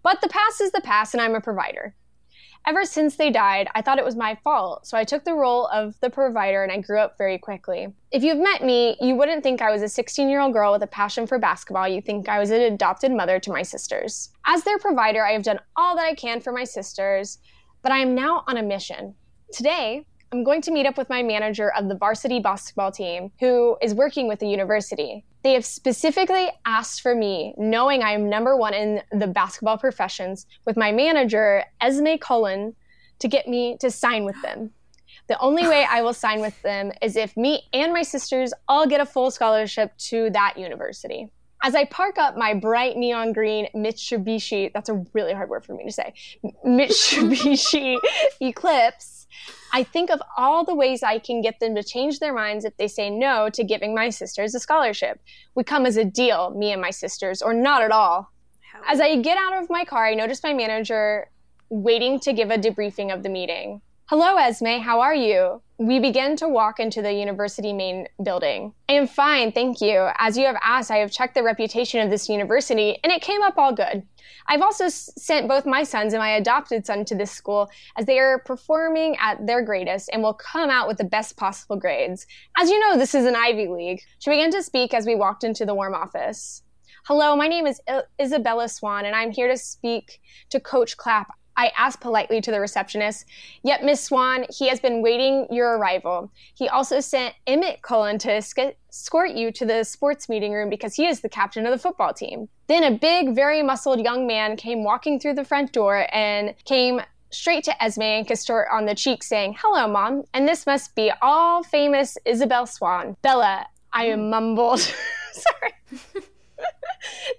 But 0.03 0.19
the 0.19 0.27
past 0.27 0.59
is 0.59 0.73
the 0.73 0.81
past, 0.81 1.13
and 1.13 1.21
I'm 1.21 1.33
a 1.33 1.39
provider. 1.39 1.95
Ever 2.67 2.83
since 2.83 3.15
they 3.15 3.31
died, 3.31 3.69
I 3.73 3.81
thought 3.81 3.99
it 3.99 4.03
was 4.03 4.17
my 4.17 4.35
fault, 4.43 4.85
so 4.85 4.97
I 4.97 5.05
took 5.05 5.23
the 5.23 5.33
role 5.33 5.67
of 5.67 5.97
the 6.01 6.09
provider 6.09 6.61
and 6.61 6.73
I 6.73 6.81
grew 6.81 6.99
up 6.99 7.17
very 7.17 7.37
quickly. 7.37 7.87
If 8.11 8.21
you've 8.21 8.39
met 8.39 8.65
me, 8.65 8.97
you 8.99 9.15
wouldn't 9.15 9.43
think 9.43 9.61
I 9.61 9.71
was 9.71 9.81
a 9.81 9.87
16 9.87 10.27
year 10.27 10.41
old 10.41 10.51
girl 10.51 10.73
with 10.73 10.83
a 10.83 10.87
passion 10.87 11.25
for 11.25 11.39
basketball. 11.39 11.87
You 11.87 12.01
think 12.01 12.27
I 12.27 12.37
was 12.37 12.51
an 12.51 12.59
adopted 12.59 13.13
mother 13.13 13.39
to 13.39 13.51
my 13.53 13.61
sisters. 13.61 14.29
As 14.45 14.61
their 14.65 14.77
provider, 14.77 15.25
I 15.25 15.31
have 15.31 15.43
done 15.43 15.61
all 15.77 15.95
that 15.95 16.05
I 16.05 16.15
can 16.15 16.41
for 16.41 16.51
my 16.51 16.65
sisters, 16.65 17.39
but 17.81 17.93
I 17.93 17.99
am 17.99 18.13
now 18.13 18.43
on 18.47 18.57
a 18.57 18.61
mission. 18.61 19.15
Today, 19.53 20.05
I'm 20.35 20.43
going 20.43 20.61
to 20.63 20.71
meet 20.71 20.85
up 20.85 20.97
with 20.97 21.09
my 21.09 21.23
manager 21.23 21.71
of 21.71 21.87
the 21.87 21.95
varsity 21.95 22.41
basketball 22.41 22.91
team, 22.91 23.31
who 23.39 23.77
is 23.81 23.93
working 23.93 24.27
with 24.27 24.39
the 24.39 24.47
university. 24.49 25.23
They 25.43 25.53
have 25.53 25.65
specifically 25.65 26.49
asked 26.65 26.99
for 26.99 27.15
me, 27.15 27.53
knowing 27.57 28.03
I 28.03 28.11
am 28.11 28.29
number 28.29 28.57
one 28.57 28.73
in 28.73 29.01
the 29.13 29.27
basketball 29.27 29.77
professions, 29.77 30.45
with 30.65 30.75
my 30.75 30.91
manager, 30.91 31.63
Esme 31.79 32.17
Cullen, 32.19 32.75
to 33.19 33.29
get 33.29 33.47
me 33.47 33.77
to 33.79 33.89
sign 33.89 34.25
with 34.25 34.35
them. 34.41 34.71
The 35.27 35.39
only 35.39 35.65
way 35.65 35.87
I 35.89 36.01
will 36.01 36.13
sign 36.13 36.41
with 36.41 36.61
them 36.63 36.91
is 37.01 37.15
if 37.15 37.37
me 37.37 37.63
and 37.71 37.93
my 37.93 38.03
sisters 38.03 38.51
all 38.67 38.85
get 38.85 38.99
a 38.99 39.05
full 39.05 39.31
scholarship 39.31 39.97
to 40.09 40.29
that 40.31 40.57
university. 40.57 41.29
As 41.63 41.75
I 41.75 41.85
park 41.85 42.17
up 42.17 42.35
my 42.35 42.53
bright 42.53 42.97
neon 42.97 43.31
green 43.31 43.69
Mitsubishi, 43.73 44.73
that's 44.73 44.89
a 44.89 45.01
really 45.13 45.31
hard 45.31 45.49
word 45.49 45.63
for 45.63 45.73
me 45.73 45.85
to 45.85 45.91
say, 45.93 46.13
Mitsubishi 46.65 47.97
Eclipse, 48.41 49.25
I 49.75 49.83
think 49.83 50.09
of 50.09 50.21
all 50.37 50.63
the 50.63 50.73
ways 50.73 51.03
I 51.03 51.19
can 51.19 51.41
get 51.41 51.59
them 51.59 51.75
to 51.75 51.83
change 51.83 52.19
their 52.19 52.33
minds 52.33 52.63
if 52.63 52.77
they 52.77 52.87
say 52.87 53.09
no 53.09 53.49
to 53.49 53.61
giving 53.61 53.93
my 53.93 54.09
sisters 54.09 54.55
a 54.55 54.59
scholarship. 54.61 55.19
We 55.53 55.65
come 55.65 55.85
as 55.85 55.97
a 55.97 56.05
deal, 56.05 56.51
me 56.51 56.71
and 56.71 56.81
my 56.81 56.91
sisters, 56.91 57.41
or 57.41 57.53
not 57.53 57.81
at 57.81 57.91
all. 57.91 58.31
As 58.87 59.01
I 59.01 59.17
get 59.17 59.37
out 59.37 59.61
of 59.61 59.69
my 59.69 59.83
car, 59.83 60.05
I 60.05 60.13
notice 60.13 60.41
my 60.43 60.53
manager 60.53 61.29
waiting 61.67 62.21
to 62.21 62.31
give 62.31 62.51
a 62.51 62.57
debriefing 62.57 63.13
of 63.13 63.21
the 63.21 63.27
meeting. 63.27 63.81
Hello, 64.05 64.37
Esme, 64.37 64.79
how 64.79 65.01
are 65.01 65.13
you? 65.13 65.61
We 65.77 65.99
begin 65.99 66.37
to 66.37 66.47
walk 66.47 66.79
into 66.79 67.01
the 67.01 67.11
university 67.11 67.73
main 67.73 68.07
building. 68.23 68.73
I 68.87 68.93
am 68.93 69.07
fine, 69.07 69.51
thank 69.51 69.81
you. 69.81 70.07
As 70.17 70.37
you 70.37 70.45
have 70.45 70.55
asked, 70.63 70.89
I 70.89 70.97
have 70.97 71.11
checked 71.11 71.35
the 71.35 71.43
reputation 71.43 71.99
of 71.99 72.09
this 72.09 72.29
university, 72.29 72.97
and 73.03 73.11
it 73.11 73.21
came 73.21 73.41
up 73.43 73.57
all 73.57 73.73
good. 73.75 74.03
I've 74.47 74.61
also 74.61 74.85
s- 74.85 75.11
sent 75.17 75.49
both 75.49 75.65
my 75.65 75.83
sons 75.83 76.13
and 76.13 76.21
my 76.21 76.29
adopted 76.29 76.85
son 76.85 77.03
to 77.05 77.15
this 77.15 77.31
school 77.31 77.69
as 77.97 78.05
they 78.05 78.19
are 78.19 78.39
performing 78.39 79.17
at 79.19 79.45
their 79.45 79.61
greatest 79.63 80.09
and 80.13 80.23
will 80.23 80.33
come 80.35 80.69
out 80.69 80.87
with 80.87 80.97
the 80.97 81.03
best 81.03 81.35
possible 81.35 81.75
grades. 81.75 82.25
As 82.57 82.69
you 82.69 82.79
know, 82.79 82.97
this 82.97 83.13
is 83.13 83.25
an 83.25 83.35
Ivy 83.35 83.67
League. 83.67 84.01
She 84.19 84.29
began 84.29 84.51
to 84.51 84.63
speak 84.63 84.93
as 84.93 85.05
we 85.05 85.15
walked 85.15 85.43
into 85.43 85.65
the 85.65 85.75
warm 85.75 85.93
office. 85.93 86.63
Hello, 87.05 87.35
my 87.35 87.49
name 87.49 87.67
is 87.67 87.81
I- 87.89 88.03
Isabella 88.21 88.69
Swan, 88.69 89.03
and 89.05 89.13
I'm 89.15 89.31
here 89.31 89.49
to 89.49 89.57
speak 89.57 90.21
to 90.51 90.59
Coach 90.61 90.95
Clapp. 90.95 91.27
I 91.57 91.71
asked 91.77 92.01
politely 92.01 92.41
to 92.41 92.51
the 92.51 92.59
receptionist. 92.59 93.25
Yep, 93.63 93.83
Miss 93.83 94.03
Swan, 94.03 94.45
he 94.49 94.67
has 94.67 94.79
been 94.79 95.01
waiting 95.01 95.47
your 95.49 95.77
arrival. 95.77 96.31
He 96.53 96.67
also 96.67 96.99
sent 96.99 97.33
Emmett 97.47 97.81
Cullen 97.81 98.17
to 98.19 98.29
esc- 98.29 98.75
escort 98.89 99.31
you 99.31 99.51
to 99.51 99.65
the 99.65 99.83
sports 99.83 100.27
meeting 100.27 100.51
room 100.51 100.69
because 100.69 100.95
he 100.95 101.07
is 101.07 101.21
the 101.21 101.29
captain 101.29 101.65
of 101.65 101.71
the 101.71 101.79
football 101.79 102.13
team. 102.13 102.49
Then 102.67 102.83
a 102.83 102.91
big, 102.91 103.35
very 103.35 103.63
muscled 103.63 104.01
young 104.01 104.27
man 104.27 104.57
came 104.57 104.83
walking 104.83 105.19
through 105.19 105.35
the 105.35 105.45
front 105.45 105.71
door 105.71 106.07
and 106.11 106.53
came 106.65 107.01
straight 107.29 107.63
to 107.65 107.83
Esme 107.83 108.01
and 108.01 108.27
kissed 108.27 108.47
her 108.47 108.71
on 108.71 108.85
the 108.85 108.95
cheek, 108.95 109.23
saying, 109.23 109.55
Hello, 109.59 109.87
Mom. 109.87 110.23
And 110.33 110.47
this 110.47 110.65
must 110.65 110.95
be 110.95 111.11
all 111.21 111.63
famous 111.63 112.17
Isabel 112.25 112.65
Swan. 112.65 113.17
Bella, 113.21 113.67
I 113.93 114.15
mumbled. 114.15 114.79
Sorry. 115.31 116.23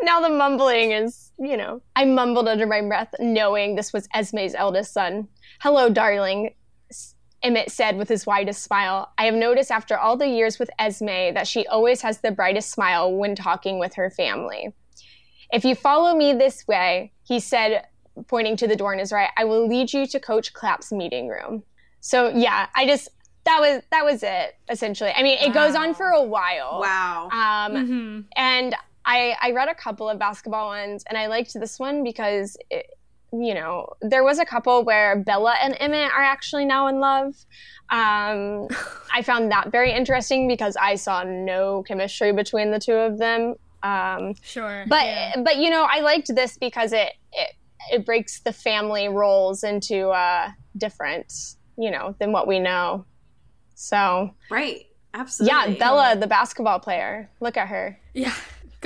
now 0.03 0.21
the 0.21 0.29
mumbling 0.29 0.93
is, 0.93 1.33
you 1.39 1.57
know, 1.57 1.83
I 1.95 2.05
mumbled 2.05 2.49
under 2.49 2.67
my 2.67 2.81
breath, 2.81 3.15
knowing 3.19 3.75
this 3.75 3.93
was 3.93 4.09
Esme's 4.15 4.55
eldest 4.55 4.93
son. 4.93 5.29
Hello, 5.61 5.89
darling, 5.89 6.55
Emmett 7.43 7.71
said 7.71 7.97
with 7.97 8.09
his 8.09 8.27
widest 8.27 8.63
smile. 8.63 9.13
I 9.19 9.25
have 9.27 9.35
noticed 9.35 9.71
after 9.71 9.97
all 9.97 10.17
the 10.17 10.29
years 10.29 10.59
with 10.59 10.71
Esme 10.79 11.35
that 11.35 11.47
she 11.47 11.67
always 11.67 12.03
has 12.03 12.21
the 12.21 12.33
brightest 12.33 12.71
smile 12.71 13.13
when 13.13 13.35
talking 13.35 13.79
with 13.79 13.95
her 13.95 14.11
family. 14.11 14.75
If 15.53 15.65
you 15.65 15.75
follow 15.75 16.17
me 16.17 16.33
this 16.33 16.67
way, 16.67 17.13
he 17.23 17.39
said, 17.39 17.87
pointing 18.27 18.57
to 18.57 18.67
the 18.67 18.77
door 18.77 18.93
on 18.93 18.99
his 18.99 19.13
right, 19.13 19.31
I 19.37 19.45
will 19.45 19.69
lead 19.69 19.93
you 19.93 20.07
to 20.09 20.19
Coach 20.19 20.53
Clapp's 20.55 20.91
meeting 20.91 21.29
room. 21.29 21.63
So 22.01 22.29
yeah, 22.29 22.67
I 22.75 22.87
just 22.87 23.09
that 23.45 23.61
was 23.61 23.83
that 23.91 24.05
was 24.05 24.23
it 24.23 24.57
essentially. 24.69 25.13
I 25.15 25.23
mean, 25.23 25.39
it 25.39 25.53
goes 25.53 25.75
on 25.75 25.95
for 25.95 26.09
a 26.09 26.23
while. 26.23 26.81
Wow. 26.81 27.29
Um, 27.31 27.87
hmm 27.87 28.21
and 28.37 28.75
I, 29.07 29.37
I 29.41 29.53
read 29.53 29.69
a 29.69 29.75
couple 29.75 30.09
of 30.11 30.19
basketball 30.19 30.67
ones, 30.69 31.05
and 31.09 31.17
I 31.17 31.29
liked 31.29 31.55
this 31.55 31.79
one 31.79 32.03
because, 32.03 32.57
it, 32.71 32.87
you 33.33 33.55
know, 33.55 33.89
there 34.03 34.25
was 34.25 34.39
a 34.39 34.45
couple 34.45 34.83
where 34.85 35.17
Bella 35.23 35.55
and 35.63 35.77
Emmett 35.79 36.11
are 36.13 36.23
actually 36.23 36.65
now 36.65 36.89
in 36.89 36.99
love. 37.01 37.35
Um, 37.91 38.69
I 39.15 39.23
found 39.23 39.51
that 39.53 39.71
very 39.71 39.93
interesting 39.93 40.49
because 40.49 40.77
I 40.77 40.97
saw 40.97 41.23
no 41.23 41.83
chemistry 41.85 42.33
between 42.33 42.71
the 42.73 42.79
two 42.81 42.95
of 42.95 43.19
them. 43.19 43.55
Um, 43.83 44.35
Sure. 44.43 44.85
but 44.89 45.05
yeah. 45.05 45.33
but 45.45 45.57
you 45.59 45.71
know, 45.71 45.87
I 45.89 46.01
liked 46.01 46.35
this 46.35 46.57
because 46.59 46.93
it 46.93 47.13
it 47.33 47.55
it 47.93 48.07
breaks 48.07 48.41
the 48.41 48.53
family 48.53 49.09
roles 49.09 49.63
into 49.63 50.09
uh, 50.09 50.51
different, 50.77 51.33
you 51.79 51.91
know, 51.93 52.17
than 52.19 52.33
what 52.33 52.49
we 52.49 52.59
know. 52.59 53.05
So 53.77 54.35
Right. 54.51 54.87
Absolutely. 55.15 55.73
yeah, 55.75 55.79
Bella, 55.79 56.17
the 56.19 56.27
basketball 56.27 56.81
player. 56.81 57.31
Look 57.41 57.57
at 57.57 57.69
her. 57.69 57.99
yeah. 58.15 58.35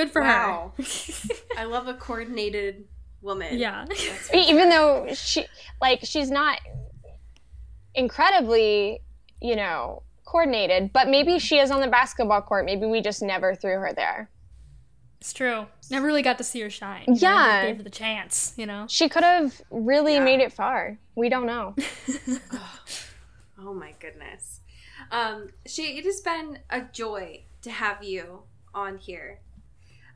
Good 0.00 0.10
for 0.12 0.22
Wow. 0.22 0.72
her. 0.78 0.84
I 1.58 1.64
love 1.64 1.86
a 1.88 1.94
coordinated 1.94 2.86
woman. 3.20 3.58
yeah. 3.58 3.84
That's 3.86 4.30
Even 4.34 4.70
though 4.70 5.08
she 5.14 5.44
like 5.80 6.00
she's 6.04 6.30
not 6.30 6.58
incredibly, 7.94 9.00
you 9.42 9.56
know, 9.56 10.02
coordinated, 10.24 10.92
but 10.92 11.08
maybe 11.08 11.38
she 11.38 11.58
is 11.58 11.70
on 11.70 11.80
the 11.80 11.88
basketball 11.88 12.40
court. 12.40 12.64
Maybe 12.64 12.86
we 12.86 13.00
just 13.02 13.22
never 13.22 13.54
threw 13.54 13.72
her 13.78 13.92
there. 13.94 14.30
It's 15.20 15.34
true. 15.34 15.66
Never 15.90 16.06
really 16.06 16.22
got 16.22 16.38
to 16.38 16.44
see 16.44 16.60
her 16.62 16.70
shine. 16.70 17.04
you 17.06 17.12
know? 17.12 17.18
Yeah. 17.20 17.66
Gave 17.66 17.76
her 17.76 17.82
the 17.82 17.90
chance, 17.90 18.54
you 18.56 18.64
know? 18.64 18.86
She 18.88 19.06
could 19.10 19.22
have 19.22 19.60
really 19.70 20.14
Yeah. 20.14 20.24
made 20.24 20.40
it 20.40 20.50
far. 20.52 20.96
We 21.14 21.28
don't 21.28 21.44
know. 21.46 21.74
Oh 23.62 23.74
my 23.74 23.92
goodness. 24.00 24.60
Um, 25.12 25.50
she, 25.66 25.98
it 25.98 26.06
has 26.06 26.22
been 26.22 26.60
a 26.70 26.80
joy 26.80 27.42
to 27.60 27.70
have 27.70 28.02
you 28.02 28.44
on 28.74 28.96
here. 28.96 29.40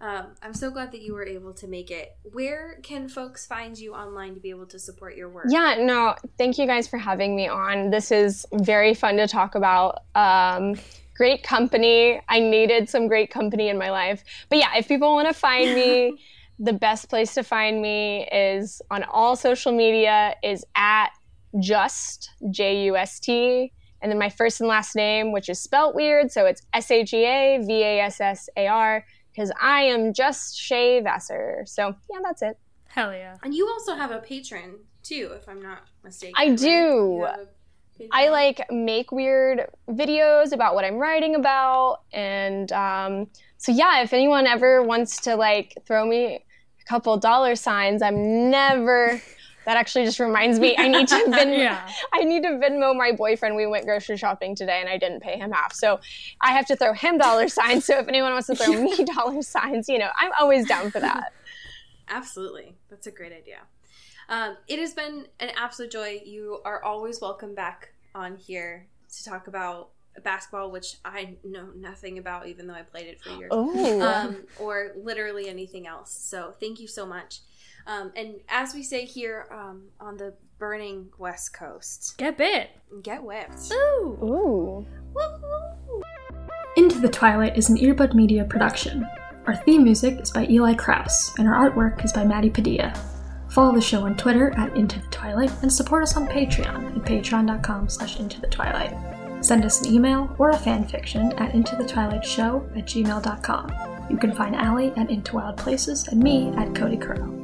Um, 0.01 0.27
I'm 0.43 0.55
so 0.55 0.71
glad 0.71 0.93
that 0.93 1.03
you 1.03 1.15
were 1.15 1.25
able 1.25 1.53
to 1.55 1.67
make 1.67 1.91
it. 1.91 2.17
Where 2.23 2.79
can 2.83 3.09
folks 3.09 3.47
find 3.47 3.79
you 3.79 3.95
online 3.95 4.35
to 4.35 4.41
be 4.41 4.51
able 4.51 4.67
to 4.67 4.79
support 4.79 5.17
your 5.17 5.29
work? 5.29 5.47
Yeah, 5.49 5.77
no, 5.81 6.15
thank 6.39 6.59
you 6.59 6.67
guys 6.67 6.89
for 6.89 6.99
having 6.99 7.35
me 7.37 7.49
on. 7.49 7.91
This 7.91 8.11
is 8.11 8.47
very 8.53 8.95
fun 8.95 9.17
to 9.17 9.27
talk 9.27 9.55
about. 9.55 10.01
Um, 10.15 10.77
great 11.17 11.43
company. 11.43 12.21
I 12.29 12.41
needed 12.41 12.89
some 12.89 13.09
great 13.09 13.31
company 13.31 13.69
in 13.69 13.79
my 13.79 13.91
life. 13.91 14.25
But 14.49 14.59
yeah, 14.59 14.77
if 14.77 14.89
people 14.89 15.13
want 15.13 15.29
to 15.29 15.35
find 15.35 15.75
me, 15.75 16.19
the 16.59 16.73
best 16.73 17.09
place 17.09 17.35
to 17.35 17.43
find 17.43 17.83
me 17.83 18.29
is 18.31 18.81
on 18.91 19.05
all 19.05 19.37
social 19.37 19.73
media 19.73 20.37
is 20.43 20.65
at 20.77 21.11
just 21.61 22.31
J 22.51 22.85
U 22.85 22.97
S 22.97 23.21
T 23.21 23.73
and 24.05 24.11
then 24.11 24.19
my 24.19 24.29
first 24.29 24.61
and 24.61 24.69
last 24.69 24.95
name, 24.95 25.33
which 25.33 25.49
is 25.49 25.59
spelt 25.59 25.95
weird, 25.95 26.31
so 26.31 26.45
it's 26.45 26.61
S 26.75 26.91
A 26.91 27.05
G 27.05 27.25
A 27.25 27.59
V 27.65 27.83
A 27.83 28.01
S 28.01 28.21
S 28.21 28.51
A 28.55 28.67
R 28.67 29.05
because 29.35 29.51
I 29.61 29.83
am 29.83 30.13
just 30.13 30.57
Shay 30.57 31.01
Vassar. 31.01 31.65
So 31.67 31.95
yeah, 32.11 32.19
that's 32.23 32.43
it. 32.43 32.59
Hell 32.87 33.13
yeah. 33.13 33.37
And 33.43 33.55
you 33.55 33.69
also 33.69 33.95
have 33.95 34.11
a 34.11 34.21
Patreon 34.21 34.77
too, 35.03 35.33
if 35.35 35.49
I'm 35.49 35.61
not 35.61 35.83
mistaken. 36.05 36.35
I 36.37 36.49
right? 36.49 36.59
do. 36.59 36.67
You 36.67 37.27
have 37.27 37.41
a 37.41 38.03
Patreon? 38.03 38.09
I 38.13 38.29
like 38.29 38.61
make 38.71 39.11
weird 39.13 39.67
videos 39.89 40.53
about 40.53 40.75
what 40.75 40.85
I'm 40.85 40.97
writing 40.97 41.35
about, 41.35 42.01
and 42.13 42.71
um, 42.73 43.29
so 43.59 43.73
yeah, 43.73 44.03
if 44.03 44.13
anyone 44.13 44.47
ever 44.47 44.83
wants 44.83 45.21
to 45.23 45.37
like 45.37 45.75
throw 45.87 46.07
me 46.07 46.35
a 46.35 46.85
couple 46.87 47.17
dollar 47.17 47.57
signs, 47.57 48.03
I'm 48.03 48.51
never. 48.51 49.21
That 49.65 49.77
actually 49.77 50.05
just 50.05 50.21
reminds 50.21 50.59
me, 50.59 50.77
I 50.77 50.89
need 50.89 51.09
to 51.09 51.15
Venmo. 51.29 51.59
Yeah. 51.59 51.89
I 52.13 52.25
need 52.25 52.43
to 52.43 52.51
Venmo 52.51 52.97
my 52.97 53.13
boyfriend. 53.13 53.57
We 53.57 53.67
went 53.67 53.87
grocery 53.87 54.17
shopping 54.17 54.55
today, 54.55 54.81
and 54.81 54.89
I 54.89 54.99
didn't 54.99 55.21
pay 55.21 55.39
him 55.39 55.53
half, 55.53 55.73
so 55.73 56.01
I 56.41 56.53
have 56.53 56.67
to 56.67 56.77
throw 56.77 56.93
him 56.93 57.19
dollar 57.19 57.49
signs. 57.49 57.85
So 57.85 57.99
if 57.99 58.09
anyone 58.09 58.33
wants 58.33 58.49
to 58.49 58.55
throw 58.55 58.81
me 58.81 59.05
dollar 59.15 59.43
signs, 59.43 59.89
you 59.89 59.99
know, 59.99 60.11
I'm 60.19 60.33
always 60.39 60.67
down 60.67 60.91
for 60.91 61.01
that. 61.01 61.33
Absolutely. 62.09 62.75
That's 62.91 63.07
a 63.07 63.11
great 63.11 63.33
idea. 63.33 63.59
Um, 64.29 64.57
it 64.69 64.79
has 64.79 64.95
been 64.95 65.27
an 65.41 65.51
absolute 65.57 65.91
joy. 65.91 66.21
You 66.25 66.61
are 66.65 66.83
always 66.83 67.21
welcome 67.21 67.55
back 67.55 67.93
on 68.15 68.37
here 68.37 68.87
to 69.17 69.25
talk 69.25 69.49
about 69.49 69.91
basketball, 70.23 70.71
which 70.71 70.97
I 71.05 71.35
know 71.45 71.69
nothing 71.75 72.19
about, 72.19 72.47
even 72.47 72.67
though 72.67 72.75
I 72.75 72.83
played 72.83 73.07
it 73.07 73.21
for 73.21 73.31
years. 73.31 73.49
Oh, 73.51 74.01
um, 74.03 74.45
or 74.59 74.93
literally 74.97 75.49
anything 75.49 75.87
else. 75.87 76.13
So 76.13 76.55
thank 76.61 76.81
you 76.81 76.87
so 76.87 77.05
much. 77.05 77.41
Um, 77.87 78.13
and 78.17 78.37
as 78.49 78.75
we 78.75 78.83
say 78.83 79.05
here 79.05 79.47
um, 79.53 79.85
on 80.01 80.17
the 80.17 80.35
burning 80.59 81.11
West 81.19 81.53
Coast, 81.53 82.15
Get 82.17 82.39
bit. 82.39 82.71
get 83.03 83.23
whipped. 83.23 83.71
Ooh. 83.73 84.19
ooh. 84.23 84.87
Woo-hoo. 85.15 86.03
Into 86.77 86.99
the 87.01 87.09
Twilight 87.09 87.57
is 87.57 87.69
an 87.69 87.77
Earbud 87.77 88.15
Media 88.15 88.45
production. 88.45 89.07
Our 89.47 89.55
theme 89.57 89.85
music 89.85 90.21
is 90.21 90.31
by 90.31 90.47
Eli 90.49 90.75
Krauss, 90.75 91.35
and 91.39 91.47
our 91.47 91.71
artwork 91.71 92.05
is 92.05 92.13
by 92.13 92.25
Maddie 92.25 92.51
Padilla. 92.51 92.95
Follow 93.51 93.75
the 93.75 93.81
show 93.81 94.05
on 94.05 94.17
Twitter 94.17 94.53
at 94.57 94.75
Into 94.77 94.99
the 94.99 95.07
Twilight 95.09 95.53
and 95.63 95.73
support 95.73 96.03
us 96.03 96.17
on 96.17 96.27
Patreon 96.27 96.97
at 96.97 97.05
patreon.com 97.05 97.89
slash 97.89 98.19
into 98.19 98.41
the 98.41 98.49
twilight. 98.49 98.97
Send 99.45 99.65
us 99.65 99.83
an 99.83 99.93
email 99.95 100.35
or 100.39 100.51
a 100.51 100.57
fan 100.59 100.89
fiction 100.89 101.31
at 101.35 101.53
intothetwilightshow 101.53 102.77
at 102.77 102.87
gmail.com. 102.87 104.09
You 104.11 104.17
can 104.17 104.35
find 104.35 104.57
Allie 104.57 104.93
at 104.97 105.11
Into 105.11 105.37
Wild 105.37 105.57
Places 105.59 106.09
and 106.09 106.21
me 106.23 106.49
at 106.57 106.75
Cody 106.75 106.97
Crow. 106.97 107.44